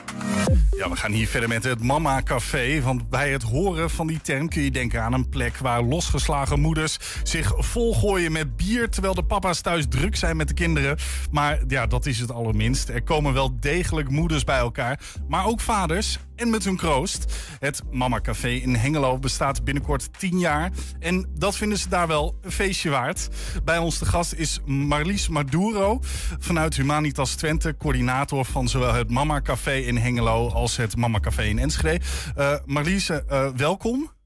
Ja, 0.77 0.89
we 0.89 0.95
gaan 0.95 1.11
hier 1.11 1.27
verder 1.27 1.49
met 1.49 1.63
het 1.63 1.83
Mama 1.83 2.21
Café. 2.21 2.81
Want 2.81 3.09
bij 3.09 3.31
het 3.31 3.43
horen 3.43 3.89
van 3.89 4.07
die 4.07 4.21
term 4.21 4.49
kun 4.49 4.61
je 4.61 4.71
denken 4.71 5.01
aan 5.01 5.13
een 5.13 5.29
plek 5.29 5.57
waar 5.57 5.81
losgeslagen 5.81 6.59
moeders 6.59 6.97
zich 7.23 7.53
volgooien 7.57 8.31
met 8.31 8.57
bier. 8.57 8.89
Terwijl 8.89 9.13
de 9.13 9.23
papa's 9.23 9.61
thuis 9.61 9.85
druk 9.89 10.15
zijn 10.15 10.37
met 10.37 10.47
de 10.47 10.53
kinderen. 10.53 10.97
Maar 11.31 11.59
ja, 11.67 11.87
dat 11.87 12.05
is 12.05 12.19
het 12.19 12.31
allerminst. 12.31 12.89
Er 12.89 13.03
komen 13.03 13.33
wel 13.33 13.59
degelijk 13.59 14.09
moeders 14.09 14.43
bij 14.43 14.57
elkaar. 14.57 14.99
Maar 15.27 15.45
ook 15.45 15.61
vaders 15.61 16.19
en 16.37 16.49
met 16.49 16.63
hun 16.63 16.75
kroost. 16.75 17.33
Het 17.59 17.81
Mama 17.91 18.21
Café 18.21 18.49
in 18.49 18.75
Hengelo 18.75 19.19
bestaat 19.19 19.63
binnenkort 19.63 20.19
10 20.19 20.39
jaar. 20.39 20.71
En 20.99 21.29
dat 21.33 21.55
vinden 21.55 21.77
ze 21.77 21.89
daar 21.89 22.07
wel 22.07 22.37
een 22.41 22.51
feestje 22.51 22.89
waard. 22.89 23.27
Bij 23.63 23.77
ons 23.77 23.99
de 23.99 24.05
gast 24.05 24.33
is 24.33 24.59
Marlies 24.65 25.27
Maduro 25.27 25.99
vanuit 26.39 26.75
Humanitas 26.75 27.35
Twente, 27.35 27.75
coördinator 27.77 28.45
van 28.45 28.67
zowel 28.67 28.93
het 28.93 29.09
Mama 29.09 29.41
Café 29.41 29.75
in 29.75 29.97
Hengelo 29.97 30.49
als 30.49 30.77
het 30.77 30.95
Mama 30.95 31.19
Café 31.19 31.43
in 31.43 31.59
Enschede. 31.59 32.05
Eh 32.35 32.53
Marlies, 32.65 33.09
eh, 33.09 33.49
welkom. 33.55 34.16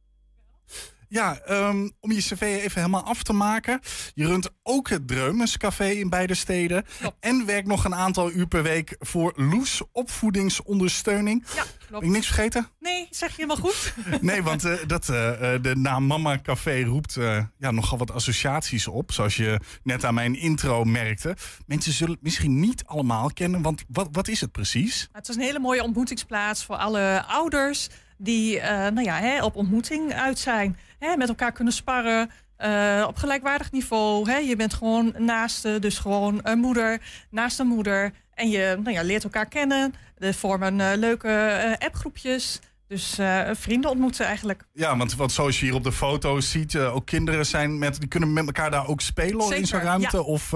Ja, 1.11 1.39
ehm, 1.39 1.89
om 1.99 2.11
je 2.11 2.19
cv 2.21 2.41
even 2.41 2.81
helemaal 2.81 3.03
af 3.03 3.23
te 3.23 3.33
maken. 3.33 3.79
Je 4.13 4.25
runt 4.25 4.49
ook 4.63 4.89
het 4.89 5.07
Dreumes 5.07 5.57
Café 5.57 5.85
in 5.89 6.09
beide 6.09 6.33
steden. 6.33 6.85
En 7.19 7.45
werkt 7.45 7.67
nog 7.67 7.85
een 7.85 7.95
aantal 7.95 8.31
uur 8.31 8.47
per 8.47 8.63
week 8.63 8.95
voor 8.99 9.33
Loes 9.35 9.81
Opvoedingsondersteuning. 9.91 11.43
Ja, 11.55 11.63
Ben 11.63 11.87
klopt. 11.87 12.03
ik 12.05 12.09
niks 12.09 12.25
vergeten? 12.25 12.67
Nee, 12.79 13.07
zeg 13.09 13.29
je 13.29 13.35
helemaal 13.35 13.57
goed. 13.57 13.93
Nee, 14.21 14.43
want 14.43 14.65
eh, 14.65 14.73
dat, 14.87 15.09
eh, 15.09 15.53
eh, 15.53 15.63
de 15.63 15.75
naam 15.75 16.05
Mama 16.05 16.39
Café 16.41 16.83
roept 16.83 17.13
ja, 17.57 17.71
nogal 17.71 17.97
wat 17.97 18.11
associaties 18.11 18.87
op. 18.87 19.11
Zoals 19.11 19.35
je 19.35 19.59
net 19.83 20.05
aan 20.05 20.13
mijn 20.13 20.35
intro 20.35 20.83
merkte. 20.83 21.35
Mensen 21.65 21.93
zullen 21.93 22.13
het 22.13 22.23
misschien 22.23 22.59
niet 22.59 22.83
allemaal 22.85 23.33
kennen. 23.33 23.61
Want 23.61 23.83
wat, 23.87 24.07
wat 24.11 24.27
is 24.27 24.41
het 24.41 24.51
precies? 24.51 25.09
Het 25.11 25.29
is 25.29 25.35
een 25.35 25.41
hele 25.41 25.59
mooie 25.59 25.83
ontmoetingsplaats 25.83 26.63
voor 26.63 26.75
alle 26.75 27.23
ouders 27.27 27.89
die 28.17 28.61
nou 28.61 29.01
ja, 29.03 29.19
hè, 29.19 29.43
op 29.43 29.55
ontmoeting 29.55 30.13
uit 30.13 30.39
zijn. 30.39 30.77
Hè, 31.01 31.17
met 31.17 31.29
elkaar 31.29 31.51
kunnen 31.51 31.73
sparren. 31.73 32.31
eh, 32.57 33.05
op 33.07 33.17
gelijkwaardig 33.17 33.71
niveau. 33.71 34.29
Hè. 34.29 34.37
Je 34.37 34.55
bent 34.55 34.73
gewoon 34.73 35.13
naaste, 35.17 35.79
dus 35.79 35.97
gewoon 35.97 36.39
een 36.43 36.59
moeder 36.59 37.01
naast 37.29 37.59
een 37.59 37.67
moeder. 37.67 38.11
En 38.33 38.49
je 38.49 38.77
nou 38.83 38.95
ja, 38.95 39.03
leert 39.03 39.23
elkaar 39.23 39.45
kennen. 39.45 39.93
Er 40.17 40.33
vormen 40.33 40.81
eh, 40.81 40.97
leuke 40.97 41.29
eh, 41.29 41.87
appgroepjes. 41.87 42.59
Dus 42.87 43.19
vrienden 43.51 43.89
ontmoeten 43.89 44.25
eigenlijk. 44.25 44.63
Ja, 44.73 44.97
want, 44.97 45.15
want 45.15 45.31
zoals 45.31 45.59
je 45.59 45.65
hier 45.65 45.75
op 45.75 45.83
de 45.83 45.91
foto's 45.91 46.51
ziet, 46.51 46.77
ook 46.77 47.05
kinderen 47.05 47.45
zijn 47.45 47.77
met, 47.77 47.99
die 47.99 48.07
kunnen 48.07 48.33
met 48.33 48.45
elkaar 48.45 48.71
daar 48.71 48.87
ook 48.87 49.01
spelen 49.01 49.55
in 49.55 49.65
zo'n 49.65 49.79
ruimte. 49.79 50.17
ja. 50.17 50.23
Of, 50.23 50.51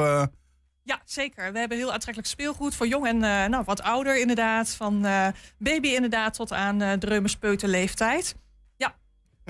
Ja, 0.84 1.02
zeker. 1.06 1.52
We 1.52 1.60
hebben 1.60 1.78
heel 1.78 1.94
aantrekkelijk 1.94 2.32
speelgoed 2.32 2.76
voor 2.76 2.88
jong 2.88 3.08
en 3.08 3.18
nou, 3.50 3.64
wat 3.66 3.82
ouder 3.82 4.20
inderdaad. 4.20 4.70
Van 4.70 5.06
baby 5.58 5.88
inderdaad 5.88 6.34
tot 6.34 6.54
aan 6.54 6.82
uh, 6.82 6.94
leeftijd. 7.62 8.36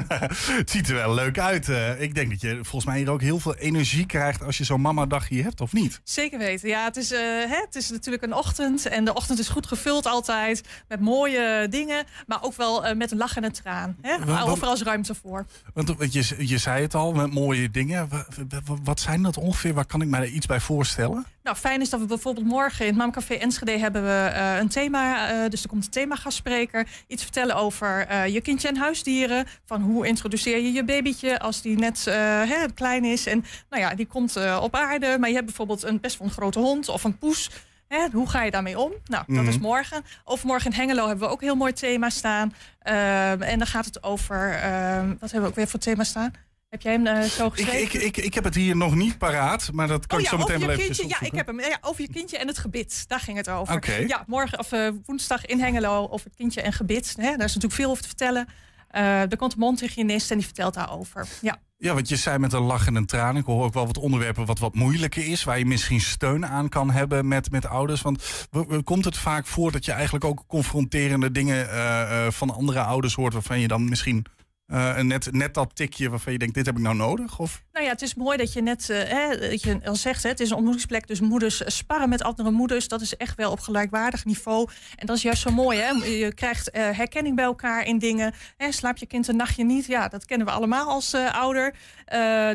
Het 0.07 0.69
ziet 0.71 0.87
er 0.89 0.95
wel 0.95 1.13
leuk 1.13 1.39
uit. 1.39 1.69
eh. 1.69 2.01
ik 2.01 2.15
denk 2.15 2.29
dat 2.29 2.41
je 2.41 2.53
volgens 2.61 2.85
mij 2.85 2.97
hier 2.97 3.09
ook 3.09 3.21
heel 3.21 3.39
veel 3.39 3.55
energie 3.55 4.05
krijgt 4.05 4.43
als 4.43 4.57
je 4.57 4.63
zo'n 4.63 4.81
mamadag 4.81 5.27
hier 5.27 5.43
hebt, 5.43 5.61
of 5.61 5.73
niet? 5.73 6.01
Zeker 6.03 6.37
weten. 6.39 6.69
Ja, 6.69 6.83
het 6.83 6.97
is, 6.97 7.11
uh, 7.11 7.19
hè, 7.19 7.61
het 7.65 7.75
is 7.75 7.89
natuurlijk 7.89 8.23
een 8.23 8.33
ochtend. 8.33 8.85
En 8.85 9.05
de 9.05 9.13
ochtend 9.13 9.39
is 9.39 9.47
goed 9.47 9.67
gevuld 9.67 10.05
altijd. 10.05 10.61
Met 10.87 10.99
mooie 10.99 11.67
dingen. 11.69 12.03
Maar 12.27 12.43
ook 12.43 12.55
wel 12.55 12.85
uh, 12.87 12.95
met 12.95 13.11
een 13.11 13.17
lach 13.17 13.35
en 13.35 13.43
een 13.43 13.51
traan. 13.51 13.95
Hè? 14.01 14.43
Overal 14.43 14.73
is 14.73 14.81
ruimte 14.81 15.15
voor. 15.15 15.45
Want 15.73 16.13
je, 16.13 16.35
je 16.47 16.57
zei 16.57 16.81
het 16.81 16.95
al, 16.95 17.13
met 17.13 17.33
mooie 17.33 17.69
dingen. 17.71 18.09
Wa- 18.09 18.25
wa- 18.65 18.75
Wat 18.83 18.99
zijn 18.99 19.21
dat 19.21 19.37
ongeveer? 19.37 19.73
Waar 19.73 19.85
kan 19.85 20.01
ik 20.01 20.07
mij 20.07 20.19
er 20.19 20.27
iets 20.27 20.45
bij 20.45 20.59
voorstellen? 20.59 21.25
Nou, 21.43 21.57
fijn 21.57 21.81
is 21.81 21.89
dat 21.89 21.99
we 21.99 22.05
bijvoorbeeld 22.05 22.45
morgen 22.45 22.81
in 22.85 22.87
het 22.91 22.97
Mamcafé 22.97 23.33
Enschede 23.33 23.79
hebben 23.79 24.03
we 24.03 24.31
uh, 24.33 24.57
een 24.57 24.67
thema. 24.67 25.33
Uh, 25.43 25.49
dus 25.49 25.63
er 25.63 25.69
komt 25.69 25.85
een 25.85 25.91
themagastspreker. 25.91 26.87
Iets 27.07 27.23
vertellen 27.23 27.55
over 27.55 28.07
uh, 28.11 28.27
je 28.27 28.41
kindje 28.41 28.67
en 28.67 28.77
huisdieren. 28.77 29.45
Van 29.65 29.81
hoe 29.86 30.07
introduceer 30.07 30.57
je 30.61 30.71
je 30.71 30.83
babytje 30.83 31.39
als 31.39 31.61
die 31.61 31.77
net 31.77 32.05
hè, 32.05 32.65
klein 32.73 33.05
is. 33.05 33.25
En 33.25 33.45
nou 33.69 33.81
ja, 33.81 33.95
die 33.95 34.05
komt 34.05 34.38
op 34.61 34.75
aarde. 34.75 35.17
Maar 35.19 35.29
je 35.29 35.36
hebt 35.36 35.45
bijvoorbeeld 35.47 35.83
een 35.83 35.99
best 35.99 36.17
wel 36.17 36.27
een 36.27 36.33
grote 36.33 36.59
hond 36.59 36.89
of 36.89 37.03
een 37.03 37.17
poes. 37.17 37.49
Hè, 37.88 38.07
hoe 38.11 38.29
ga 38.29 38.43
je 38.43 38.51
daarmee 38.51 38.79
om? 38.79 38.91
Nou, 39.05 39.23
dat 39.27 39.36
Mhm. 39.38 39.47
is 39.47 39.57
morgen. 39.59 40.03
Overmorgen 40.23 40.71
in 40.71 40.77
Hengelo 40.77 41.07
hebben 41.07 41.27
we 41.27 41.33
ook 41.33 41.41
een 41.41 41.47
heel 41.47 41.55
mooi 41.55 41.73
thema 41.73 42.09
staan. 42.09 42.53
Uh, 42.88 43.49
en 43.51 43.57
dan 43.57 43.67
gaat 43.67 43.86
het 43.86 44.03
over... 44.03 44.49
Uh, 44.53 44.97
wat 44.97 45.31
hebben 45.31 45.41
we 45.41 45.47
ook 45.47 45.55
weer 45.55 45.67
voor 45.67 45.79
thema 45.79 46.03
staan? 46.03 46.33
Heb 46.69 46.81
jij 46.81 46.91
hem 46.93 47.05
uh, 47.07 47.21
zo 47.21 47.49
geschreven? 47.49 47.81
ik, 47.81 47.93
ik, 47.93 48.17
ik 48.17 48.33
heb 48.33 48.43
het 48.43 48.55
hier 48.55 48.75
nog 48.75 48.95
niet 48.95 49.17
paraat, 49.17 49.69
maar 49.73 49.88
dat 49.88 50.07
kan 50.07 50.17
Oh 50.17 50.23
ik 50.23 50.29
zo 50.29 50.38
meteen 50.38 50.59
wel 50.59 50.69
even 50.69 50.83
kindje. 50.83 51.07
Ja, 51.07 51.21
ik 51.21 51.36
heb 51.36 51.47
hem. 51.47 51.59
Ja, 51.59 51.77
over 51.81 52.01
je 52.01 52.09
kindje 52.11 52.38
en 52.38 52.47
het 52.47 52.57
gebit. 52.57 53.05
Daar 53.07 53.19
ging 53.19 53.38
het 53.38 53.49
over. 53.49 54.07
Ja, 54.07 54.23
morgen 54.27 54.59
of 54.59 54.71
uh, 54.71 54.89
woensdag 55.05 55.45
in 55.45 55.59
Hengelo 55.59 56.07
over 56.09 56.25
het 56.25 56.36
kindje 56.36 56.61
en 56.61 56.73
gebit. 56.73 57.13
Hè, 57.17 57.23
daar 57.23 57.31
is 57.45 57.53
natuurlijk 57.53 57.73
veel 57.73 57.89
over 57.89 58.01
te 58.01 58.07
vertellen. 58.07 58.47
Uh, 58.95 59.31
er 59.31 59.37
komt 59.37 59.53
een 59.53 59.59
mondhygiënist 59.59 60.31
en 60.31 60.37
die 60.37 60.45
vertelt 60.45 60.73
daarover. 60.73 61.27
Ja. 61.41 61.57
Ja, 61.77 61.93
wat 61.93 62.09
je 62.09 62.15
zei 62.15 62.37
met 62.37 62.53
een 62.53 62.61
lach 62.61 62.87
en 62.87 62.95
een 62.95 63.05
traan. 63.05 63.37
Ik 63.37 63.45
hoor 63.45 63.63
ook 63.63 63.73
wel 63.73 63.85
wat 63.85 63.97
onderwerpen 63.97 64.45
wat 64.45 64.59
wat 64.59 64.75
moeilijker 64.75 65.27
is. 65.27 65.43
Waar 65.43 65.59
je 65.59 65.65
misschien 65.65 66.01
steun 66.01 66.45
aan 66.45 66.69
kan 66.69 66.91
hebben 66.91 67.27
met, 67.27 67.51
met 67.51 67.65
ouders. 67.65 68.01
Want 68.01 68.47
komt 68.83 69.05
het 69.05 69.17
vaak 69.17 69.45
voor 69.45 69.71
dat 69.71 69.85
je 69.85 69.91
eigenlijk 69.91 70.25
ook 70.25 70.43
confronterende 70.47 71.31
dingen 71.31 71.65
uh, 71.65 71.73
uh, 71.73 72.31
van 72.31 72.49
andere 72.49 72.81
ouders 72.81 73.15
hoort. 73.15 73.33
Waarvan 73.33 73.59
je 73.59 73.67
dan 73.67 73.89
misschien 73.89 74.25
uh, 74.68 74.99
net, 74.99 75.32
net 75.32 75.53
dat 75.53 75.76
tikje 75.76 76.09
waarvan 76.09 76.34
je 76.34 76.39
denkt, 76.39 76.53
dit 76.53 76.66
heb 76.66 76.76
ik 76.76 76.82
nou 76.82 76.95
nodig? 76.95 77.39
Of? 77.39 77.63
Nou 77.72 77.86
ja, 77.86 77.91
het 77.91 78.01
is 78.01 78.16
mooi 78.16 78.38
dat 78.38 78.53
je 78.53 78.61
net 78.61 78.89
uh, 78.89 79.03
hè, 79.03 79.49
dat 79.49 79.61
je 79.61 79.80
al 79.84 79.95
zegt, 79.95 80.24
hè, 80.24 80.30
het 80.30 80.39
is 80.39 80.49
een 80.49 80.55
ontmoetingsplek. 80.55 81.07
Dus 81.07 81.20
moeders 81.20 81.61
sparren 81.66 82.09
met 82.09 82.24
andere 82.24 82.51
moeders. 82.51 82.88
Dat 82.88 83.01
is 83.01 83.18
echt 83.18 83.36
wel 83.36 83.51
op 83.51 83.59
gelijkwaardig 83.59 84.26
niveau. 84.26 84.70
En 84.95 85.05
dat 85.05 85.16
is 85.16 85.22
juist 85.22 85.41
zo 85.41 85.51
mooi. 85.51 85.80
Hè? 85.80 85.89
Je 85.89 86.34
krijgt 86.34 86.76
uh, 86.76 86.89
herkenning 86.89 87.36
bij 87.36 87.45
elkaar 87.45 87.86
in 87.86 87.99
dingen. 87.99 88.34
Hè, 88.57 88.72
slaap 88.72 88.97
je 88.97 89.05
kind 89.05 89.28
een 89.28 89.36
nachtje 89.36 89.63
niet? 89.63 89.86
Ja, 89.86 90.07
dat 90.07 90.26
kennen 90.26 90.47
we 90.47 90.53
allemaal 90.53 90.88
als 90.88 91.13
ouder. 91.13 91.76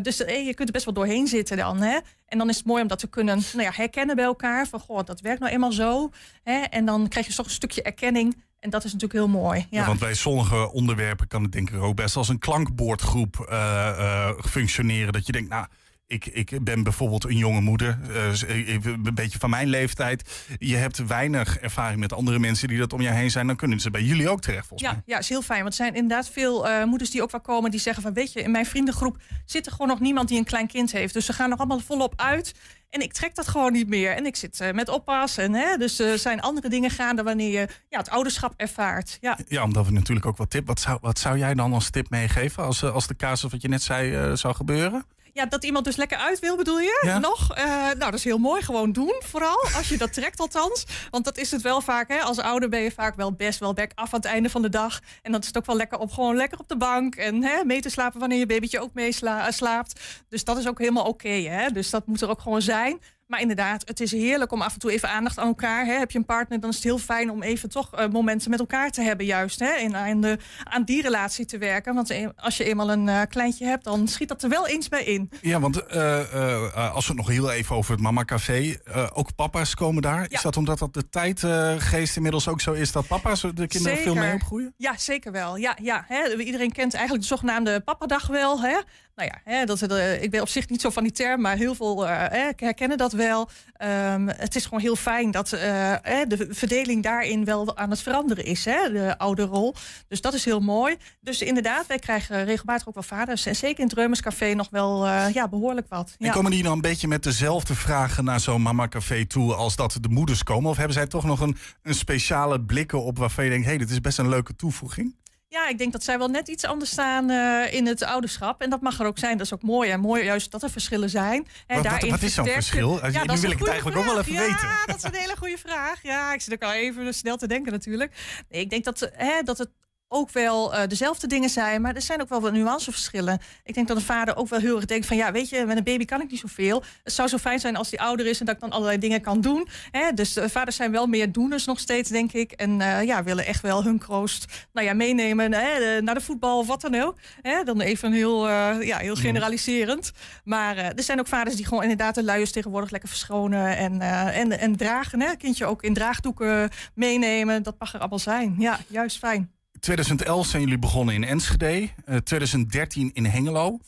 dus 0.02 0.16
je 0.16 0.52
kunt 0.54 0.68
er 0.68 0.74
best 0.74 0.84
wel 0.84 0.94
doorheen 0.94 1.26
zitten 1.26 1.56
dan. 1.56 1.80
Hè? 1.80 1.98
En 2.26 2.38
dan 2.38 2.48
is 2.48 2.56
het 2.56 2.66
mooi 2.66 2.82
om 2.82 2.88
dat 2.88 2.98
te 2.98 3.08
kunnen 3.08 3.42
nou 3.52 3.62
ja, 3.62 3.72
herkennen 3.74 4.16
bij 4.16 4.24
elkaar. 4.24 4.66
Van, 4.66 4.80
goh, 4.80 5.04
dat 5.04 5.20
werkt 5.20 5.40
nou 5.40 5.52
eenmaal 5.52 5.72
zo. 5.72 6.10
Hè? 6.42 6.60
En 6.60 6.84
dan 6.84 7.08
krijg 7.08 7.26
je 7.26 7.34
toch 7.34 7.46
een 7.46 7.52
stukje 7.52 7.82
erkenning. 7.82 8.36
En 8.60 8.70
dat 8.70 8.84
is 8.84 8.92
natuurlijk 8.92 9.20
heel 9.20 9.40
mooi. 9.40 9.66
Ja. 9.70 9.80
Ja, 9.80 9.86
want 9.86 9.98
bij 9.98 10.14
sommige 10.14 10.72
onderwerpen 10.72 11.26
kan 11.28 11.42
het 11.42 11.52
denk 11.52 11.70
ik 11.70 11.82
ook 11.82 11.96
best 11.96 12.16
als 12.16 12.28
een 12.28 12.38
klankbordgroep 12.38 13.46
eh, 13.48 13.88
eh, 13.88 14.38
functioneren. 14.44 15.12
Dat 15.12 15.26
je 15.26 15.32
denkt, 15.32 15.48
nou, 15.48 15.66
ik, 16.10 16.26
ik 16.26 16.64
ben 16.64 16.82
bijvoorbeeld 16.82 17.24
een 17.24 17.36
jonge 17.36 17.60
moeder, 17.60 17.98
eh, 18.14 18.82
een 18.82 19.14
beetje 19.14 19.38
van 19.38 19.50
mijn 19.50 19.68
leeftijd. 19.68 20.44
Je 20.58 20.76
hebt 20.76 21.06
weinig 21.06 21.58
ervaring 21.58 22.00
met 22.00 22.12
andere 22.12 22.38
mensen 22.38 22.68
die 22.68 22.78
dat 22.78 22.92
om 22.92 23.00
je 23.00 23.08
heen 23.08 23.30
zijn. 23.30 23.46
Dan 23.46 23.56
kunnen 23.56 23.80
ze 23.80 23.90
bij 23.90 24.02
jullie 24.02 24.28
ook 24.28 24.40
terecht, 24.40 24.66
volgens 24.66 24.90
Ja, 24.90 25.02
ja, 25.06 25.18
is 25.18 25.28
heel 25.28 25.42
fijn. 25.42 25.60
Want 25.62 25.70
er 25.70 25.84
zijn 25.84 25.94
inderdaad 25.94 26.28
veel 26.30 26.68
eh, 26.68 26.84
moeders 26.84 27.10
die 27.10 27.22
ook 27.22 27.30
wel 27.30 27.40
komen 27.40 27.70
die 27.70 27.80
zeggen 27.80 28.02
van 28.02 28.12
weet 28.12 28.32
je, 28.32 28.42
in 28.42 28.50
mijn 28.50 28.66
vriendengroep 28.66 29.16
zit 29.44 29.66
er 29.66 29.72
gewoon 29.72 29.88
nog 29.88 30.00
niemand 30.00 30.28
die 30.28 30.38
een 30.38 30.44
klein 30.44 30.66
kind 30.66 30.92
heeft. 30.92 31.14
Dus 31.14 31.26
ze 31.26 31.32
gaan 31.32 31.50
er 31.50 31.56
allemaal 31.56 31.80
volop 31.80 32.12
uit. 32.16 32.54
En 32.90 33.00
ik 33.00 33.12
trek 33.12 33.34
dat 33.34 33.48
gewoon 33.48 33.72
niet 33.72 33.88
meer. 33.88 34.16
En 34.16 34.26
ik 34.26 34.36
zit 34.36 34.60
eh, 34.60 34.72
met 34.72 34.88
oppas. 34.88 35.36
En, 35.36 35.54
hè, 35.54 35.76
dus 35.76 35.98
er 35.98 36.18
zijn 36.18 36.40
andere 36.40 36.68
dingen 36.68 36.90
gaande 36.90 37.22
wanneer 37.22 37.60
je 37.60 37.68
ja, 37.88 37.98
het 37.98 38.10
ouderschap 38.10 38.54
ervaart. 38.56 39.18
Ja. 39.20 39.34
mij. 39.36 39.46
Ja, 39.48 39.62
omdat 39.62 39.86
we 39.86 39.92
natuurlijk 39.92 40.26
ook 40.26 40.36
wat 40.36 40.50
tip. 40.50 40.66
Wat 40.66 40.80
zou, 40.80 40.98
wat 41.00 41.18
zou 41.18 41.38
jij 41.38 41.54
dan 41.54 41.72
als 41.72 41.90
tip 41.90 42.10
meegeven 42.10 42.64
als, 42.64 42.84
als 42.84 43.06
de 43.06 43.16
casus 43.16 43.50
wat 43.50 43.62
je 43.62 43.68
net 43.68 43.82
zei 43.82 44.36
zou 44.36 44.54
gebeuren? 44.54 45.04
Ja, 45.32 45.46
dat 45.46 45.64
iemand 45.64 45.84
dus 45.84 45.96
lekker 45.96 46.18
uit 46.18 46.38
wil, 46.38 46.56
bedoel 46.56 46.80
je? 46.80 47.02
Ja. 47.06 47.18
Nog? 47.18 47.54
Eh, 47.54 47.64
nou, 47.64 47.98
dat 47.98 48.14
is 48.14 48.24
heel 48.24 48.38
mooi. 48.38 48.62
Gewoon 48.62 48.92
doen, 48.92 49.14
vooral. 49.24 49.64
Als 49.76 49.88
je 49.88 49.98
dat 49.98 50.12
trekt 50.12 50.40
althans. 50.40 50.84
Want 51.10 51.24
dat 51.24 51.38
is 51.38 51.50
het 51.50 51.62
wel 51.62 51.80
vaak. 51.80 52.08
Hè? 52.08 52.18
Als 52.20 52.38
ouder 52.38 52.68
ben 52.68 52.80
je 52.80 52.90
vaak 52.90 53.16
wel 53.16 53.32
best 53.32 53.58
wel 53.58 53.72
back 53.74 53.90
af 53.94 54.14
aan 54.14 54.20
het 54.20 54.28
einde 54.28 54.50
van 54.50 54.62
de 54.62 54.68
dag. 54.68 55.00
En 55.22 55.32
dan 55.32 55.40
is 55.40 55.46
het 55.46 55.56
ook 55.56 55.66
wel 55.66 55.76
lekker 55.76 55.98
om 55.98 56.10
gewoon 56.10 56.36
lekker 56.36 56.58
op 56.58 56.68
de 56.68 56.76
bank. 56.76 57.14
En 57.14 57.42
hè, 57.42 57.64
mee 57.64 57.80
te 57.80 57.88
slapen 57.90 58.20
wanneer 58.20 58.38
je 58.38 58.46
babytje 58.46 58.80
ook 58.80 58.94
mee 58.94 59.12
sla- 59.12 59.50
slaapt. 59.50 60.00
Dus 60.28 60.44
dat 60.44 60.58
is 60.58 60.68
ook 60.68 60.78
helemaal 60.78 61.04
oké. 61.04 61.28
hè? 61.28 61.70
dus 61.70 61.90
dat 61.90 62.06
moet 62.06 62.20
er 62.20 62.28
ook 62.30 62.40
gewoon 62.40 62.62
zijn. 62.62 63.00
Maar 63.30 63.40
inderdaad, 63.40 63.82
het 63.88 64.00
is 64.00 64.12
heerlijk 64.12 64.52
om 64.52 64.62
af 64.62 64.72
en 64.72 64.78
toe 64.78 64.92
even 64.92 65.08
aandacht 65.10 65.38
aan 65.38 65.46
elkaar. 65.46 65.84
Hè? 65.86 65.92
Heb 65.98 66.10
je 66.10 66.18
een 66.18 66.24
partner, 66.24 66.60
dan 66.60 66.70
is 66.70 66.74
het 66.76 66.84
heel 66.84 66.98
fijn 66.98 67.30
om 67.30 67.42
even 67.42 67.68
toch 67.68 67.92
eh, 67.94 68.08
momenten 68.08 68.50
met 68.50 68.58
elkaar 68.58 68.90
te 68.90 69.02
hebben, 69.02 69.26
juist. 69.26 69.58
Hè? 69.60 69.70
En 69.70 69.96
aan, 69.96 70.20
de, 70.20 70.38
aan 70.64 70.82
die 70.84 71.02
relatie 71.02 71.44
te 71.44 71.58
werken. 71.58 71.94
Want 71.94 72.10
eh, 72.10 72.28
als 72.36 72.56
je 72.56 72.64
eenmaal 72.64 72.90
een 72.90 73.08
eh, 73.08 73.20
kleintje 73.28 73.64
hebt, 73.66 73.84
dan 73.84 74.08
schiet 74.08 74.28
dat 74.28 74.42
er 74.42 74.48
wel 74.48 74.66
eens 74.68 74.88
bij 74.88 75.04
in. 75.04 75.30
Ja, 75.40 75.60
want 75.60 75.86
eh, 75.86 76.20
eh, 76.20 76.64
eh, 76.64 76.94
als 76.94 77.06
we 77.06 77.12
het 77.12 77.20
nog 77.26 77.28
heel 77.30 77.50
even 77.50 77.76
over 77.76 77.92
het 77.92 78.00
Mama 78.00 78.24
Café. 78.24 78.76
eh, 78.84 79.06
ook 79.12 79.34
papa's 79.34 79.74
komen 79.74 80.02
daar. 80.02 80.26
Is 80.28 80.42
dat 80.42 80.56
omdat 80.56 80.78
dat 80.78 80.94
de 80.94 81.08
tijdgeest 81.08 82.16
inmiddels 82.16 82.48
ook 82.48 82.60
zo 82.60 82.72
is 82.72 82.92
dat 82.92 83.06
papa's 83.06 83.40
de 83.54 83.66
kinderen 83.66 83.98
veel 83.98 84.14
mee 84.14 84.34
opgroeien? 84.34 84.74
Ja, 84.76 84.96
zeker 84.98 85.32
wel. 85.32 85.56
Ja, 85.56 85.76
ja, 85.82 86.04
hè. 86.08 86.36
Iedereen 86.38 86.72
kent 86.72 86.94
eigenlijk 86.94 87.22
de 87.28 87.28
zogenaamde 87.34 87.80
papadag 87.80 88.26
wel. 88.26 88.60
Hè? 88.62 88.76
Nou 89.14 89.32
ja, 89.32 89.52
hè, 89.52 89.64
dat, 89.64 89.82
eh, 89.82 90.22
ik 90.22 90.30
ben 90.30 90.40
op 90.40 90.48
zich 90.48 90.68
niet 90.68 90.80
zo 90.80 90.90
van 90.90 91.02
die 91.02 91.12
term, 91.12 91.40
maar 91.40 91.56
heel 91.56 91.74
veel 91.74 92.08
eh, 92.08 92.16
hè, 92.30 92.50
herkennen 92.56 92.98
dat 92.98 93.12
wel. 93.12 93.48
Ehm, 93.72 94.26
het 94.26 94.54
is 94.56 94.64
gewoon 94.64 94.80
heel 94.80 94.96
fijn 94.96 95.30
dat 95.30 95.52
eh, 95.52 95.94
hè, 96.02 96.26
de 96.26 96.46
verdeling 96.50 97.02
daarin 97.02 97.44
wel 97.44 97.76
aan 97.76 97.90
het 97.90 98.02
veranderen 98.02 98.44
is, 98.44 98.64
hè, 98.64 98.92
de 98.92 99.18
oude 99.18 99.42
rol. 99.42 99.74
Dus 100.08 100.20
dat 100.20 100.34
is 100.34 100.44
heel 100.44 100.60
mooi. 100.60 100.96
Dus 101.20 101.42
inderdaad, 101.42 101.86
wij 101.86 101.98
krijgen 101.98 102.44
regelmatig 102.44 102.88
ook 102.88 102.94
wel 102.94 103.02
vaders. 103.02 103.46
En 103.46 103.56
zeker 103.56 103.78
in 103.78 103.84
het 103.84 103.96
Reumerscafé 103.96 104.54
nog 104.54 104.68
wel 104.70 105.06
ja, 105.08 105.48
behoorlijk 105.48 105.88
wat. 105.88 106.14
En 106.18 106.26
Ja. 106.26 106.32
komen 106.32 106.50
die 106.50 106.62
dan 106.62 106.72
een 106.72 106.80
beetje 106.80 107.08
met 107.08 107.22
dezelfde 107.22 107.74
vragen 107.74 108.24
naar 108.24 108.40
zo'n 108.40 108.62
Mama 108.62 108.88
Café 108.88 109.26
toe 109.26 109.54
als 109.54 109.76
dat 109.76 109.98
de 110.00 110.08
moeders 110.08 110.42
komen? 110.42 110.70
Of 110.70 110.76
hebben 110.76 110.94
zij 110.94 111.06
toch 111.06 111.24
nog 111.24 111.40
een, 111.40 111.56
een 111.82 111.94
speciale 111.94 112.60
blikken 112.60 113.02
op 113.02 113.18
waarvan 113.18 113.44
je 113.44 113.50
denkt, 113.50 113.64
hé, 113.64 113.70
hey, 113.70 113.80
dit 113.80 113.90
is 113.90 114.00
best 114.00 114.18
een 114.18 114.28
leuke 114.28 114.56
toevoeging? 114.56 115.14
Ja, 115.52 115.68
ik 115.68 115.78
denk 115.78 115.92
dat 115.92 116.04
zij 116.04 116.18
wel 116.18 116.28
net 116.28 116.48
iets 116.48 116.64
anders 116.64 116.90
staan 116.90 117.30
eh, 117.30 117.74
in 117.74 117.86
het 117.86 118.02
ouderschap. 118.02 118.60
En 118.62 118.70
dat 118.70 118.80
mag 118.80 119.00
er 119.00 119.06
ook 119.06 119.18
zijn. 119.18 119.36
Dat 119.36 119.46
is 119.46 119.52
ook 119.52 119.62
mooi. 119.62 119.90
En 119.90 120.00
mooi 120.00 120.24
juist 120.24 120.50
dat 120.50 120.62
er 120.62 120.70
verschillen 120.70 121.10
zijn. 121.10 121.46
En 121.66 121.82
Wat- 121.82 122.08
wat- 122.08 122.22
is 122.22 122.34
zo'n 122.34 122.46
verschil? 122.46 123.00
Als 123.00 123.12
je- 123.12 123.18
nu 123.18 123.40
wil 123.40 123.50
ik 123.50 123.58
het 123.58 123.68
eigenlijk 123.68 123.98
ook 123.98 124.04
wel 124.04 124.18
even 124.18 124.32
ja, 124.32 124.40
weten. 124.40 124.68
dat 124.86 124.96
is 124.96 125.02
een 125.02 125.14
hele 125.14 125.36
goede 125.36 125.58
vraag. 125.58 126.02
Ja, 126.02 126.32
ik 126.34 126.40
zit 126.40 126.52
ook 126.54 126.62
al 126.62 126.72
even 126.72 127.14
snel 127.14 127.36
te 127.36 127.46
denken 127.46 127.72
natuurlijk. 127.72 128.12
Nee, 128.48 128.60
ik 128.60 128.70
denk 128.70 128.84
dat, 128.84 129.02
eh, 129.02 129.28
hè, 129.28 129.42
dat 129.42 129.58
het 129.58 129.70
ook 130.12 130.30
wel 130.30 130.74
eh, 130.74 130.86
dezelfde 130.88 131.26
dingen 131.26 131.48
zijn, 131.50 131.80
maar 131.82 131.94
er 131.94 132.02
zijn 132.02 132.20
ook 132.20 132.28
wel 132.28 132.40
wat 132.40 132.52
nuanceverschillen. 132.52 133.38
Ik 133.64 133.74
denk 133.74 133.88
dat 133.88 133.96
een 133.96 134.02
vader 134.02 134.36
ook 134.36 134.48
wel 134.48 134.58
heel 134.60 134.76
erg 134.76 134.84
denkt 134.84 135.06
van 135.06 135.16
ja, 135.16 135.32
weet 135.32 135.48
je, 135.48 135.64
met 135.66 135.76
een 135.76 135.84
baby 135.84 136.04
kan 136.04 136.20
ik 136.20 136.30
niet 136.30 136.40
zoveel. 136.40 136.82
Het 137.04 137.12
zou 137.12 137.28
zo 137.28 137.36
fijn 137.38 137.60
zijn 137.60 137.76
als 137.76 137.90
die 137.90 138.00
ouder 138.00 138.26
is 138.26 138.40
en 138.40 138.46
dat 138.46 138.54
ik 138.54 138.60
dan 138.60 138.70
allerlei 138.70 138.98
dingen 138.98 139.20
kan 139.20 139.40
doen. 139.40 139.68
Hè? 139.90 140.12
Dus 140.12 140.32
de 140.32 140.48
vaders 140.48 140.76
zijn 140.76 140.90
wel 140.92 141.06
meer 141.06 141.32
doeners 141.32 141.64
nog 141.64 141.78
steeds, 141.80 142.10
denk 142.10 142.32
ik. 142.32 142.52
En 142.52 142.80
eh, 142.80 143.02
ja, 143.02 143.22
willen 143.24 143.46
echt 143.46 143.62
wel 143.62 143.84
hun 143.84 143.98
kroost 143.98 144.44
nou 144.72 144.86
ja, 144.86 144.94
meenemen 144.94 145.52
hè, 145.52 145.78
de- 145.78 146.00
naar 146.02 146.14
de 146.14 146.20
voetbal 146.20 146.58
of 146.58 146.66
wat 146.66 146.80
dan 146.80 146.94
ook. 147.02 147.18
Hè? 147.42 147.64
Dan 147.64 147.80
even 147.80 148.12
heel, 148.12 148.48
eh, 148.48 148.82
ja, 148.82 148.98
heel 148.98 149.16
generaliserend. 149.16 150.12
Maar 150.44 150.76
eh, 150.76 150.86
er 150.86 151.02
zijn 151.02 151.18
ook 151.20 151.26
vaders 151.28 151.56
die 151.56 151.66
gewoon 151.66 151.82
inderdaad 151.82 152.14
de 152.14 152.24
luiers 152.24 152.52
tegenwoordig 152.52 152.90
lekker 152.90 153.08
verschonen 153.08 153.76
en, 153.76 154.00
eh, 154.00 154.38
en, 154.38 154.58
en 154.58 154.76
dragen. 154.76 155.20
Hè? 155.20 155.36
Kindje 155.36 155.66
ook 155.66 155.82
in 155.82 155.94
draagdoeken 155.94 156.70
meenemen. 156.94 157.62
Dat 157.62 157.74
mag 157.78 157.94
er 157.94 158.00
allemaal 158.00 158.18
zijn. 158.18 158.54
Ja, 158.58 158.78
juist 158.88 159.18
fijn. 159.18 159.58
2011 159.80 160.46
zijn 160.46 160.62
jullie 160.62 160.78
begonnen 160.78 161.14
in 161.14 161.24
Enschede, 161.24 161.88
eh, 162.04 162.16
2013 162.16 163.10
in 163.12 163.24
Hengelo. 163.24 163.78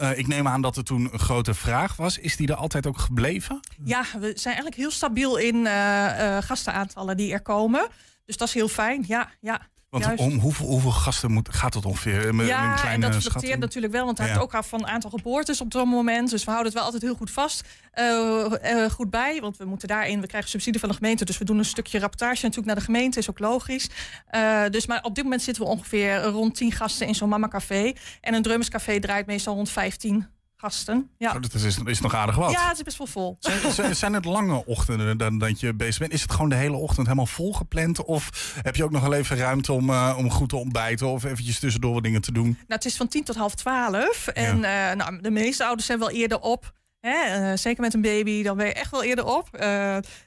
Eh, 0.00 0.18
ik 0.18 0.26
neem 0.26 0.48
aan 0.48 0.62
dat 0.62 0.76
er 0.76 0.84
toen 0.84 1.08
een 1.12 1.18
grote 1.18 1.54
vraag 1.54 1.96
was. 1.96 2.18
Is 2.18 2.36
die 2.36 2.48
er 2.48 2.54
altijd 2.54 2.86
ook 2.86 2.98
gebleven? 2.98 3.60
Ja, 3.84 4.00
we 4.00 4.32
zijn 4.34 4.54
eigenlijk 4.54 4.76
heel 4.76 4.90
stabiel 4.90 5.36
in 5.36 5.66
eh, 5.66 6.36
eh, 6.36 6.42
gastenaantallen 6.42 7.16
die 7.16 7.32
er 7.32 7.42
komen. 7.42 7.88
Dus 8.24 8.36
dat 8.36 8.48
is 8.48 8.54
heel 8.54 8.68
fijn. 8.68 9.04
Ja, 9.06 9.30
ja. 9.40 9.60
Want 9.90 10.04
Juist. 10.04 10.22
om 10.22 10.38
hoeveel, 10.38 10.66
hoeveel 10.66 10.90
gasten 10.90 11.32
moet, 11.32 11.54
gaat 11.54 11.74
het 11.74 11.84
ongeveer? 11.84 12.26
Een, 12.28 12.38
een 12.38 12.46
Ja, 12.46 12.70
en 12.74 12.80
kleine 12.80 13.00
dat 13.00 13.10
schatting? 13.10 13.22
fluctueert 13.32 13.58
natuurlijk 13.60 13.92
wel, 13.92 14.04
want 14.04 14.18
het 14.18 14.26
Ja. 14.26 14.32
hangt 14.32 14.48
ook 14.48 14.54
af 14.60 14.68
van 14.68 14.80
het 14.80 14.88
aantal 14.88 15.10
geboortes 15.10 15.60
op 15.60 15.72
zo'n 15.72 15.88
moment. 15.88 16.30
Dus 16.30 16.44
we 16.44 16.50
houden 16.50 16.66
het 16.66 16.74
wel 16.76 16.84
altijd 16.84 17.02
heel 17.02 17.14
goed 17.14 17.30
vast, 17.30 17.68
eh, 17.92 18.84
eh, 18.84 18.90
goed 18.90 19.10
bij. 19.10 19.40
Want 19.40 19.56
we 19.56 19.64
moeten 19.64 19.88
daarin, 19.88 20.20
we 20.20 20.26
krijgen 20.26 20.50
subsidie 20.50 20.80
van 20.80 20.88
de 20.88 20.94
gemeente, 20.94 21.24
dus 21.24 21.38
we 21.38 21.44
doen 21.44 21.58
een 21.58 21.64
stukje 21.64 21.98
rapportage 21.98 22.40
natuurlijk 22.42 22.66
naar 22.66 22.76
de 22.76 22.82
gemeente, 22.84 23.18
is 23.18 23.30
ook 23.30 23.38
logisch. 23.38 23.88
Eh, 24.26 24.62
dus 24.70 24.86
maar 24.86 25.02
op 25.02 25.14
dit 25.14 25.24
moment 25.24 25.42
zitten 25.42 25.62
we 25.64 25.68
ongeveer 25.70 26.22
rond 26.22 26.54
10 26.54 26.72
gasten 26.72 27.06
in 27.06 27.14
zo'n 27.14 27.28
Mama 27.28 27.48
Café. 27.48 27.92
En 28.20 28.34
een 28.34 28.42
Drummerscafé 28.42 29.00
draait 29.00 29.26
meestal 29.26 29.54
rond 29.54 29.70
15 29.70 30.26
gasten. 30.60 31.10
Ja, 31.18 31.34
Oh, 31.34 31.40
dat 31.42 31.54
is, 31.54 31.78
is 31.84 32.00
nog 32.00 32.14
aardig 32.14 32.36
wat. 32.36 32.50
ja 32.50 32.68
het 32.68 32.76
is 32.76 32.82
best 32.82 32.98
wel 32.98 33.06
vol. 33.06 33.36
Zijn, 33.74 33.96
zijn- 33.96 34.12
het 34.14 34.24
lange 34.24 34.64
ochtenden 34.66 35.18
dan 35.18 35.38
dat 35.38 35.60
je 35.60 35.74
bezig 35.74 35.98
bent? 35.98 36.12
Is 36.12 36.22
het 36.22 36.32
gewoon 36.32 36.48
de 36.48 36.54
hele 36.54 36.76
ochtend 36.76 37.06
helemaal 37.06 37.26
volgepland? 37.26 38.04
Of 38.04 38.54
heb 38.62 38.76
je 38.76 38.84
ook 38.84 38.90
nog 38.90 39.02
wel 39.02 39.12
even 39.12 39.36
ruimte 39.36 39.72
om, 39.72 39.90
eh, 39.90 40.14
om 40.18 40.30
goed 40.30 40.48
te 40.48 40.56
ontbijten? 40.56 41.06
Of 41.08 41.24
eventjes 41.24 41.58
tussendoor 41.58 41.92
wat 41.94 42.02
dingen 42.02 42.20
te 42.20 42.32
doen? 42.32 42.44
Nou, 42.44 42.56
het 42.66 42.84
is 42.84 42.96
van 42.96 43.08
tien 43.08 43.24
tot 43.24 43.36
half 43.36 43.54
twaalf. 43.54 44.26
En 44.26 44.64
eh, 44.64 44.94
nou, 44.96 45.20
de 45.20 45.30
meeste 45.30 45.64
ouders 45.64 45.86
zijn 45.86 45.98
wel 45.98 46.10
eerder 46.10 46.40
op. 46.40 46.72
Hè? 47.00 47.10
eh, 47.50 47.56
zeker 47.56 47.80
met 47.82 47.94
een 47.94 48.00
baby, 48.02 48.42
dan 48.42 48.56
ben 48.56 48.66
je 48.66 48.72
echt 48.72 48.90
wel 48.90 49.02
eerder 49.04 49.24
op. 49.26 49.48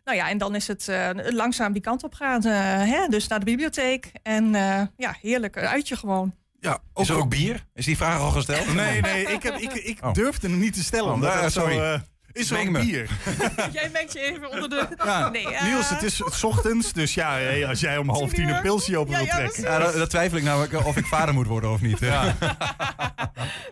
Nou 0.03 0.17
ja, 0.17 0.29
en 0.29 0.37
dan 0.37 0.55
is 0.55 0.67
het 0.67 0.91
langzaam 1.29 1.73
die 1.73 1.81
kant 1.81 2.03
op 2.03 2.13
gaan. 2.13 2.43
hè? 2.45 3.07
Dus 3.07 3.27
naar 3.27 3.39
de 3.39 3.45
bibliotheek. 3.45 4.11
En 4.23 4.49
ja, 4.97 5.15
heerlijk, 5.21 5.57
uitje 5.57 5.95
gewoon. 5.95 6.33
Ja, 6.63 6.79
Is 6.95 7.09
er 7.09 7.15
ook 7.17 7.29
bier? 7.29 7.65
Is 7.73 7.85
die 7.85 7.97
vraag 7.97 8.19
al 8.19 8.29
gesteld? 8.31 8.73
Nee, 8.73 9.01
nee, 9.01 9.25
ik, 9.25 9.43
heb, 9.43 9.55
ik, 9.55 9.73
ik 9.73 9.97
Oh. 10.03 10.13
durfde 10.13 10.47
hem 10.47 10.59
niet 10.59 10.73
te 10.73 10.83
stellen. 10.83 11.07
Oh, 11.07 11.13
omdat 11.13 11.33
nou, 11.33 11.49
zo, 11.49 11.59
sorry. 11.59 12.01
Eh, 12.33 12.41
is 12.41 12.49
er 12.49 12.57
Meng 12.57 12.71
me. 12.71 12.79
bier? 12.79 13.09
Jij 13.71 13.89
mengt 13.93 14.13
je 14.13 14.19
even 14.19 14.51
onder 14.51 14.69
de... 14.69 14.87
Ja. 15.05 15.29
Nee, 15.29 15.53
eh, 15.53 15.63
Niels, 15.63 15.89
het 15.89 16.03
is 16.03 16.21
's 16.29 16.43
ochtends, 16.43 16.93
dus 16.93 17.13
ja, 17.13 17.63
als 17.67 17.79
jij 17.79 17.97
om 17.97 18.09
half 18.09 18.33
Tien 18.33 18.49
een 18.49 18.61
pilsje 18.61 18.97
open 18.97 19.11
Ja, 19.11 19.17
wil 19.17 19.25
ja, 19.25 19.35
trekken. 19.35 19.63
Ja, 19.63 19.79
dat, 19.79 19.93
dat 19.93 20.09
twijfel 20.09 20.37
ik 20.37 20.43
namelijk 20.43 20.85
of 20.85 20.97
ik 20.97 21.05
vader 21.05 21.33
moet 21.33 21.47
worden 21.47 21.71
of 21.71 21.81
niet. 21.81 21.99
Ja. 21.99 22.35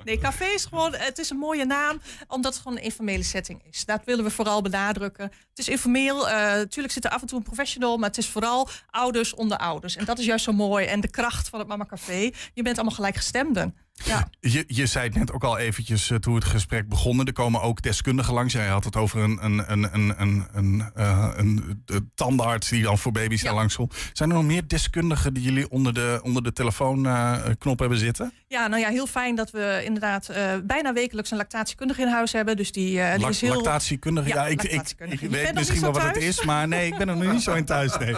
Nee, 0.04 0.18
café 0.18 0.46
is 0.46 0.66
gewoon, 0.66 0.94
het 0.96 1.18
is 1.18 1.30
een 1.30 1.38
mooie 1.38 1.66
naam, 1.66 2.02
omdat 2.28 2.54
het 2.54 2.62
gewoon 2.62 2.78
een 2.78 2.84
informele 2.84 3.24
setting 3.24 3.62
is. 3.70 3.86
Dat 3.86 4.02
willen 4.06 4.24
we 4.24 4.30
vooral 4.32 4.62
benadrukken. 4.62 5.24
Het 5.24 5.60
is 5.60 5.68
informeel, 5.70 6.26
natuurlijk 6.28 6.94
zit 6.94 7.06
er 7.06 7.12
af 7.12 7.22
en 7.22 7.28
toe 7.28 7.38
een 7.38 7.44
professional, 7.44 7.98
maar 7.98 8.10
het 8.10 8.18
is 8.18 8.28
vooral 8.28 8.70
ouders 8.90 9.34
onder 9.34 9.58
ouders. 9.58 9.96
En 9.96 10.06
dat 10.06 10.20
is 10.20 10.26
juist 10.26 10.44
zo 10.44 10.52
mooi. 10.52 10.86
En 10.86 11.00
de 11.02 11.10
kracht 11.10 11.50
van 11.50 11.60
het 11.60 11.68
Mama 11.68 11.86
Café, 11.86 12.30
je 12.54 12.62
bent 12.62 12.76
allemaal 12.76 12.96
gelijkgestemden. 12.96 13.76
Ja. 13.94 14.30
Je, 14.40 14.64
je 14.68 14.86
zei 14.86 15.06
het 15.08 15.16
net 15.16 15.32
ook 15.32 15.44
al 15.44 15.58
eventjes 15.58 16.10
eh, 16.10 16.18
toen 16.18 16.36
het 16.36 16.46
gesprek 16.46 16.90
begon. 16.90 17.26
Er 17.26 17.34
komen 17.34 17.62
ook 17.62 17.82
deskundigen 17.82 18.34
langs. 18.34 18.54
Jij 18.54 18.68
had 18.68 18.84
het 18.84 18.96
over 18.96 19.20
een, 19.20 19.38
een, 19.46 19.72
een, 19.72 19.90
een, 19.94 20.14
een, 20.22 20.48
een, 20.52 20.92
eh, 20.96 21.30
een, 21.36 21.82
de 21.86 22.06
tandarts 22.16 22.70
die 22.70 22.84
dan 22.84 22.98
voor 22.98 23.12
baby's 23.12 23.42
Ja. 23.42 23.48
daar 23.48 23.56
langs 23.56 23.76
komt. 23.76 23.96
Zijn 24.14 24.30
er 24.30 24.36
nog 24.36 24.46
meer 24.46 24.68
deskundigen 24.68 25.34
die 25.34 25.44
jullie 25.44 25.70
onder 25.70 25.94
de, 25.94 26.20
onder 26.24 26.44
de 26.44 26.54
telefoonknop 26.54 27.80
hebben 27.80 27.98
zitten? 27.98 28.34
ja, 28.52 28.68
nou 28.68 28.82
ja, 28.82 28.90
heel 28.90 29.08
fijn 29.08 29.36
dat 29.36 29.52
we 29.52 29.82
inderdaad 29.86 30.30
eh, 30.30 30.54
bijna 30.64 30.94
wekelijks 30.94 31.32
een 31.32 31.38
lactatiekundige 31.38 32.02
in 32.02 32.08
huis 32.08 32.32
hebben. 32.32 32.58
Dus 32.58 32.72
die, 32.72 33.02
eh, 33.02 33.18
die 33.18 33.28
is 33.28 33.42
heel... 33.42 33.54
Lactatiekundige? 33.54 34.28
Ja, 34.28 34.36
Ja, 34.36 34.48
ik, 34.48 34.64
ik, 34.64 35.20
weet 35.30 35.54
misschien 35.54 35.82
wel 35.82 35.92
wat 35.92 36.02
het 36.02 36.18
is, 36.18 36.44
maar 36.44 36.68
nee, 36.68 36.88
ik 36.88 36.98
ben 36.98 37.10
er 37.10 37.18
nog 37.18 37.32
niet 37.32 37.42
zo 37.42 37.54
in 37.54 37.66
thuis. 37.66 37.98
Nee. 37.98 38.16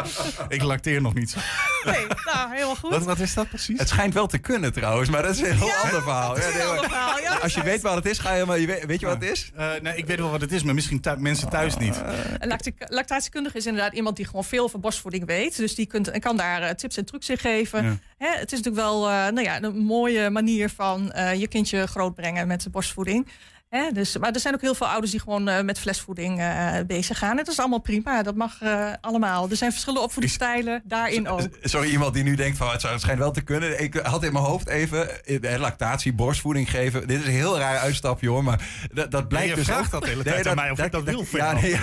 Ik 0.47 0.61
lacteer 0.61 1.01
nog 1.01 1.13
niet 1.13 1.29
zo. 1.29 1.39
Nee, 1.85 2.05
nou, 2.33 2.53
helemaal 2.53 2.75
goed. 2.75 2.89
Wat, 2.89 3.03
wat 3.03 3.19
is 3.19 3.33
dat 3.33 3.49
precies? 3.49 3.79
Het 3.79 3.89
schijnt 3.89 4.13
wel 4.13 4.27
te 4.27 4.37
kunnen 4.37 4.73
trouwens, 4.73 5.09
maar 5.09 5.21
dat 5.21 5.35
is 5.35 5.41
heel 5.65 5.75
Ja, 5.75 5.81
ander 5.81 6.01
verhaal. 6.01 6.37
Ja, 6.37 6.47
een 6.47 6.53
nee, 6.53 6.61
ander 6.63 6.75
maar 6.75 6.89
verhaal, 6.89 7.19
ja. 7.19 7.35
Als 7.35 7.53
je 7.53 7.63
weet 7.63 7.81
wat 7.81 7.95
het 7.95 8.05
is, 8.05 8.17
ga 8.19 8.33
je 8.33 8.45
maar. 8.45 8.59
Je 8.59 8.67
weet, 8.67 8.85
weet 8.85 8.99
je 8.99 9.05
wat 9.05 9.21
het 9.21 9.31
is? 9.31 9.51
Eh, 9.55 9.69
nee, 9.81 9.95
ik 9.95 10.05
weet 10.05 10.19
wel 10.19 10.29
wat 10.31 10.41
het 10.41 10.51
is, 10.51 10.63
maar 10.63 10.73
misschien 10.73 11.01
mensen 11.17 11.49
thuis 11.49 11.77
niet. 11.77 12.01
Een 12.39 12.47
lacti- 12.47 12.73
lactatiekundige 12.77 13.57
is 13.57 13.65
inderdaad 13.65 13.93
iemand 13.93 14.15
die 14.15 14.25
gewoon 14.25 14.43
veel 14.43 14.63
over 14.63 14.79
borstvoeding 14.79 15.25
weet. 15.25 15.57
Dus 15.57 15.75
die 15.75 15.85
kunt, 15.85 16.07
en 16.07 16.19
kan 16.19 16.37
daar 16.37 16.61
eh, 16.61 16.69
tips 16.69 16.97
en 16.97 17.05
trucs 17.05 17.29
in 17.29 17.37
geven. 17.37 17.83
Ja. 17.83 17.97
Hè, 18.17 18.27
het 18.27 18.51
is 18.51 18.57
natuurlijk 18.61 18.75
wel 18.85 19.09
eh, 19.09 19.13
nou 19.15 19.41
ja, 19.41 19.61
een 19.63 19.77
mooie 19.77 20.29
manier 20.29 20.69
van 20.69 21.11
eh, 21.11 21.33
je 21.39 21.47
kindje 21.47 21.87
grootbrengen 21.87 22.47
met 22.47 22.63
de 22.63 22.69
borstvoeding. 22.69 23.27
Hè, 23.73 23.91
dus, 23.91 24.17
maar 24.17 24.31
er 24.31 24.39
zijn 24.39 24.53
ook 24.53 24.61
heel 24.61 24.75
veel 24.75 24.87
ouders 24.87 25.11
die 25.11 25.19
gewoon 25.19 25.47
eh, 25.49 25.63
met 25.63 25.79
flesvoeding 25.79 26.39
eh, 26.39 26.73
bezig 26.87 27.17
gaan. 27.17 27.29
En 27.29 27.35
dat 27.37 27.47
is 27.47 27.59
allemaal 27.59 27.79
prima. 27.79 28.23
Dat 28.23 28.35
mag 28.35 28.61
eh, 28.61 28.91
allemaal. 29.01 29.49
Er 29.49 29.55
zijn 29.55 29.71
verschillende 29.71 30.05
opvoedingsstijlen 30.05 30.81
daarin 30.85 31.27
ook. 31.27 31.41
Sorry, 31.61 31.89
iemand 31.89 32.13
die 32.13 32.23
nu 32.23 32.35
denkt 32.35 32.57
van 32.57 32.71
het 32.71 32.81
zou- 32.81 32.93
het 32.93 33.01
schijnt 33.01 33.19
wel 33.19 33.31
te 33.31 33.41
kunnen. 33.41 33.81
Ik 33.83 33.95
had 33.95 34.23
in 34.23 34.33
mijn 34.33 34.45
hoofd 34.45 34.67
even 34.67 35.25
eh, 35.25 35.59
lactatie, 35.59 36.13
borstvoeding 36.13 36.69
geven. 36.69 37.07
Dit 37.07 37.19
is 37.19 37.25
een 37.25 37.31
heel 37.31 37.57
raar 37.57 37.77
uitstapje 37.77 38.29
hoor, 38.29 38.43
maar 38.43 38.61
dat, 38.93 39.11
dat 39.11 39.27
blijkt 39.27 39.49
je 39.49 39.55
dus 39.55 39.65
vraagt 39.65 39.91
dat 39.91 40.03
de 40.03 40.09
hele 40.09 40.23
tijd 40.23 40.47
aan 40.47 40.55
mij 40.55 40.71
of 40.71 40.79
ik 40.79 40.91
dat 40.91 41.03
wil 41.03 41.25
ja, 41.31 41.53
nee, 41.53 41.69
ja. 41.71 41.79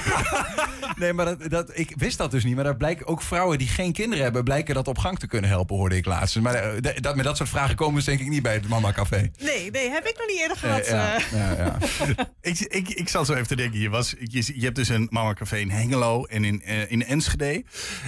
nee, 0.97 1.13
maar 1.13 1.25
dat, 1.25 1.51
dat, 1.51 1.71
ik 1.73 1.93
wist 1.97 2.19
dat 2.19 2.31
dus 2.31 2.45
niet. 2.45 2.55
Maar 2.55 2.65
dat 2.65 2.79
blijkt 2.79 3.07
ook 3.07 3.23
vrouwen 3.23 3.59
die 3.59 3.69
geen 3.69 3.93
kinderen 3.93 4.25
hebben, 4.25 4.45
blijken 4.45 4.75
dat 4.75 4.89
op 4.89 4.99
gang 4.99 5.19
te 5.19 5.27
kunnen 5.27 5.51
helpen, 5.51 5.77
hoorde 5.77 5.97
ik 5.97 6.07
laatst. 6.07 6.41
Maar 6.41 6.81
dat, 7.01 7.17
met 7.17 7.25
dat 7.25 7.37
soort 7.37 7.49
vragen 7.49 7.77
komen 7.77 8.03
ze 8.03 8.11
denk 8.11 8.23
ik 8.23 8.29
niet 8.29 8.43
bij 8.43 8.55
het 8.55 8.69
Mama 8.69 8.93
Café. 8.93 9.31
Nee, 9.39 9.71
nee, 9.71 9.91
heb 9.91 10.07
ik 10.07 10.17
nog 10.19 10.27
niet 10.27 10.39
eerder 10.41 10.57
gehad. 10.57 10.81
Eh, 10.81 10.91
ja, 10.91 11.15
eh. 11.15 11.23
ja, 11.33 11.65
ja. 11.65 11.77
Ik, 12.41 12.59
ik, 12.59 12.89
ik 12.89 13.09
zat 13.09 13.27
zo 13.27 13.33
even 13.33 13.47
te 13.47 13.57
denken, 13.57 13.81
je, 13.81 13.89
was, 13.89 14.15
je, 14.19 14.53
je 14.55 14.65
hebt 14.65 14.77
dus 14.77 14.89
een 14.89 15.09
Mama 15.11 15.35
Café 15.35 15.57
in 15.57 15.71
Hengelo 15.71 16.25
en 16.25 16.45
in, 16.45 16.63
eh, 16.63 16.91
in 16.91 17.05
Enschede. 17.05 17.65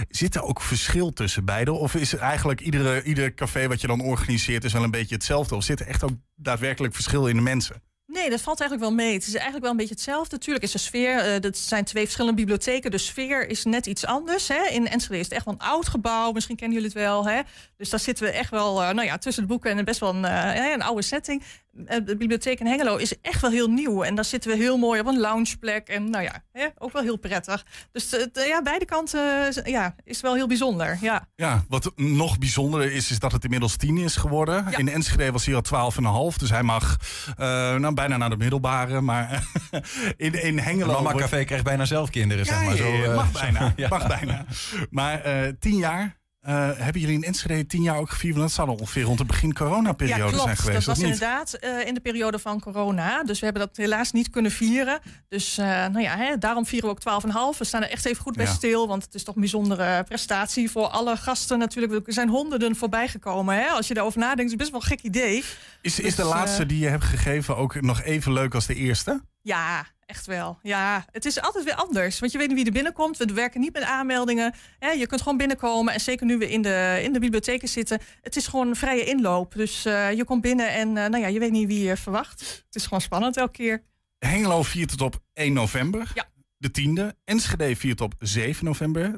Zit 0.09 0.35
er 0.35 0.43
ook 0.43 0.61
verschil 0.61 1.13
tussen 1.13 1.45
beide? 1.45 1.71
Of 1.71 1.95
is 1.95 2.15
eigenlijk 2.15 2.61
iedere, 2.61 3.03
ieder 3.03 3.33
café 3.33 3.67
wat 3.67 3.81
je 3.81 3.87
dan 3.87 4.01
organiseert 4.01 4.63
is 4.63 4.73
wel 4.73 4.83
een 4.83 4.91
beetje 4.91 5.15
hetzelfde? 5.15 5.55
Of 5.55 5.63
zit 5.63 5.79
er 5.79 5.87
echt 5.87 6.03
ook 6.03 6.15
daadwerkelijk 6.35 6.93
verschil 6.93 7.27
in 7.27 7.35
de 7.35 7.41
mensen? 7.41 7.81
Nee, 8.13 8.29
dat 8.29 8.41
valt 8.41 8.59
eigenlijk 8.59 8.89
wel 8.89 9.05
mee. 9.05 9.13
Het 9.13 9.27
is 9.27 9.33
eigenlijk 9.33 9.61
wel 9.61 9.71
een 9.71 9.77
beetje 9.77 9.93
hetzelfde. 9.93 10.37
Tuurlijk 10.37 10.65
is 10.65 10.71
de 10.71 10.77
sfeer, 10.77 11.17
eh 11.17 11.39
dat 11.39 11.57
zijn 11.57 11.83
twee 11.83 12.03
verschillende 12.03 12.37
bibliotheken. 12.37 12.91
De 12.91 12.97
sfeer 12.97 13.49
is 13.49 13.63
net 13.63 13.85
iets 13.85 14.05
anders. 14.05 14.47
Hè. 14.47 14.67
In 14.69 14.87
Enschede 14.87 15.19
is 15.19 15.25
het 15.25 15.33
echt 15.33 15.45
wel 15.45 15.53
een 15.53 15.67
oud 15.67 15.87
gebouw. 15.87 16.31
Misschien 16.31 16.55
kennen 16.55 16.77
jullie 16.77 16.93
het 16.93 17.03
wel. 17.03 17.27
Hè. 17.27 17.41
Dus 17.83 17.91
daar 17.91 18.01
zitten 18.01 18.25
we 18.25 18.31
echt 18.31 18.49
wel 18.49 18.83
eh, 18.83 18.93
nou 18.93 19.07
ja, 19.07 19.17
tussen 19.17 19.43
de 19.43 19.49
boeken 19.49 19.77
en 19.77 19.85
best 19.85 19.99
wel 19.99 20.15
een, 20.15 20.25
eh, 20.25 20.71
een 20.71 20.81
oude 20.81 21.01
setting. 21.01 21.43
Eh, 21.85 21.97
De 22.05 22.17
bibliotheek 22.17 22.59
in 22.59 22.65
Hengelo 22.65 22.95
is 22.95 23.21
echt 23.21 23.41
wel 23.41 23.51
heel 23.51 23.69
nieuw. 23.69 24.03
En 24.03 24.15
daar 24.15 24.25
zitten 24.25 24.51
we 24.51 24.57
heel 24.57 24.77
mooi 24.77 24.99
op 24.99 25.07
een 25.07 25.19
loungeplek. 25.19 25.87
En 25.87 26.09
nou 26.09 26.23
ja, 26.23 26.43
hè, 26.51 26.67
ook 26.77 26.93
wel 26.93 27.01
heel 27.01 27.17
prettig. 27.17 27.65
Dus 27.91 28.15
ja, 28.33 28.61
beide 28.61 28.85
kanten 28.85 29.21
ja, 29.63 29.95
is 30.03 30.21
wel 30.21 30.35
heel 30.35 30.47
bijzonder. 30.47 30.97
Ja. 31.01 31.27
Ja, 31.35 31.63
wat 31.69 31.91
nog 31.95 32.37
bijzonder 32.37 32.91
is, 32.91 33.11
is 33.11 33.19
dat 33.19 33.31
het 33.31 33.43
inmiddels 33.43 33.75
tien 33.75 33.97
is 33.97 34.15
geworden. 34.15 34.65
Ja. 34.69 34.77
In 34.77 34.87
Enschede 34.87 35.31
was 35.31 35.45
hij 35.45 35.55
al 35.55 35.61
twaalf 35.61 35.97
en 35.97 36.03
een 36.03 36.11
half, 36.11 36.37
dus 36.37 36.49
hij 36.49 36.63
mag 36.63 36.97
eh, 37.37 37.75
nou, 37.75 37.93
bijna 37.93 38.17
naar 38.17 38.29
de 38.29 38.37
middelbare. 38.37 39.01
Maar 39.01 39.43
in, 40.17 40.43
in 40.43 40.59
Hengelo... 40.59 41.01
Mama 41.01 41.13
Café 41.19 41.43
krijgt 41.43 41.63
bijna 41.63 41.85
zelf 41.85 42.09
kinderen, 42.09 42.45
zeg 42.45 42.65
maar. 42.65 42.75
Zo, 42.75 43.03
eh, 43.03 43.15
mag 43.15 43.31
bijna. 43.31 43.73
ja. 43.75 43.87
Mag 43.87 44.07
bijna. 44.07 44.45
Maar 44.89 45.21
eh, 45.21 45.51
tien 45.59 45.77
jaar. 45.77 46.21
Eh, 46.43 46.69
hebben 46.77 47.01
jullie 47.01 47.15
in 47.15 47.23
Enschede 47.23 47.65
tien 47.65 47.81
jaar 47.81 47.97
ook 47.97 48.09
gevierd? 48.09 48.35
Want 48.35 48.47
dat 48.47 48.55
zou 48.55 48.79
ongeveer 48.79 49.03
rond 49.03 49.17
de 49.17 49.25
begin 49.25 49.53
coronaperiode 49.53 50.21
Ja, 50.23 50.27
klopt. 50.29 50.43
zijn 50.43 50.57
geweest, 50.57 50.85
dat 50.85 50.95
was 50.95 51.05
inderdaad 51.05 51.53
eh, 51.53 51.87
in 51.87 51.93
de 51.93 51.99
periode 51.99 52.39
van 52.39 52.59
corona. 52.59 53.23
Dus 53.23 53.39
we 53.39 53.45
hebben 53.45 53.67
dat 53.67 53.77
helaas 53.77 54.11
niet 54.11 54.29
kunnen 54.29 54.51
vieren. 54.51 54.99
Dus 55.29 55.57
eh, 55.57 55.65
nou 55.65 55.99
ja, 56.01 56.17
hè, 56.17 56.37
daarom 56.37 56.65
vieren 56.65 56.89
we 56.89 56.95
ook 56.95 57.21
12,5. 57.53 57.57
We 57.57 57.65
staan 57.65 57.83
er 57.83 57.89
echt 57.89 58.05
even 58.05 58.21
goed 58.23 58.35
bij 58.35 58.45
Ja. 58.45 58.51
stil. 58.51 58.87
Want 58.87 59.03
het 59.03 59.13
is 59.15 59.23
toch 59.23 59.35
een 59.35 59.41
bijzondere 59.41 60.03
prestatie 60.03 60.71
voor 60.71 60.87
alle 60.87 61.17
gasten 61.17 61.57
natuurlijk. 61.59 62.07
Er 62.07 62.13
zijn 62.13 62.29
honderden 62.29 62.75
voorbij 62.75 63.07
gekomen. 63.07 63.55
Hè? 63.55 63.67
Als 63.67 63.87
je 63.87 63.93
daarover 63.93 64.19
nadenkt, 64.19 64.43
is 64.43 64.49
het 64.49 64.59
best 64.59 64.71
wel 64.71 64.81
een 64.81 64.87
gek 64.87 65.01
idee. 65.01 65.37
Is, 65.37 65.99
is 65.99 66.05
Dus, 66.05 66.15
de 66.15 66.23
laatste 66.23 66.65
die 66.65 66.79
je 66.79 66.87
hebt 66.87 67.03
gegeven 67.03 67.57
ook 67.57 67.81
nog 67.81 68.01
even 68.01 68.33
leuk 68.33 68.53
als 68.55 68.65
de 68.65 68.75
eerste? 68.75 69.21
Ja, 69.41 69.85
echt 70.13 70.25
wel. 70.25 70.59
Ja, 70.61 71.05
het 71.11 71.25
is 71.25 71.41
altijd 71.41 71.63
weer 71.63 71.75
anders. 71.75 72.19
Want 72.19 72.31
je 72.31 72.37
weet 72.37 72.47
niet 72.47 72.57
wie 72.57 72.65
er 72.65 72.71
binnenkomt. 72.71 73.17
We 73.17 73.33
werken 73.33 73.59
niet 73.61 73.73
met 73.73 73.83
aanmeldingen. 73.83 74.53
Hè, 74.79 74.89
je 74.89 75.07
kunt 75.07 75.21
gewoon 75.21 75.37
binnenkomen. 75.37 75.93
En 75.93 75.99
zeker 75.99 76.25
nu 76.25 76.37
we 76.37 76.49
in 76.49 76.61
de, 76.61 76.99
in 77.03 77.13
de 77.13 77.19
bibliotheken 77.19 77.67
zitten. 77.67 77.99
Het 78.21 78.35
is 78.35 78.47
gewoon 78.47 78.67
een 78.67 78.75
vrije 78.75 79.03
inloop. 79.05 79.53
Dus 79.53 79.85
eh, 79.85 80.11
je 80.11 80.23
komt 80.25 80.41
binnen 80.41 80.69
en 80.69 80.87
eh, 80.97 81.09
nou 81.09 81.17
ja, 81.17 81.27
je 81.27 81.39
weet 81.39 81.51
niet 81.51 81.67
wie 81.67 81.83
je 81.83 81.97
verwacht. 81.97 82.39
Het 82.65 82.75
is 82.75 82.83
gewoon 82.83 83.01
spannend 83.01 83.37
elke 83.37 83.51
keer. 83.51 83.83
Hengelo 84.19 84.63
viert 84.63 84.91
het 84.91 85.01
op 85.01 85.19
1 85.33 85.53
november, 85.53 86.11
Ja. 86.13 86.25
de 86.57 86.71
tiende. 86.71 87.15
Enschede 87.25 87.75
viert 87.75 88.01
op 88.01 88.13
7 88.19 88.65
november, 88.65 89.11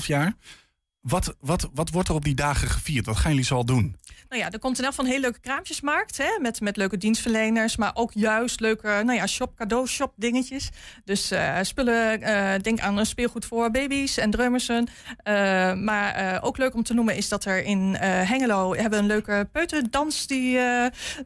12,5 0.00 0.06
jaar. 0.06 0.34
Wat, 1.02 1.36
wat, 1.40 1.70
wat 1.74 1.90
wordt 1.90 2.08
er 2.08 2.14
op 2.14 2.24
die 2.24 2.34
dagen 2.34 2.68
gevierd? 2.68 3.06
Wat 3.06 3.16
gaan 3.16 3.30
jullie 3.30 3.46
zo 3.46 3.54
al 3.54 3.64
doen? 3.64 3.96
Nou 4.32 4.44
ja, 4.44 4.50
er 4.50 4.58
komt 4.58 4.78
in 4.78 4.84
elk 4.84 4.92
geval 4.92 5.04
een 5.04 5.10
hele 5.10 5.24
leuke 5.24 5.40
kraampjesmarkt. 5.40 6.16
Hè, 6.16 6.38
met, 6.40 6.60
met 6.60 6.76
leuke 6.76 6.96
dienstverleners. 6.96 7.76
Maar 7.76 7.90
ook 7.94 8.10
juist 8.14 8.60
leuke 8.60 8.86
nou 8.86 9.12
ja, 9.12 9.26
shop, 9.26 9.56
cadeau 9.56 9.86
shop 9.86 10.12
dingetjes. 10.16 10.70
Dus 11.04 11.30
eh, 11.30 11.58
spullen, 11.62 12.22
eh, 12.22 12.60
denk 12.62 12.80
aan 12.80 12.98
een 12.98 13.06
speelgoed 13.06 13.44
voor 13.44 13.70
baby's 13.70 14.16
en 14.16 14.30
drummersen. 14.30 14.88
Eh, 15.16 15.74
maar 15.74 16.42
ook 16.42 16.58
leuk 16.58 16.74
om 16.74 16.82
te 16.82 16.94
noemen 16.94 17.16
is 17.16 17.28
dat 17.28 17.44
er 17.44 17.64
in 17.64 17.94
Hengelo... 18.00 18.74
hebben 18.74 18.98
een 18.98 19.06
leuke 19.06 19.48
peuterdans 19.52 20.26
die 20.26 20.58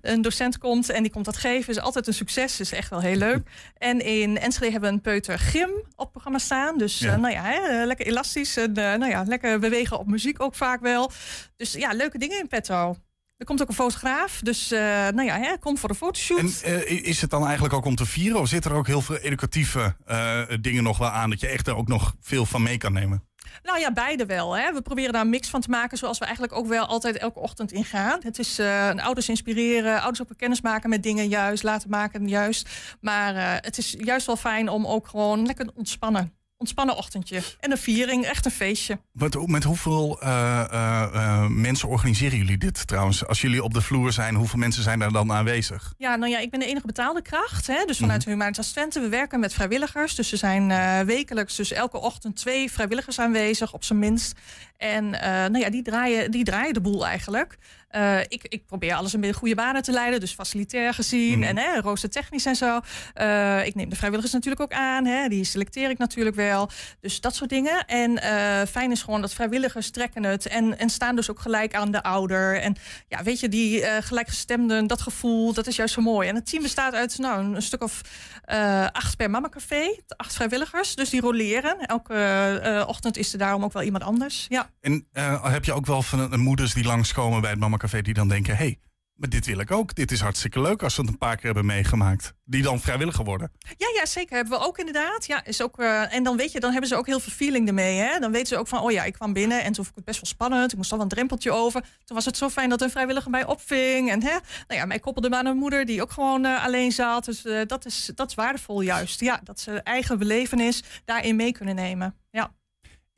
een 0.02 0.22
docent 0.22 0.58
komt. 0.58 0.90
En 0.90 1.02
die 1.02 1.12
komt 1.12 1.24
dat 1.24 1.36
geven. 1.36 1.74
is 1.74 1.80
altijd 1.80 2.06
een 2.06 2.14
succes. 2.14 2.60
is 2.60 2.72
echt 2.72 2.90
wel 2.90 3.00
heel 3.00 3.16
leuk. 3.16 3.48
En 3.76 4.00
in 4.00 4.38
Enschede 4.38 4.70
hebben 4.70 4.90
we 4.90 4.96
een 4.96 5.02
peutergym 5.02 5.70
op 5.96 6.10
programma 6.10 6.38
staan. 6.38 6.78
Dus 6.78 6.98
Ja. 6.98 7.16
nou 7.16 7.32
ja, 7.32 7.42
hè, 7.42 7.84
lekker 7.84 8.06
elastisch. 8.06 8.56
En 8.56 8.72
nou 8.72 9.08
ja, 9.08 9.24
lekker 9.26 9.60
bewegen 9.70 9.98
op 9.98 10.06
muziek 10.06 10.42
ook 10.42 10.54
vaak 10.54 10.80
wel. 10.80 11.10
Dus 11.56 11.72
ja, 11.72 11.92
leuke 11.92 12.18
dingen 12.18 12.38
in 12.38 12.48
petto. 12.48 12.96
Er 13.36 13.46
komt 13.46 13.62
ook 13.62 13.68
een 13.68 13.74
fotograaf, 13.74 14.40
dus 14.42 14.70
eh, 14.70 14.80
nou 14.80 15.22
ja, 15.22 15.38
hè, 15.38 15.58
kom 15.58 15.78
voor 15.78 15.88
de 15.88 15.94
fotoshoot. 15.94 16.60
En 16.62 16.86
eh, 16.86 17.04
is 17.04 17.20
het 17.20 17.30
dan 17.30 17.44
eigenlijk 17.44 17.74
ook 17.74 17.84
om 17.84 17.96
te 17.96 18.06
vieren? 18.06 18.40
Of 18.40 18.48
zitten 18.48 18.70
er 18.70 18.76
ook 18.76 18.86
heel 18.86 19.00
veel 19.00 19.16
educatieve 19.16 19.96
eh, 20.04 20.42
dingen 20.60 20.82
nog 20.82 20.98
wel 20.98 21.08
aan... 21.08 21.30
dat 21.30 21.40
je 21.40 21.46
echt 21.46 21.66
er 21.66 21.76
ook 21.76 21.88
nog 21.88 22.14
veel 22.20 22.46
van 22.46 22.62
mee 22.62 22.78
kan 22.78 22.92
nemen? 22.92 23.28
Nou 23.62 23.78
ja, 23.78 23.92
beide 23.92 24.26
wel. 24.26 24.56
Hè. 24.56 24.72
We 24.72 24.82
proberen 24.82 25.12
daar 25.12 25.22
een 25.22 25.30
mix 25.30 25.48
van 25.48 25.60
te 25.60 25.70
maken, 25.70 25.98
zoals 25.98 26.18
we 26.18 26.24
eigenlijk 26.24 26.54
ook 26.54 26.66
wel 26.66 26.86
altijd 26.86 27.16
elke 27.16 27.38
ochtend 27.38 27.72
ingaan. 27.72 28.20
Het 28.22 28.38
is 28.38 28.60
ouders 28.96 29.28
inspireren, 29.28 30.00
ouders 30.00 30.22
ook 30.22 30.36
kennis 30.36 30.60
maken 30.60 30.90
met 30.90 31.02
dingen 31.02 31.28
juist, 31.28 31.62
laten 31.62 31.90
maken 31.90 32.28
juist. 32.28 32.68
Maar 33.00 33.62
het 33.62 33.78
is 33.78 33.94
juist 33.98 34.26
wel 34.26 34.36
fijn 34.36 34.68
om 34.68 34.86
ook 34.86 35.08
gewoon 35.08 35.46
lekker 35.46 35.70
ontspannen. 35.74 36.32
Ontspannen 36.58 36.96
ochtendje. 36.96 37.42
En 37.60 37.70
een 37.70 37.78
viering, 37.78 38.24
echt 38.24 38.44
een 38.44 38.50
feestje. 38.50 38.98
Met, 39.12 39.46
met 39.46 39.64
hoeveel 39.64 40.20
eh, 40.20 40.60
eh, 40.60 41.02
eh, 41.14 41.46
mensen 41.48 41.88
organiseren 41.88 42.38
jullie 42.38 42.58
dit 42.58 42.86
trouwens? 42.86 43.26
Als 43.26 43.40
jullie 43.40 43.62
op 43.62 43.74
de 43.74 43.80
vloer 43.80 44.12
zijn, 44.12 44.34
hoeveel 44.34 44.58
mensen 44.58 44.82
zijn 44.82 44.98
daar 44.98 45.12
dan 45.12 45.32
aanwezig? 45.32 45.94
Ja, 45.98 46.16
nou 46.16 46.30
ja, 46.30 46.38
ik 46.38 46.50
ben 46.50 46.60
de 46.60 46.66
enige 46.66 46.86
betaalde 46.86 47.22
kracht. 47.22 47.66
Hè? 47.66 47.84
Dus 47.84 47.98
vanuit 47.98 48.18
Mhm. 48.18 48.28
de 48.28 48.34
Humanitas 48.36 48.70
Twente. 48.70 49.00
We 49.00 49.08
werken 49.08 49.40
met 49.40 49.52
vrijwilligers. 49.52 50.14
Dus 50.14 50.32
er 50.32 50.38
zijn 50.38 51.06
wekelijks, 51.06 51.56
dus 51.56 51.72
elke 51.72 51.98
ochtend 51.98 52.36
twee 52.36 52.72
vrijwilligers 52.72 53.18
aanwezig, 53.18 53.72
op 53.72 53.84
zijn 53.84 53.98
minst. 53.98 54.38
En 54.76 55.10
nou 55.10 55.58
ja, 55.58 55.70
die 55.70 55.82
draaien, 55.82 56.30
die 56.30 56.44
draaien 56.44 56.74
de 56.74 56.80
boel 56.80 57.06
eigenlijk. 57.06 57.58
Eh, 57.88 58.20
ik, 58.20 58.46
ik 58.48 58.66
probeer 58.66 58.94
alles 58.94 59.14
in 59.14 59.32
goede 59.32 59.54
banen 59.54 59.82
te 59.82 59.92
leiden, 59.92 60.20
dus 60.20 60.32
facilitair 60.32 60.94
gezien 60.94 61.38
Mhm. 61.38 61.48
en 61.48 61.58
hè, 61.58 61.80
roostertechnisch 61.80 62.46
en 62.46 62.56
zo. 62.56 62.80
Eh, 63.14 63.66
ik 63.66 63.74
neem 63.74 63.88
de 63.88 63.96
vrijwilligers 63.96 64.32
natuurlijk 64.34 64.62
ook 64.62 64.78
aan, 64.78 65.04
hè, 65.04 65.28
die 65.28 65.44
selecteer 65.44 65.90
ik 65.90 65.98
natuurlijk 65.98 66.36
wel. 66.36 66.70
Dus 67.00 67.20
dat 67.20 67.34
soort 67.34 67.50
dingen. 67.50 67.84
En 67.86 68.22
eh, 68.22 68.66
fijn 68.68 68.90
is 68.90 69.02
gewoon 69.02 69.20
dat 69.20 69.34
vrijwilligers 69.34 69.90
trekken 69.90 70.24
het 70.24 70.46
en, 70.46 70.78
en 70.78 70.90
staan 70.90 71.16
dus 71.16 71.30
ook 71.30 71.40
gelijk 71.40 71.74
aan 71.74 71.90
de 71.90 72.02
ouder. 72.02 72.60
En 72.60 72.76
ja, 73.08 73.22
weet 73.22 73.40
je, 73.40 73.48
die 73.48 73.84
gelijkgestemden, 74.00 74.86
dat 74.86 75.00
gevoel, 75.00 75.52
dat 75.52 75.66
is 75.66 75.76
juist 75.76 75.94
zo 75.94 76.02
mooi. 76.02 76.28
En 76.28 76.34
het 76.34 76.46
team 76.50 76.62
bestaat 76.62 76.94
uit 76.94 77.18
nou, 77.18 77.44
een, 77.44 77.54
een 77.54 77.62
stuk 77.62 77.82
of 77.82 78.00
eh, 78.46 78.86
acht 78.92 79.16
per 79.16 79.30
Mama 79.30 79.48
Café, 79.48 80.00
acht 80.16 80.34
vrijwilligers. 80.34 80.94
Dus 80.94 81.10
die 81.10 81.20
roleren. 81.20 81.78
Elke 81.78 82.14
eh, 82.14 82.88
ochtend 82.88 83.16
is 83.16 83.32
er 83.32 83.38
daarom 83.38 83.64
ook 83.64 83.72
wel 83.72 83.82
iemand 83.82 84.04
anders. 84.04 84.46
Ja. 84.48 84.70
En 84.80 85.06
eh, 85.12 85.44
heb 85.44 85.64
je 85.64 85.72
ook 85.72 85.86
wel 85.86 86.02
van 86.02 86.40
moeders 86.40 86.74
die 86.74 86.84
langskomen 86.84 87.40
bij 87.40 87.50
het 87.50 87.58
Mama 87.58 87.76
Café... 87.76 88.02
die 88.02 88.14
dan 88.14 88.28
denken, 88.28 88.56
hey, 88.56 88.78
maar 89.16 89.28
dit 89.28 89.46
wil 89.46 89.58
ik 89.58 89.70
ook. 89.70 89.94
Dit 89.94 90.10
is 90.10 90.20
hartstikke 90.20 90.60
leuk 90.60 90.82
als 90.82 90.94
ze 90.94 91.00
het 91.00 91.10
een 91.10 91.18
paar 91.18 91.36
keer 91.36 91.44
hebben 91.44 91.66
meegemaakt. 91.66 92.34
Die 92.44 92.62
dan 92.62 92.80
vrijwilliger 92.80 93.24
worden. 93.24 93.52
Ja, 93.76 93.86
ja, 93.94 94.06
zeker. 94.06 94.36
Hebben 94.36 94.58
we 94.58 94.64
ook 94.64 94.78
inderdaad. 94.78 95.26
Ja, 95.26 95.44
is 95.44 95.62
ook, 95.62 95.78
eh, 95.78 96.14
en 96.14 96.22
dan 96.22 96.36
weet 96.36 96.52
je, 96.52 96.60
dan 96.60 96.70
hebben 96.70 96.88
ze 96.88 96.96
ook 96.96 97.06
heel 97.06 97.20
veel 97.20 97.32
feeling 97.32 97.68
ermee. 97.68 97.98
Hè? 97.98 98.18
Dan 98.18 98.32
weten 98.32 98.46
ze 98.46 98.56
ook 98.56 98.68
van, 98.68 98.80
oh 98.80 98.90
ja, 98.90 99.04
ik 99.04 99.12
kwam 99.12 99.32
binnen 99.32 99.58
en 99.64 99.72
toen 99.72 99.84
vond 99.84 99.88
ik 99.88 99.94
het 99.94 100.04
best 100.04 100.20
wel 100.20 100.30
spannend. 100.30 100.70
Ik 100.70 100.76
moest 100.76 100.92
al 100.92 101.00
een 101.00 101.08
drempeltje 101.08 101.52
over. 101.52 101.80
Toen 101.80 102.16
was 102.16 102.24
het 102.24 102.36
zo 102.36 102.48
fijn 102.48 102.68
dat 102.68 102.80
een 102.80 102.90
vrijwilliger 102.90 103.30
mij 103.30 103.46
opving. 103.46 104.10
En 104.10 104.22
hè, 104.22 104.36
nou 104.66 104.80
ja, 104.80 104.84
mij 104.84 104.98
koppelde 104.98 105.28
me 105.28 105.36
aan 105.36 105.46
een 105.46 105.56
moeder 105.56 105.84
die 105.84 106.02
ook 106.02 106.10
gewoon 106.10 106.44
eh, 106.44 106.64
alleen 106.64 106.92
zat. 106.92 107.24
Dus 107.24 107.44
eh, 107.44 107.60
dat, 107.66 107.84
is, 107.86 108.10
dat 108.14 108.28
is 108.28 108.34
waardevol 108.34 108.80
juist. 108.80 109.20
Ja, 109.20 109.40
dat 109.44 109.60
ze 109.60 109.80
eigen 109.82 110.18
belevenis 110.18 110.82
daarin 111.04 111.36
mee 111.36 111.52
kunnen 111.52 111.74
nemen. 111.74 112.14
Ja. 112.30 112.54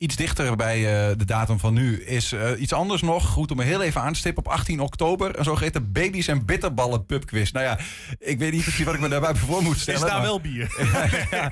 Iets 0.01 0.15
dichter 0.15 0.55
bij 0.55 0.75
eh, 1.09 1.17
de 1.17 1.25
datum 1.25 1.59
van 1.59 1.73
nu 1.73 2.03
is 2.03 2.31
eh, 2.31 2.61
iets 2.61 2.73
anders 2.73 3.01
nog. 3.01 3.25
Goed 3.27 3.51
om 3.51 3.59
er 3.59 3.65
heel 3.65 3.81
even 3.81 4.01
aan 4.01 4.13
te 4.13 4.19
stippen. 4.19 4.45
Op 4.45 4.51
18 4.51 4.79
oktober 4.79 5.37
een 5.39 5.43
zogeheten 5.43 5.91
baby's 5.91 6.27
en 6.27 6.45
bitterballen 6.45 7.05
pubquiz. 7.05 7.51
Nou 7.51 7.65
ja, 7.65 7.79
ik 8.19 8.39
weet 8.39 8.51
niet 8.51 8.61
precies 8.63 8.85
wat 8.85 8.93
ik 8.93 8.99
me 8.99 9.07
daarbij 9.07 9.35
voor 9.45 9.63
moet 9.63 9.79
stellen. 9.79 10.07
maar- 10.21 10.41
bier? 10.41 10.75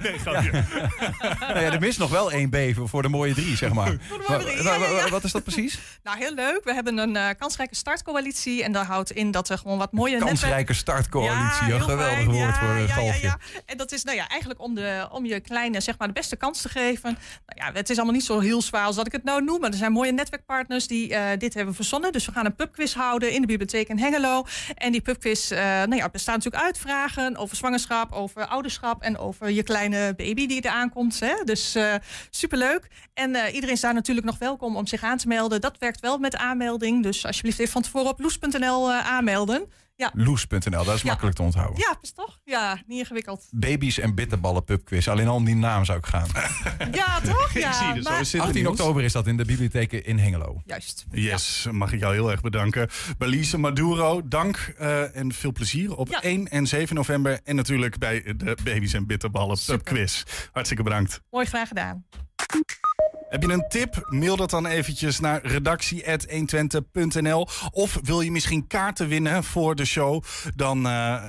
nee, 0.01 0.51
Nou 1.39 1.59
ja, 1.59 1.71
er 1.71 1.79
mist 1.79 1.99
nog 1.99 2.09
wel 2.09 2.31
één 2.31 2.49
B 2.49 2.57
voor- 2.87 3.01
de 3.01 3.07
mooie 3.09 3.33
drie, 3.33 3.55
zeg 3.55 3.73
maar. 3.73 3.97
Ja, 4.27 5.09
Wat 5.09 5.23
is 5.23 5.31
dat 5.31 5.43
precies? 5.43 5.79
Nou, 6.03 6.17
heel 6.19 6.33
leuk. 6.33 6.61
We 6.63 6.73
hebben 6.73 6.97
een 6.97 7.15
eh, 7.15 7.29
kansrijke 7.39 7.75
startcoalitie. 7.75 8.63
En 8.63 8.71
dat 8.71 8.85
houdt 8.85 9.11
in 9.11 9.31
dat 9.31 9.49
er 9.49 9.57
gewoon 9.57 9.77
wat 9.77 9.91
mooie 9.91 10.11
netwerk- 10.11 10.39
Kansrijke 10.39 10.73
startcoalitie. 10.73 11.73
een 11.73 11.81
geweldig 11.81 12.13
fijn. 12.13 12.25
woord 12.31 12.37
Ja, 12.55 12.93
voor 12.93 13.03
een. 13.23 13.33
En 13.65 13.77
dat 13.77 13.91
is 13.91 14.03
nou 14.03 14.17
ja, 14.17 14.27
eigenlijk 14.29 14.61
om, 14.61 14.75
de, 14.75 15.07
om 15.11 15.25
je 15.25 15.39
kleine 15.39 15.81
zeg 15.81 15.97
maar, 15.97 16.07
de 16.07 16.13
beste 16.13 16.35
kans 16.35 16.61
te 16.61 16.69
geven. 16.69 17.17
Nou 17.45 17.67
ja, 17.71 17.77
het 17.79 17.89
is 17.89 17.95
allemaal 17.97 18.15
niet 18.15 18.23
zo 18.25 18.36
heel 18.39 18.61
zwaar 18.61 18.85
als 18.85 18.95
dat 18.95 19.05
ik 19.05 19.11
het 19.11 19.23
nou 19.23 19.43
noem. 19.43 19.59
Maar 19.59 19.69
er 19.69 19.77
zijn 19.77 19.91
mooie 19.91 20.11
netwerkpartners 20.11 20.87
die 20.87 21.13
eh, 21.13 21.39
dit 21.39 21.53
hebben 21.53 21.75
verzonnen. 21.75 22.11
Dus 22.11 22.25
we 22.25 22.31
gaan 22.31 22.45
een 22.45 22.55
pubquiz 22.55 22.93
houden 22.93 23.31
in 23.31 23.41
de 23.41 23.47
bibliotheek 23.47 23.87
in 23.87 23.99
Hengelo. 23.99 24.45
En 24.75 24.91
die 24.91 25.01
pubquiz 25.01 25.51
uh, 25.51 25.57
nou 25.59 25.95
ja, 25.95 26.09
bestaat 26.09 26.35
natuurlijk 26.35 26.63
uit 26.63 26.77
vragen 26.77 27.37
over 27.37 27.55
zwangerschap, 27.55 28.11
over 28.11 28.45
ouderschap 28.45 29.01
en 29.01 29.17
over 29.17 29.49
je 29.49 29.63
kleine 29.63 30.13
baby 30.15 30.47
die 30.47 30.61
er 30.61 30.71
aankomt. 30.71 31.19
Dus 31.43 31.75
uh, 31.75 31.93
superleuk. 32.29 32.87
En 33.13 33.35
iedereen 33.35 33.75
is 33.75 33.81
daar 33.81 33.93
natuurlijk 33.93 34.27
nog 34.27 34.37
welkom 34.37 34.75
om 34.75 34.87
zich 34.87 35.03
aan 35.03 35.17
te 35.17 35.27
melden. 35.27 35.61
Dat 35.61 35.77
werkt 35.77 35.99
wel 35.99 36.17
met 36.17 36.35
aanmelding. 36.35 37.03
Dus 37.03 37.25
alsjeblieft 37.25 37.59
even 37.59 37.71
van 37.71 37.81
tevoren 37.81 38.09
op 38.09 38.19
loes.nl 38.19 38.91
aanmelden. 38.91 39.69
Ja. 39.97 40.11
Loes.nl, 40.13 40.83
dat 40.83 40.95
is 40.95 41.03
makkelijk 41.03 41.35
te 41.35 41.41
onthouden. 41.41 41.79
Ja, 41.79 41.97
is 42.01 42.11
toch? 42.11 42.39
Ja, 42.43 42.81
niet 42.87 42.99
ingewikkeld. 42.99 43.47
Baby's 43.51 43.99
en 43.99 44.15
bitterballen 44.15 44.63
pubquiz. 44.63 45.07
Alleen 45.07 45.27
al 45.27 45.35
om 45.35 45.45
die 45.45 45.55
naam 45.55 45.85
zou 45.85 45.97
ik 45.97 46.05
gaan. 46.05 46.27
ja, 46.91 47.19
toch? 47.19 47.53
Ja, 47.53 47.67
ik 47.67 47.73
zie 47.73 48.13
het 48.13 48.27
zo. 48.27 48.37
18 48.37 48.67
oktober 48.67 49.03
is 49.03 49.11
dat 49.11 49.27
in 49.27 49.37
de 49.37 49.45
bibliotheken 49.45 50.05
in 50.05 50.17
Hengelo. 50.17 50.61
Juist. 50.65 51.05
Yes, 51.11 51.67
mag 51.71 51.93
ik 51.93 51.99
jou 51.99 52.13
heel 52.13 52.31
erg 52.31 52.41
bedanken. 52.41 52.89
Belize 53.17 53.57
Maduro, 53.57 54.27
dank 54.27 54.73
uh, 54.79 55.15
en 55.15 55.33
veel 55.33 55.51
plezier 55.51 55.95
op 55.95 56.07
ja. 56.07 56.21
1 56.21 56.47
en 56.47 56.67
7 56.67 56.95
november. 56.95 57.39
En 57.43 57.55
natuurlijk 57.55 57.97
bij 57.97 58.23
de 58.37 58.57
Baby's 58.63 58.93
en 58.93 59.07
Bitterballen 59.07 59.57
pubquiz. 59.65 60.23
Hartstikke 60.51 60.83
bedankt. 60.83 61.21
Mooi, 61.29 61.45
graag 61.45 61.67
gedaan. 61.67 62.05
Heb 63.29 63.43
je 63.43 63.51
een 63.51 63.65
tip? 63.67 64.07
Mail 64.09 64.35
dat 64.35 64.49
dan 64.49 64.65
eventjes 64.65 65.19
naar 65.19 65.45
redactie.120.nl. 65.45 67.47
Of 67.71 67.99
wil 68.03 68.21
je 68.21 68.31
misschien 68.31 68.67
kaarten 68.67 69.07
winnen 69.07 69.43
voor 69.43 69.75
de 69.75 69.85
show? 69.85 70.23
Dan 70.55 70.87
uh, 70.87 71.23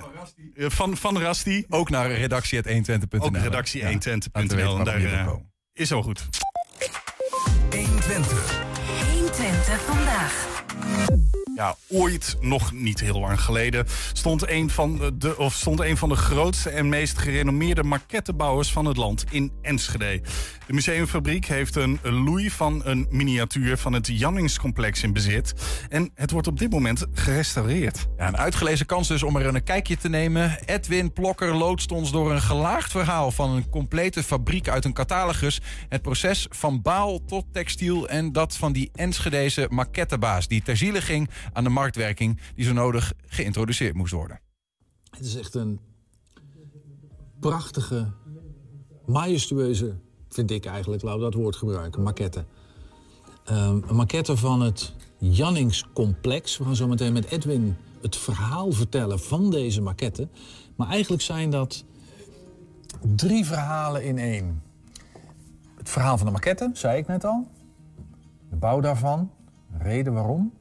van, 0.54 0.96
van 0.96 1.18
Rasti. 1.18 1.64
Ook 1.68 1.90
naar 1.90 2.10
redactie.120.nl. 2.10 3.20
Ook 3.20 3.36
redactie120.nl. 3.36 4.78
Ja, 4.78 4.84
daar 4.84 5.00
uh, 5.00 5.32
is 5.72 5.88
zo 5.88 6.02
goed. 6.02 6.28
120. 7.70 8.62
120 9.12 9.80
vandaag. 9.80 10.57
Ja, 11.58 11.76
ooit, 11.88 12.36
nog 12.40 12.72
niet 12.72 13.00
heel 13.00 13.20
lang 13.20 13.40
geleden, 13.40 13.86
stond 14.12 14.48
een 14.48 14.70
van 14.70 15.12
de, 15.18 15.36
of 15.36 15.54
stond 15.54 15.80
een 15.80 15.96
van 15.96 16.08
de 16.08 16.16
grootste 16.16 16.70
en 16.70 16.88
meest 16.88 17.18
gerenommeerde 17.18 17.82
maquettebouwers 17.82 18.72
van 18.72 18.84
het 18.84 18.96
land 18.96 19.24
in 19.30 19.52
Enschede. 19.62 20.20
De 20.66 20.74
museumfabriek 20.74 21.46
heeft 21.46 21.76
een 21.76 21.98
loei 22.02 22.50
van 22.50 22.80
een 22.84 23.06
miniatuur 23.10 23.76
van 23.76 23.92
het 23.92 24.06
Janningscomplex 24.06 25.02
in 25.02 25.12
bezit. 25.12 25.54
En 25.88 26.10
het 26.14 26.30
wordt 26.30 26.46
op 26.46 26.58
dit 26.58 26.70
moment 26.70 27.06
gerestaureerd. 27.12 28.06
Ja, 28.16 28.28
een 28.28 28.36
uitgelezen 28.36 28.86
kans 28.86 29.08
dus 29.08 29.22
om 29.22 29.36
er 29.36 29.46
een 29.46 29.64
kijkje 29.64 29.96
te 29.96 30.08
nemen. 30.08 30.58
Edwin 30.64 31.12
Plokker 31.12 31.54
loodst 31.54 31.92
ons 31.92 32.12
door 32.12 32.32
een 32.32 32.40
gelaagd 32.40 32.90
verhaal 32.90 33.30
van 33.30 33.50
een 33.50 33.68
complete 33.68 34.22
fabriek 34.22 34.68
uit 34.68 34.84
een 34.84 34.92
catalogus. 34.92 35.60
Het 35.88 36.02
proces 36.02 36.46
van 36.50 36.82
baal 36.82 37.24
tot 37.24 37.44
textiel 37.52 38.08
en 38.08 38.32
dat 38.32 38.56
van 38.56 38.72
die 38.72 38.90
Enschedeze 38.94 39.66
maquettebaas 39.70 40.48
die 40.48 40.62
ter 40.78 40.86
ziele 40.86 41.00
ging 41.00 41.30
aan 41.52 41.64
de 41.64 41.70
marktwerking 41.70 42.40
die 42.54 42.64
zo 42.64 42.72
nodig 42.72 43.12
geïntroduceerd 43.26 43.94
moest 43.94 44.12
worden. 44.12 44.40
Het 45.10 45.26
is 45.26 45.36
echt 45.36 45.54
een 45.54 45.80
prachtige, 47.40 48.12
majestueuze, 49.06 49.94
vind 50.28 50.50
ik 50.50 50.66
eigenlijk, 50.66 51.02
laten 51.02 51.18
we 51.18 51.24
dat 51.24 51.40
woord 51.40 51.56
gebruiken, 51.56 52.02
maquette. 52.02 52.44
Um, 53.50 53.84
een 53.86 53.96
maquette 53.96 54.36
van 54.36 54.60
het 54.60 54.94
Janningscomplex. 55.18 56.58
We 56.58 56.64
gaan 56.64 56.76
zo 56.76 56.88
meteen 56.88 57.12
met 57.12 57.24
Edwin 57.24 57.76
het 58.02 58.16
verhaal 58.16 58.72
vertellen 58.72 59.20
van 59.20 59.50
deze 59.50 59.80
maquette. 59.80 60.28
Maar 60.76 60.88
eigenlijk 60.88 61.22
zijn 61.22 61.50
dat 61.50 61.84
drie 63.16 63.44
verhalen 63.44 64.04
in 64.04 64.18
één. 64.18 64.62
Het 65.76 65.88
verhaal 65.88 66.16
van 66.16 66.26
de 66.26 66.32
maquette, 66.32 66.70
zei 66.72 66.98
ik 66.98 67.06
net 67.06 67.24
al. 67.24 67.46
De 68.50 68.56
bouw 68.56 68.80
daarvan, 68.80 69.30
de 69.72 69.84
reden 69.84 70.12
waarom. 70.12 70.57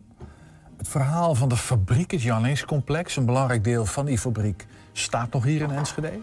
Het 0.78 0.88
verhaal 0.88 1.36
van 1.36 1.50
de 1.50 1.58
fabriek, 1.58 2.12
het 2.12 2.22
Janningscomplex, 2.22 3.16
een 3.16 3.26
belangrijk 3.26 3.64
deel 3.64 3.86
van 3.86 4.06
die 4.06 4.18
fabriek, 4.18 4.66
staat 4.94 5.32
nog 5.32 5.44
hier 5.44 5.62
in 5.62 5.72
Enschede. 5.72 6.20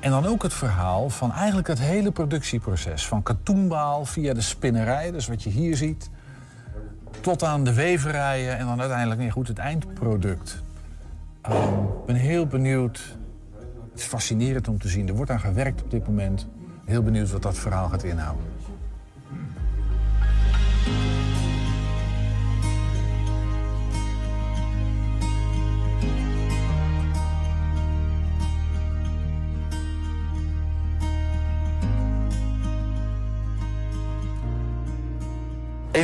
En 0.00 0.10
dan 0.10 0.26
ook 0.26 0.42
het 0.42 0.54
verhaal 0.54 1.10
van 1.10 1.32
eigenlijk 1.32 1.68
het 1.68 1.78
hele 1.78 2.10
productieproces. 2.10 3.06
Van 3.06 3.22
katoenbaal 3.22 4.04
via 4.04 4.34
de 4.34 4.40
spinnerij, 4.40 5.10
dus 5.10 5.26
wat 5.26 5.42
je 5.42 5.50
hier 5.50 5.76
ziet, 5.76 6.10
tot 7.20 7.44
aan 7.44 7.64
de 7.64 7.74
weverijen 7.74 8.58
en 8.58 8.66
dan 8.66 8.80
uiteindelijk 8.80 9.20
nee, 9.20 9.30
goed, 9.30 9.48
het 9.48 9.58
eindproduct. 9.58 10.62
Ehm, 11.42 11.82
ik 11.82 12.06
ben 12.06 12.16
heel 12.16 12.46
benieuwd. 12.46 13.16
Het 13.90 14.00
is 14.00 14.06
fascinerend 14.06 14.68
om 14.68 14.78
te 14.78 14.88
zien. 14.88 15.08
Er 15.08 15.14
wordt 15.14 15.30
aan 15.30 15.40
gewerkt 15.40 15.82
op 15.82 15.90
dit 15.90 16.06
moment. 16.06 16.46
Heel 16.84 17.02
benieuwd 17.02 17.30
wat 17.30 17.42
dat 17.42 17.58
verhaal 17.58 17.88
gaat 17.88 18.02
inhouden. 18.02 18.51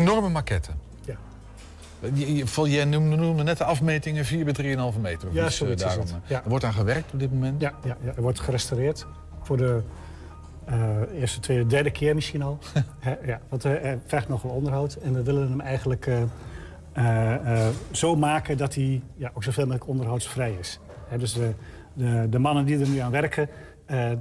Enorme 0.01 0.29
maquette. 0.29 0.71
Ja. 1.05 1.17
Je 2.65 2.85
noemde, 2.85 3.17
noemde, 3.17 3.43
net 3.43 3.59
de 3.59 3.65
afmetingen 3.65 4.25
4 4.25 4.45
bij 4.45 4.77
3,5 4.95 5.01
meter. 5.01 5.29
Ja, 5.33 5.45
dus, 5.45 5.57
zoiets 5.57 5.83
daarom, 5.83 6.07
ja. 6.27 6.43
Er 6.43 6.49
wordt 6.49 6.65
aan 6.65 6.73
gewerkt 6.73 7.13
op 7.13 7.19
dit 7.19 7.33
moment? 7.33 7.61
Ja, 7.61 7.73
ja, 7.85 7.97
ja 8.05 8.13
er 8.17 8.23
wordt 8.23 8.41
gerestaureerd. 8.41 9.07
Voor 9.43 9.57
de 9.57 9.83
uh, 10.71 11.21
eerste, 11.21 11.41
tweede, 11.41 11.67
derde 11.67 11.91
keer 11.91 12.15
misschien 12.15 12.43
al. 12.43 12.59
ja, 13.27 13.41
want 13.49 13.65
uh, 13.65 13.85
er 13.85 13.99
vergt 14.07 14.29
nog 14.29 14.43
wel 14.43 14.53
onderhoud. 14.53 14.95
En 14.95 15.15
we 15.15 15.23
willen 15.23 15.49
hem 15.49 15.61
eigenlijk 15.61 16.07
uh, 16.07 17.69
zo 17.91 18.17
maken 18.17 18.57
dat 18.57 18.75
hij 18.75 19.03
ja, 19.15 19.31
ook 19.35 19.43
zoveel 19.43 19.65
mogelijk 19.65 19.89
onderhoudsvrij 19.89 20.57
is. 20.61 20.81
dus 21.19 21.33
de, 21.33 21.53
de, 21.93 22.27
de, 22.31 22.39
mannen 22.39 22.65
die 22.65 22.79
er 22.79 22.89
nu 22.89 22.99
aan 22.99 23.11
werken, 23.11 23.49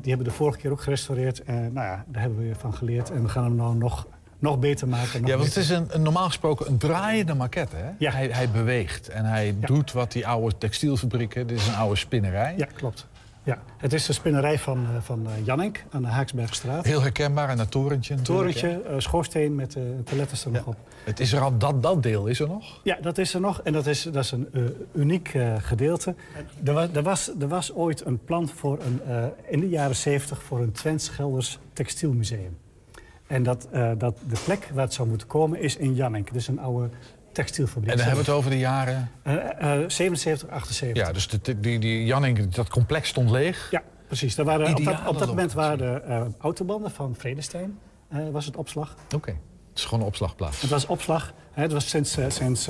die 0.02 0.10
hebben 0.10 0.24
de 0.24 0.32
vorige 0.32 0.58
keer 0.58 0.72
ook 0.72 0.82
gerestaureerd. 0.82 1.48
nou 1.48 1.74
ja, 1.74 2.06
daar 2.08 2.22
hebben 2.22 2.48
we 2.48 2.56
van 2.56 2.74
geleerd. 2.74 3.12
En 3.12 3.24
we 3.24 3.30
gaan 3.30 3.44
hem 3.44 3.56
nou 3.56 3.76
nog 3.76 4.08
nog 4.40 4.60
beter 4.60 4.88
maken. 4.88 5.26
ja, 5.26 5.36
want 5.36 5.48
het 5.48 5.58
is 5.58 5.70
een, 5.70 5.88
een, 5.90 6.02
normaal 6.02 6.26
gesproken 6.26 6.68
een 6.68 6.78
draaiende 6.78 7.34
maquette. 7.34 7.76
Hè? 7.76 7.90
Ja. 7.98 8.12
Hij, 8.12 8.28
hij 8.28 8.50
beweegt 8.50 9.10
en 9.10 9.26
hij 9.26 9.56
doet 9.60 9.92
wat 9.92 10.12
die 10.12 10.28
oude 10.28 10.58
textielfabrieken... 10.58 11.48
Dit 11.48 11.58
is 11.58 11.68
een 11.68 11.76
oude 11.76 11.96
spinnerij. 11.96 12.54
Ja, 12.58 12.66
klopt. 12.66 13.08
Ja, 13.48 13.62
het 13.78 13.94
is 13.94 14.06
de 14.06 14.14
spinnerij 14.14 14.60
van, 14.60 14.88
uh, 14.92 15.02
van 15.02 15.28
uh, 15.28 15.46
Jannik 15.46 15.86
aan 15.90 16.02
de 16.02 16.08
Haaksbergstraat. 16.08 16.86
Heel 16.86 17.02
herkenbaar, 17.02 17.50
en 17.50 17.58
dat 17.58 17.72
torentje 17.72 18.22
Torentje, 18.22 18.82
uh, 18.90 18.96
schoorsteen 18.98 19.56
met 19.56 19.76
uh, 19.76 19.84
de 20.04 20.16
letters 20.16 20.46
er 20.46 20.52
nog 20.52 20.66
op. 20.66 20.76
Het 21.04 21.20
is 21.20 21.34
er 21.34 21.42
al, 21.42 21.58
dat, 21.58 21.84
dat 21.84 22.04
deel 22.04 22.28
is 22.28 22.40
er 22.40 22.48
nog? 22.48 22.80
Ja, 22.84 22.98
dat 23.02 23.18
is 23.18 23.34
er 23.34 23.42
nog. 23.42 23.62
En 23.62 23.74
dat 23.74 23.88
is, 23.88 24.04
dat 24.04 24.24
is 24.24 24.32
een 24.32 24.48
uniek 24.94 25.38
gedeelte. 25.58 26.16
Er 26.64 26.74
was, 26.74 26.88
er, 26.94 27.04
was, 27.04 27.32
er 27.40 27.48
was 27.48 27.74
ooit 27.74 28.06
een 28.06 28.24
plan 28.24 28.50
voor 28.50 28.80
een, 28.80 29.02
in 29.50 29.60
de 29.60 29.70
jaren 29.70 29.96
70 29.96 30.44
voor 30.44 30.60
een 30.60 30.72
Twents 30.72 31.10
Gelders 31.10 31.60
textielmuseum. 31.74 32.58
En 33.28 33.44
dat, 33.44 33.68
uh, 33.74 33.92
dat 33.98 34.18
de 34.28 34.42
plek 34.44 34.70
waar 34.74 34.84
het 34.84 34.94
zou 34.94 35.08
moeten 35.08 35.28
komen 35.28 35.60
is 35.60 35.76
in 35.76 35.96
Jannink. 35.96 36.34
Dus 36.34 36.48
een 36.48 36.60
oude 36.60 36.90
textielfabriek. 37.32 37.92
En 37.92 37.98
dan 37.98 38.06
hebben 38.06 38.26
we 38.26 38.32
het 38.32 38.40
over 38.40 38.52
de 38.52 38.58
jaren? 38.58 39.12
Uh, 39.24 39.34
uh, 39.34 39.90
77, 39.90 40.50
78. 40.50 41.06
Ja, 41.06 41.12
dus 41.12 41.28
de, 41.28 41.60
die, 41.60 41.80
die 41.80 42.06
Jannink, 42.06 42.56
dat 42.56 42.70
complex 42.70 43.10
stond 43.10 43.30
leeg? 43.30 43.72
Ja, 43.72 43.84
precies. 44.08 44.36
waren, 44.36 44.76
op, 44.76 44.84
dat, 44.86 45.08
op 45.08 45.20
dat 45.20 45.28
moment 45.28 45.54
waren 45.54 45.78
de 45.78 46.32
autobanden 46.38 46.92
van 46.92 47.16
Vredestein, 47.16 47.80
was 48.32 48.46
het 48.46 48.56
opslag. 48.56 48.96
Oké, 49.16 49.30
het 49.70 49.78
is 49.78 49.86
gewoon 49.86 50.00
een 50.00 50.08
opslagplaats. 50.08 50.62
Het 50.62 50.70
was 50.70 50.86
opslag. 50.86 51.34
Hè, 51.52 51.62
het 51.62 51.72
was 51.72 51.90
sinds, 51.90 52.18
sinds 52.28 52.70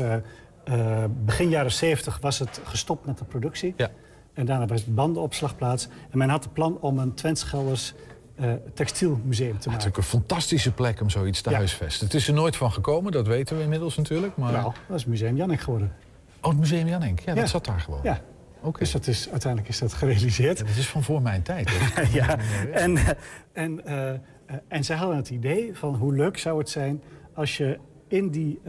begin 1.26 1.50
jaren 1.50 1.72
70 1.72 2.20
was 2.22 2.40
het 2.40 2.62
gestopt 2.64 3.06
met 3.06 3.18
de 3.18 3.26
productie. 3.26 3.74
Ja. 3.78 3.90
En 4.34 4.46
daarna 4.46 4.66
was 4.66 4.80
het 4.80 4.96
bandenopslagplaats. 4.96 5.88
En 6.12 6.18
men 6.18 6.30
had 6.30 6.44
het 6.44 6.54
plan 6.54 6.78
om 6.82 7.00
een 7.00 7.14
Twents 7.14 7.44
Gelders 7.44 7.94
uh, 8.40 8.54
textielmuseum 8.74 9.60
te 9.60 9.70
maken. 9.70 9.72
Het 9.72 9.82
is 9.82 9.88
ook 9.88 9.98
een 9.98 10.04
fantastische 10.04 10.72
plek 10.72 11.02
om 11.02 11.10
zoiets 11.10 11.42
te 11.42 11.54
huisvesten. 11.54 12.06
Het 12.06 12.16
is 12.16 12.28
er 12.28 12.34
nooit 12.34 12.56
van 12.56 12.72
gekomen, 12.72 13.12
dat 13.12 13.28
weten 13.28 13.58
we 13.58 13.64
inmiddels 13.64 13.98
natuurlijk. 13.98 14.38
Maar... 14.38 14.52
Nou, 14.52 14.74
dat 14.88 14.98
is 14.98 15.06
Museum 15.06 15.36
Jannik 15.36 15.60
geworden. 15.60 15.94
Oh, 16.42 16.50
het 16.50 16.60
Museum 16.60 16.88
Jannik. 16.88 17.20
Ja, 17.20 17.34
dat 17.34 17.50
zat 17.50 17.66
daar 17.66 17.80
gewoon. 17.80 18.00
Ja. 18.04 18.22
Okay. 18.60 18.80
Dus 18.80 18.92
dat 18.92 19.08
is, 19.08 19.30
uiteindelijk 19.30 19.72
is 19.72 19.80
dat 19.80 19.94
gerealiseerd. 19.94 20.60
Het 20.60 20.78
is 20.78 20.88
van 20.88 21.04
voor 21.04 21.22
mijn 21.22 21.42
tijd. 21.42 21.72
ja, 22.12 22.38
en, 22.72 22.98
en, 23.54 23.82
uh, 23.86 24.10
en 24.68 24.84
zij 24.84 24.96
hadden 24.96 25.18
het 25.18 25.30
idee 25.30 25.76
van 25.76 25.96
hoe 25.96 26.16
leuk 26.16 26.38
zou 26.38 26.58
het 26.58 26.70
zijn... 26.70 27.02
als 27.34 27.58
je 27.58 27.80
in 28.08 28.30
die 28.30 28.60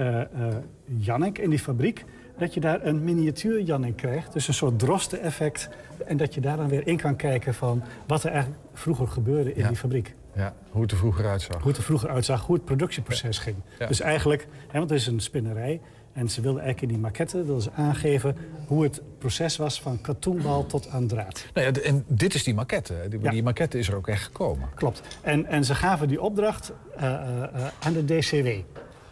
Jannik, 0.85 1.39
in 1.39 1.51
die 1.51 1.59
fabriek 1.59 2.05
dat 2.39 2.55
je 2.55 2.61
daar 2.61 2.86
een 2.86 3.05
miniatuur 3.05 3.62
Jannik 3.62 3.97
krijgt. 3.97 4.32
Dus 4.32 4.49
een 4.49 4.55
soort 4.55 4.78
drosten-effect. 4.78 5.68
En 6.07 6.16
dat 6.16 6.34
je 6.34 6.41
daar 6.41 6.57
dan 6.57 6.68
weer 6.68 6.86
in 6.86 6.97
kan 6.97 7.16
kijken 7.16 7.55
van 7.55 7.82
wat 8.07 8.24
er 8.24 8.30
eigenlijk 8.30 8.61
vroeger 8.72 9.09
gebeurde 9.09 9.55
in 9.55 9.66
die 9.66 9.76
fabriek. 9.76 10.14
Ja, 10.34 10.55
hoe 10.70 10.82
het 10.82 10.91
er 10.91 10.97
vroeger 10.97 11.26
uitzag. 11.26 11.59
Hoe 11.59 11.68
het 11.68 11.76
er 11.76 11.82
vroeger 11.82 12.09
uitzag, 12.09 12.47
hoe 12.47 12.57
het 12.57 12.64
productieproces 12.64 13.39
ging. 13.39 13.57
Dus 13.89 14.01
eigenlijk, 14.01 14.47
hè, 14.68 14.78
want 14.78 14.91
het 14.91 15.01
is 15.01 15.07
een 15.07 15.20
spinnerij. 15.20 15.80
En 16.12 16.28
ze 16.28 16.41
wilden 16.41 16.62
eigenlijk 16.62 16.93
in 16.93 16.99
die 16.99 17.07
maquette 17.07 17.45
wilden 17.45 17.62
ze 17.62 17.72
aangeven 17.72 18.36
hoe 18.66 18.82
het 18.82 19.03
proces 19.18 19.57
was 19.57 19.80
van 19.80 20.01
katoenbal 20.01 20.66
tot 20.66 20.89
aan 20.89 21.07
draad. 21.07 21.47
Nou 21.55 21.66
ja, 21.66 21.80
en 21.80 22.05
dit 22.07 22.34
is 22.34 22.45
die 22.45 22.55
maquette. 22.55 22.95
Die, 23.09 23.30
die 23.30 23.43
maquette 23.43 23.78
is 23.78 23.89
er 23.89 23.97
ook 23.97 24.09
echt 24.09 24.22
gekomen. 24.22 24.68
Klopt. 24.74 25.03
En, 25.22 25.47
en 25.47 25.64
ze 25.64 25.74
gaven 25.74 26.09
die 26.09 26.20
opdracht 26.20 26.72
eh, 26.97 27.12
eh, 27.12 27.43
eh, 27.43 27.66
aan 27.80 27.93
de 27.93 28.05
DCW. 28.05 28.49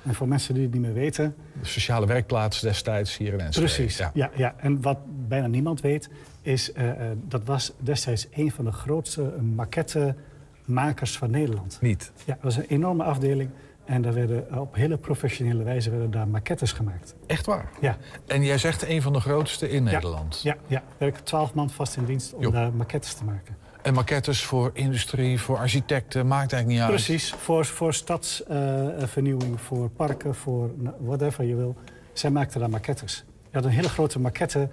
En 0.06 0.14
voor 0.14 0.28
mensen 0.28 0.54
die 0.54 0.62
het 0.62 0.72
niet 0.72 0.82
meer 0.82 0.92
weten... 0.92 1.34
De 1.60 1.66
sociale 1.66 2.06
werkplaats 2.06 2.60
destijds 2.60 3.16
hier 3.16 3.32
in 3.32 3.40
Enschede. 3.40 3.66
Precies, 3.66 3.96
ja. 3.96 4.30
Ja, 4.34 4.54
En 4.56 4.82
wat 4.82 4.98
bijna 5.28 5.46
niemand 5.46 5.80
weet, 5.80 6.10
is 6.42 6.72
uh, 6.74 6.92
dat 7.28 7.44
was 7.44 7.72
destijds 7.78 8.26
een 8.34 8.52
van 8.52 8.64
de 8.64 8.72
grootste 8.72 9.22
maquettemakers 9.54 11.18
van 11.18 11.30
Nederland. 11.30 11.78
Niet? 11.80 12.12
Ja, 12.24 12.34
dat 12.34 12.42
was 12.42 12.56
een 12.56 12.66
enorme 12.68 13.04
afdeling. 13.04 13.50
En 13.84 14.02
daar 14.02 14.14
werden 14.14 14.60
op 14.60 14.74
hele 14.74 14.96
professionele 14.96 15.62
wijze 15.62 15.90
werden 15.90 16.10
daar 16.10 16.28
maquettes 16.28 16.72
gemaakt. 16.72 17.14
Echt 17.26 17.46
waar? 17.46 17.70
Ja. 17.80 17.96
En 18.26 18.44
jij 18.44 18.58
zegt 18.58 18.88
een 18.88 19.02
van 19.02 19.12
de 19.12 19.20
grootste 19.20 19.70
in 19.70 19.82
Nederland? 19.82 20.40
Ja, 20.42 20.56
ja. 20.66 20.78
er 20.78 20.82
werken 20.98 21.24
twaalf 21.24 21.54
man 21.54 21.70
vast 21.70 21.96
in 21.96 22.04
dienst 22.04 22.34
om 22.34 22.50
daar 22.50 22.72
maquettes 22.72 23.14
te 23.14 23.24
maken. 23.24 23.56
En 23.86 23.94
maquettes 23.94 24.44
voor 24.44 24.70
industrie, 24.72 25.40
voor 25.40 25.58
architecten, 25.58 26.26
maakt 26.26 26.52
eigenlijk 26.52 26.66
niet 26.66 26.80
uit? 26.80 27.04
Precies, 27.04 27.34
voor, 27.38 27.64
voor 27.64 27.94
stadsvernieuwing, 27.94 29.60
voor 29.60 29.90
parken, 29.90 30.34
voor 30.34 30.70
whatever 30.98 31.44
je 31.44 31.54
wil. 31.54 31.76
Zij 32.12 32.30
maakten 32.30 32.60
daar 32.60 32.70
maquettes. 32.70 33.24
Je 33.50 33.56
had 33.56 33.64
een 33.64 33.70
hele 33.70 33.88
grote 33.88 34.18
maquette 34.18 34.68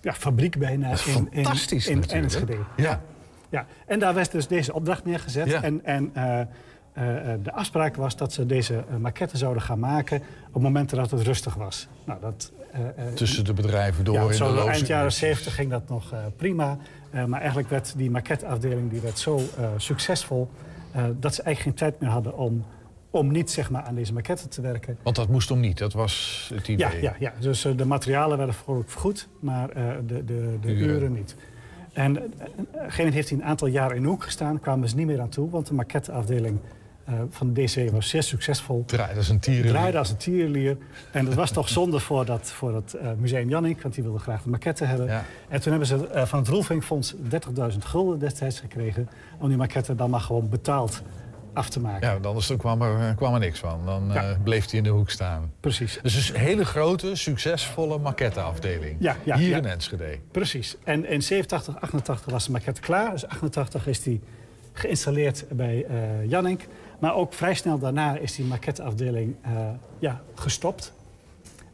ja, 0.00 0.12
fabriek 0.12 0.58
bijna 0.58 0.88
in, 1.06 1.28
in, 1.30 1.30
in 1.30 1.42
natuurlijk. 1.42 2.10
Enschede. 2.10 2.56
Ja. 2.76 3.00
Ja, 3.48 3.66
en 3.86 3.98
daar 3.98 4.14
werd 4.14 4.32
dus 4.32 4.46
deze 4.46 4.72
opdracht 4.72 5.04
neergezet. 5.04 5.46
Ja. 5.46 5.62
En, 5.62 5.84
en 5.84 6.10
eh, 6.14 6.32
eh, 6.32 6.40
eh, 6.40 6.46
de 7.42 7.52
afspraak 7.52 7.96
was 7.96 8.16
dat 8.16 8.32
ze 8.32 8.46
deze 8.46 8.74
eh, 8.90 8.96
maquette 8.96 9.36
zouden 9.36 9.62
gaan 9.62 9.78
maken 9.78 10.22
op 10.52 10.62
momenten 10.62 10.96
dat 10.96 11.10
het 11.10 11.20
rustig 11.22 11.54
was. 11.54 11.88
Nou, 12.04 12.20
dat, 12.20 12.52
eh, 12.72 12.80
eh, 13.06 13.14
Tussen 13.14 13.44
de 13.44 13.52
bedrijven 13.52 14.04
door 14.04 14.14
ja, 14.14 14.22
in 14.26 14.34
zo 14.34 14.54
de 14.54 14.60
eind 14.70 14.86
jaren 14.86 15.04
uurtjes. 15.04 15.18
70 15.28 15.54
ging 15.54 15.70
dat 15.70 15.88
nog 15.88 16.12
eh, 16.12 16.18
prima. 16.36 16.78
Eh, 17.10 17.24
maar 17.24 17.38
eigenlijk 17.40 17.70
werd 17.70 17.94
die 17.96 18.10
maquetteafdeling 18.10 18.90
die 18.90 19.00
werd 19.00 19.18
zo 19.18 19.36
eh, 19.36 19.68
succesvol... 19.76 20.50
eh, 20.92 21.04
dat 21.20 21.34
ze 21.34 21.42
eigenlijk 21.42 21.78
geen 21.78 21.88
tijd 21.88 22.00
meer 22.00 22.10
hadden 22.10 22.36
om, 22.36 22.64
om 23.10 23.30
niet 23.32 23.50
zeg 23.50 23.70
maar, 23.70 23.82
aan 23.82 23.94
deze 23.94 24.12
maquette 24.12 24.48
te 24.48 24.60
werken. 24.60 24.98
Want 25.02 25.16
dat 25.16 25.28
moest 25.28 25.50
om 25.50 25.60
niet, 25.60 25.78
dat 25.78 25.92
was 25.92 26.46
het 26.54 26.68
idee. 26.68 26.86
Ja, 26.86 27.00
ja, 27.00 27.14
ja. 27.18 27.32
dus 27.40 27.64
eh, 27.64 27.76
de 27.76 27.84
materialen 27.84 28.36
werden 28.36 28.54
vrolijk 28.54 28.90
vergoed, 28.90 29.28
maar 29.40 29.68
eh, 29.70 29.84
de, 30.06 30.24
de, 30.24 30.58
de 30.60 30.68
Uren. 30.72 30.88
uren 30.96 31.12
niet. 31.12 31.36
En 31.92 32.16
eh, 32.16 32.22
op 32.22 32.28
een 32.48 32.66
gegeven 32.72 32.96
moment 32.96 33.14
heeft 33.14 33.28
hij 33.30 33.38
een 33.38 33.44
aantal 33.44 33.68
jaren 33.68 33.96
in 33.96 34.02
de 34.02 34.08
hoek 34.08 34.22
gestaan, 34.24 34.60
kwamen 34.60 34.88
ze 34.88 34.96
niet 34.96 35.06
meer 35.06 35.20
aan 35.20 35.28
toe, 35.28 35.50
want 35.50 35.66
de 35.66 35.74
maquetteafdeling 35.74 36.58
eh, 37.10 37.20
van 37.30 37.52
de 37.52 37.64
DCW 37.64 37.90
was 37.90 38.08
zeer 38.08 38.22
succesvol. 38.22 38.84
Draaide 38.86 39.16
als 39.16 39.28
een 39.28 39.38
tierenlier. 39.38 39.72
Draaide 39.72 39.98
als 39.98 40.10
een 40.10 40.16
tierenlier. 40.16 40.76
En 41.12 41.24
dat 41.24 41.34
was 41.34 41.50
toch 41.50 41.68
zonde 41.78 42.00
voor, 42.00 42.24
dat, 42.24 42.50
voor 42.50 42.74
het 42.74 42.94
eh, 42.94 43.10
Museum 43.18 43.48
Jannik, 43.48 43.82
want 43.82 43.94
die 43.94 44.04
wilde 44.04 44.18
graag 44.18 44.42
de 44.42 44.48
maquette 44.48 44.84
hebben. 44.84 45.06
Ja. 45.06 45.24
En 45.48 45.60
toen 45.60 45.70
hebben 45.70 45.88
ze 45.88 46.08
eh, 46.08 46.26
van 46.26 46.38
het 46.38 46.48
Roelvingfonds 46.48 47.14
30.000 47.14 47.78
gulden 47.78 48.18
destijds 48.18 48.60
gekregen... 48.60 49.08
om 49.38 49.48
die 49.48 49.56
maquette 49.56 49.94
dan 49.94 50.10
maar 50.10 50.20
gewoon 50.20 50.48
betaald 50.48 51.02
af 51.52 51.68
te 51.68 51.80
maken. 51.80 52.06
Ja, 52.06 52.12
want 52.12 52.26
anders 52.26 52.56
kwam, 52.56 52.82
er, 52.82 53.14
kwam 53.14 53.34
er 53.34 53.40
niks 53.40 53.58
van. 53.58 53.80
Dan 53.84 54.12
bleef 54.42 54.70
hij 54.70 54.78
in 54.78 54.84
de 54.84 54.90
hoek 54.90 55.10
staan. 55.10 55.52
Precies. 55.60 55.98
Dus 56.02 56.28
een 56.28 56.40
hele 56.40 56.64
grote, 56.64 57.14
succesvolle 57.14 57.98
maquetteafdeling. 57.98 58.96
Ja, 58.98 59.16
ja, 59.24 59.36
Hier 59.36 59.56
in 59.56 59.66
Enschede. 59.66 60.18
Precies. 60.30 60.76
En 60.84 61.08
in 61.08 61.22
87, 61.22 61.80
88 61.80 62.32
was 62.32 62.44
de 62.44 62.52
maquette 62.52 62.80
klaar. 62.80 63.10
Dus 63.10 63.26
88 63.26 63.86
is 63.86 64.02
die 64.02 64.20
geïnstalleerd 64.72 65.44
bij 65.50 65.84
eh 65.84 66.28
Jannink. 66.28 66.66
Maar 67.00 67.14
ook 67.14 67.32
vrij 67.32 67.54
snel 67.54 67.78
daarna 67.78 68.16
is 68.16 68.34
die 68.34 68.44
maquetteafdeling 68.44 69.36
eh, 69.42 69.68
ja, 69.98 70.20
gestopt. 70.34 70.92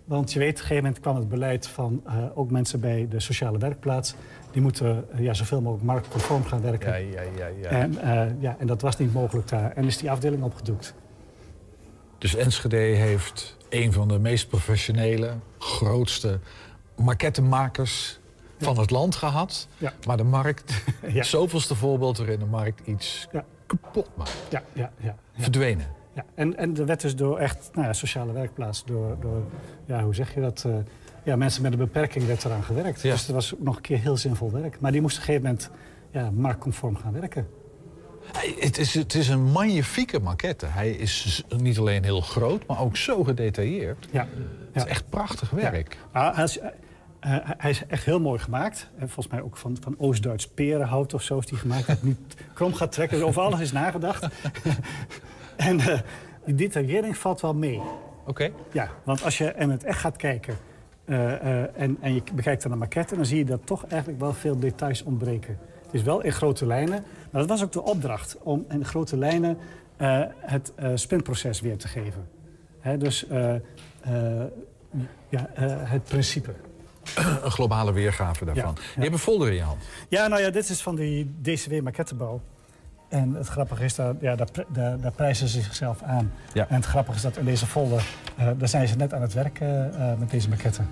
Want 0.04 0.32
je 0.32 0.38
weet, 0.38 0.48
op 0.48 0.54
een 0.54 0.60
gegeven 0.62 0.82
moment 0.84 1.00
kwam 1.02 1.16
het 1.16 1.28
beleid 1.28 1.68
van 1.68 2.02
eh, 2.06 2.14
ook 2.34 2.50
mensen 2.50 2.80
bij 2.80 3.06
de 3.10 3.20
sociale 3.20 3.58
werkplaats. 3.58 4.14
Die 4.50 4.62
moeten 4.62 5.04
eh, 5.12 5.20
ja, 5.20 5.34
zoveel 5.34 5.60
mogelijk 5.60 5.84
marktconform 5.86 6.44
gaan 6.44 6.60
werken. 6.62 6.88
Ja, 6.88 6.96
ja, 6.96 7.22
ja, 7.36 7.46
ja. 7.60 7.68
En, 7.68 7.98
eh, 7.98 8.42
ja, 8.42 8.56
en 8.58 8.66
dat 8.66 8.82
was 8.82 8.96
niet 8.96 9.12
mogelijk 9.12 9.48
daar. 9.48 9.72
En 9.72 9.84
is 9.84 9.96
die 9.98 10.10
afdeling 10.10 10.42
opgedoekt. 10.42 10.94
Dus 12.18 12.34
Enschede 12.34 12.76
heeft 12.76 13.56
een 13.68 13.92
van 13.92 14.08
de 14.08 14.18
meest 14.18 14.48
professionele, 14.48 15.32
grootste 15.58 16.38
maquettemakers 16.96 18.18
van 18.58 18.78
het 18.78 18.90
land 18.90 19.14
gehad. 19.14 19.68
Ja. 19.78 19.92
Maar 20.06 20.16
de 20.16 20.24
markt, 20.24 20.84
Ja. 21.08 21.22
zoveelste 21.22 21.74
voorbeeld 21.74 22.18
waarin 22.18 22.38
de 22.38 22.44
markt 22.44 22.80
iets 22.86 23.28
Ja. 23.32 23.44
Kapot 23.66 24.08
maakt. 24.16 24.32
Ja, 24.50 24.62
ja, 24.72 24.90
ja. 25.00 25.16
ja. 25.34 25.42
Verdwenen. 25.42 25.86
Ja, 26.12 26.24
en, 26.34 26.56
en 26.56 26.76
er 26.76 26.86
werd 26.86 27.00
dus 27.00 27.16
door 27.16 27.38
echt 27.38 27.70
nou 27.74 27.86
ja, 27.86 27.92
sociale 27.92 28.32
werkplaats, 28.32 28.84
door, 28.84 29.16
door 29.20 29.42
ja, 29.84 30.02
hoe 30.02 30.14
zeg 30.14 30.34
je 30.34 30.40
dat? 30.40 30.64
eh, 30.66 30.74
ja, 31.24 31.36
mensen 31.36 31.62
met 31.62 31.72
een 31.72 31.78
beperking 31.78 32.26
werd 32.26 32.44
eraan 32.44 32.62
gewerkt. 32.62 33.00
Ja. 33.02 33.10
Dus 33.12 33.26
dat 33.26 33.34
was 33.34 33.54
nog 33.58 33.76
een 33.76 33.82
keer 33.82 33.98
heel 33.98 34.16
zinvol 34.16 34.50
werk. 34.50 34.80
Maar 34.80 34.92
die 34.92 35.00
moesten 35.00 35.22
op 35.22 35.28
een 35.28 35.34
gegeven 35.34 35.56
moment 35.58 35.70
ja, 36.10 36.30
marktconform 36.42 36.96
gaan 36.96 37.12
werken. 37.12 37.46
Hij- 38.32 38.54
Het 38.58 38.78
is, 38.78 38.94
het 38.94 39.14
is 39.14 39.28
een 39.28 39.42
magnifieke 39.44 40.20
maquette. 40.20 40.66
Hij 40.66 40.90
is 40.90 41.44
niet 41.56 41.78
alleen 41.78 42.04
heel 42.04 42.20
groot, 42.20 42.66
maar 42.66 42.80
ook 42.80 42.96
zo 42.96 43.24
gedetailleerd. 43.24 44.08
Ja. 44.12 44.26
Het 44.72 44.84
is 44.84 44.90
echt 44.90 45.08
prachtig 45.08 45.50
werk. 45.50 45.98
Is, 46.42 46.58
eh, 46.58 46.66
eh, 46.66 46.72
hij 47.56 47.70
is 47.70 47.86
echt 47.86 48.04
heel 48.04 48.20
mooi 48.20 48.38
gemaakt. 48.38 48.88
En 48.98 49.08
volgens 49.08 49.34
mij 49.34 49.42
ook 49.42 49.56
van, 49.56 49.76
van 49.80 49.94
Oost-Duits 49.98 50.48
perenhout 50.48 51.14
of 51.14 51.22
zo 51.22 51.38
is 51.38 51.46
die 51.46 51.58
gemaakt. 51.58 51.86
Dat 51.86 51.96
het 51.96 52.04
niet 52.04 52.36
krom 52.54 52.74
gaat 52.74 52.92
trekken. 52.92 53.18
Dus 53.18 53.26
over 53.26 53.42
alles 53.42 53.60
is 53.60 53.72
nagedacht. 53.72 54.28
en 55.56 55.80
eh, 55.80 56.00
die 56.44 56.54
detaillering 56.54 57.16
valt 57.16 57.40
wel 57.40 57.54
mee. 57.54 57.80
Oké. 58.26 58.50
Ja, 58.72 58.90
want 59.04 59.24
als 59.24 59.38
je 59.38 59.54
in 59.56 59.70
het 59.70 59.84
echt 59.84 59.98
gaat 59.98 60.16
kijken 60.16 60.56
eh, 61.04 61.32
eh, 61.32 61.68
en, 61.76 61.96
en 62.00 62.14
je 62.14 62.22
bekijkt 62.34 62.64
naar 62.64 62.72
de 62.72 62.78
maquette... 62.78 63.16
dan 63.16 63.26
zie 63.26 63.38
je 63.38 63.44
dat 63.44 63.66
toch 63.66 63.86
eigenlijk 63.86 64.20
wel 64.20 64.32
veel 64.32 64.58
details 64.58 65.02
ontbreken. 65.02 65.58
Het 65.84 65.94
is 65.94 66.02
wel 66.02 66.22
in 66.22 66.32
grote 66.32 66.66
lijnen, 66.66 67.04
maar 67.30 67.40
dat 67.40 67.50
was 67.50 67.62
ook 67.62 67.72
de 67.72 67.82
opdracht... 67.82 68.36
om 68.42 68.64
in 68.68 68.84
grote 68.84 69.16
lijnen 69.16 69.58
eh, 69.96 70.22
het 70.36 70.72
eh 70.74 70.90
spinproces 70.94 71.60
weer 71.60 71.76
te 71.76 71.88
geven. 71.88 72.28
Hè, 72.86 72.98
dus 72.98 73.26
eh, 73.26 73.54
eh, 73.54 73.60
ja, 75.28 75.50
eh, 75.54 75.90
het 75.90 76.04
principe. 76.04 76.54
Een 77.44 77.50
globale 77.50 77.92
weergave 77.92 78.44
daarvan. 78.44 78.74
Ja, 78.76 78.80
ja. 78.82 78.90
Je 78.94 79.00
hebt 79.00 79.12
een 79.12 79.18
folder 79.18 79.48
in 79.48 79.54
je 79.54 79.62
hand. 79.62 79.82
Ja, 80.08 80.26
nou 80.26 80.42
ja, 80.42 80.50
dit 80.50 80.68
is 80.68 80.82
van 80.82 80.94
die 80.96 81.34
DCW 81.42 81.80
maquettebouw. 81.82 82.40
En 83.08 83.34
het 83.34 83.46
grappige 83.46 83.84
is, 83.84 83.94
dat, 83.94 84.16
ja, 84.20 84.36
daar, 84.36 84.50
pri- 84.50 84.64
daar, 84.68 85.00
daar 85.00 85.12
prijzen 85.12 85.48
ze 85.48 85.60
zichzelf 85.62 86.02
aan. 86.02 86.32
Ja. 86.52 86.68
En 86.68 86.74
het 86.74 86.84
grappige 86.84 87.16
is 87.16 87.22
dat 87.22 87.36
in 87.36 87.44
deze 87.44 87.66
folder, 87.66 88.04
eh, 88.36 88.48
daar 88.58 88.68
zijn 88.68 88.88
ze 88.88 88.96
net 88.96 89.14
aan 89.14 89.22
het 89.22 89.32
werk 89.32 89.60
eh, 89.60 89.68
met 90.18 90.30
deze 90.30 90.48
maquette. 90.48 90.82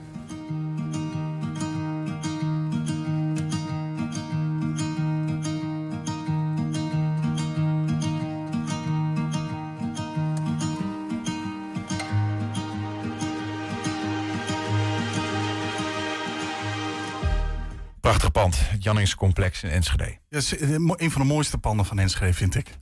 Pand. 18.55 18.71
Het 18.71 18.85
Janningscomplex 18.85 19.63
in 19.63 19.71
Enschede. 19.71 20.19
Ja, 20.29 20.39
is, 20.39 20.59
eh, 20.59 20.71
een 20.71 21.11
van 21.11 21.21
de 21.21 21.27
mooiste 21.27 21.59
panden 21.59 21.87
van 21.87 21.99
Enschede, 21.99 22.35
vind 22.35 22.55
ik. 22.55 22.77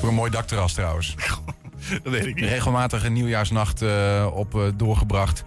Voor 0.00 0.08
een 0.08 0.14
mooi 0.14 0.30
dakterras 0.30 0.72
trouwens. 0.72 1.14
Dat 2.02 2.12
weet 2.12 2.26
ik 2.26 2.34
niet. 2.34 2.44
Regelmatig 2.44 3.04
een 3.04 3.12
nieuwjaarsnacht 3.12 3.82
eh, 3.82 4.30
op 4.32 4.54
eh, 4.54 4.62
doorgebracht. 4.76 5.44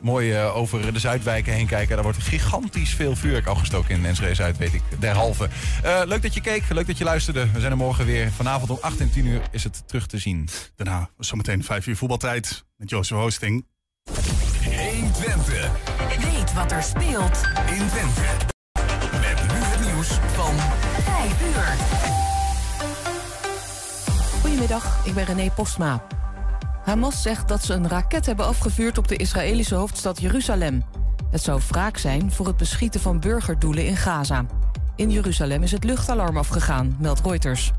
Mooi 0.00 0.38
over 0.38 0.92
de 0.92 0.98
Zuidwijken 0.98 1.52
heen 1.52 1.66
kijken. 1.66 1.94
Daar 1.94 2.04
wordt 2.04 2.18
gigantisch 2.18 2.94
veel 2.94 3.16
vuurwerk 3.16 3.46
afgestoken 3.46 3.94
in 3.94 4.06
Enschede 4.06 4.34
Zuid, 4.34 4.56
weet 4.56 4.74
ik. 4.74 4.82
Derhalve. 4.98 5.48
Eh, 5.82 6.00
leuk 6.04 6.22
dat 6.22 6.34
je 6.34 6.40
keek, 6.40 6.62
leuk 6.68 6.86
dat 6.86 6.98
je 6.98 7.04
luisterde. 7.04 7.50
We 7.52 7.60
zijn 7.60 7.72
er 7.72 7.78
morgen 7.78 8.04
weer. 8.04 8.30
Vanavond 8.32 8.70
om 8.70 8.78
8 8.80 9.00
en 9.00 9.10
10 9.10 9.26
uur 9.26 9.42
is 9.50 9.64
het 9.64 9.82
terug 9.88 10.06
te 10.06 10.18
zien. 10.18 10.48
Daarna 10.76 11.10
zometeen 11.18 11.64
5 11.64 11.86
uur 11.86 11.96
voetbaltijd 11.96 12.64
met 12.76 12.90
Jozef 12.90 13.18
Hosting. 13.18 13.66
120. 14.64 15.70
Weet 16.08 16.52
wat 16.54 16.72
er 16.72 16.82
speelt 16.82 17.40
in 17.66 17.88
Twente. 17.88 18.54
Goedemiddag, 24.56 25.06
ik 25.06 25.14
ben 25.14 25.24
René 25.24 25.50
Postma. 25.50 26.02
Hamas 26.84 27.22
zegt 27.22 27.48
dat 27.48 27.64
ze 27.64 27.74
een 27.74 27.88
raket 27.88 28.26
hebben 28.26 28.46
afgevuurd 28.46 28.98
op 28.98 29.08
de 29.08 29.16
Israëlische 29.16 29.74
hoofdstad 29.74 30.20
Jeruzalem. 30.20 30.84
Het 31.30 31.42
zou 31.42 31.60
wraak 31.68 31.96
zijn 31.96 32.32
voor 32.32 32.46
het 32.46 32.56
beschieten 32.56 33.00
van 33.00 33.20
burgerdoelen 33.20 33.86
in 33.86 33.96
Gaza. 33.96 34.46
In 34.94 35.10
Jeruzalem 35.10 35.62
is 35.62 35.72
het 35.72 35.84
luchtalarm 35.84 36.36
afgegaan, 36.36 36.96
meldt 37.00 37.20
Reuters. 37.26 37.72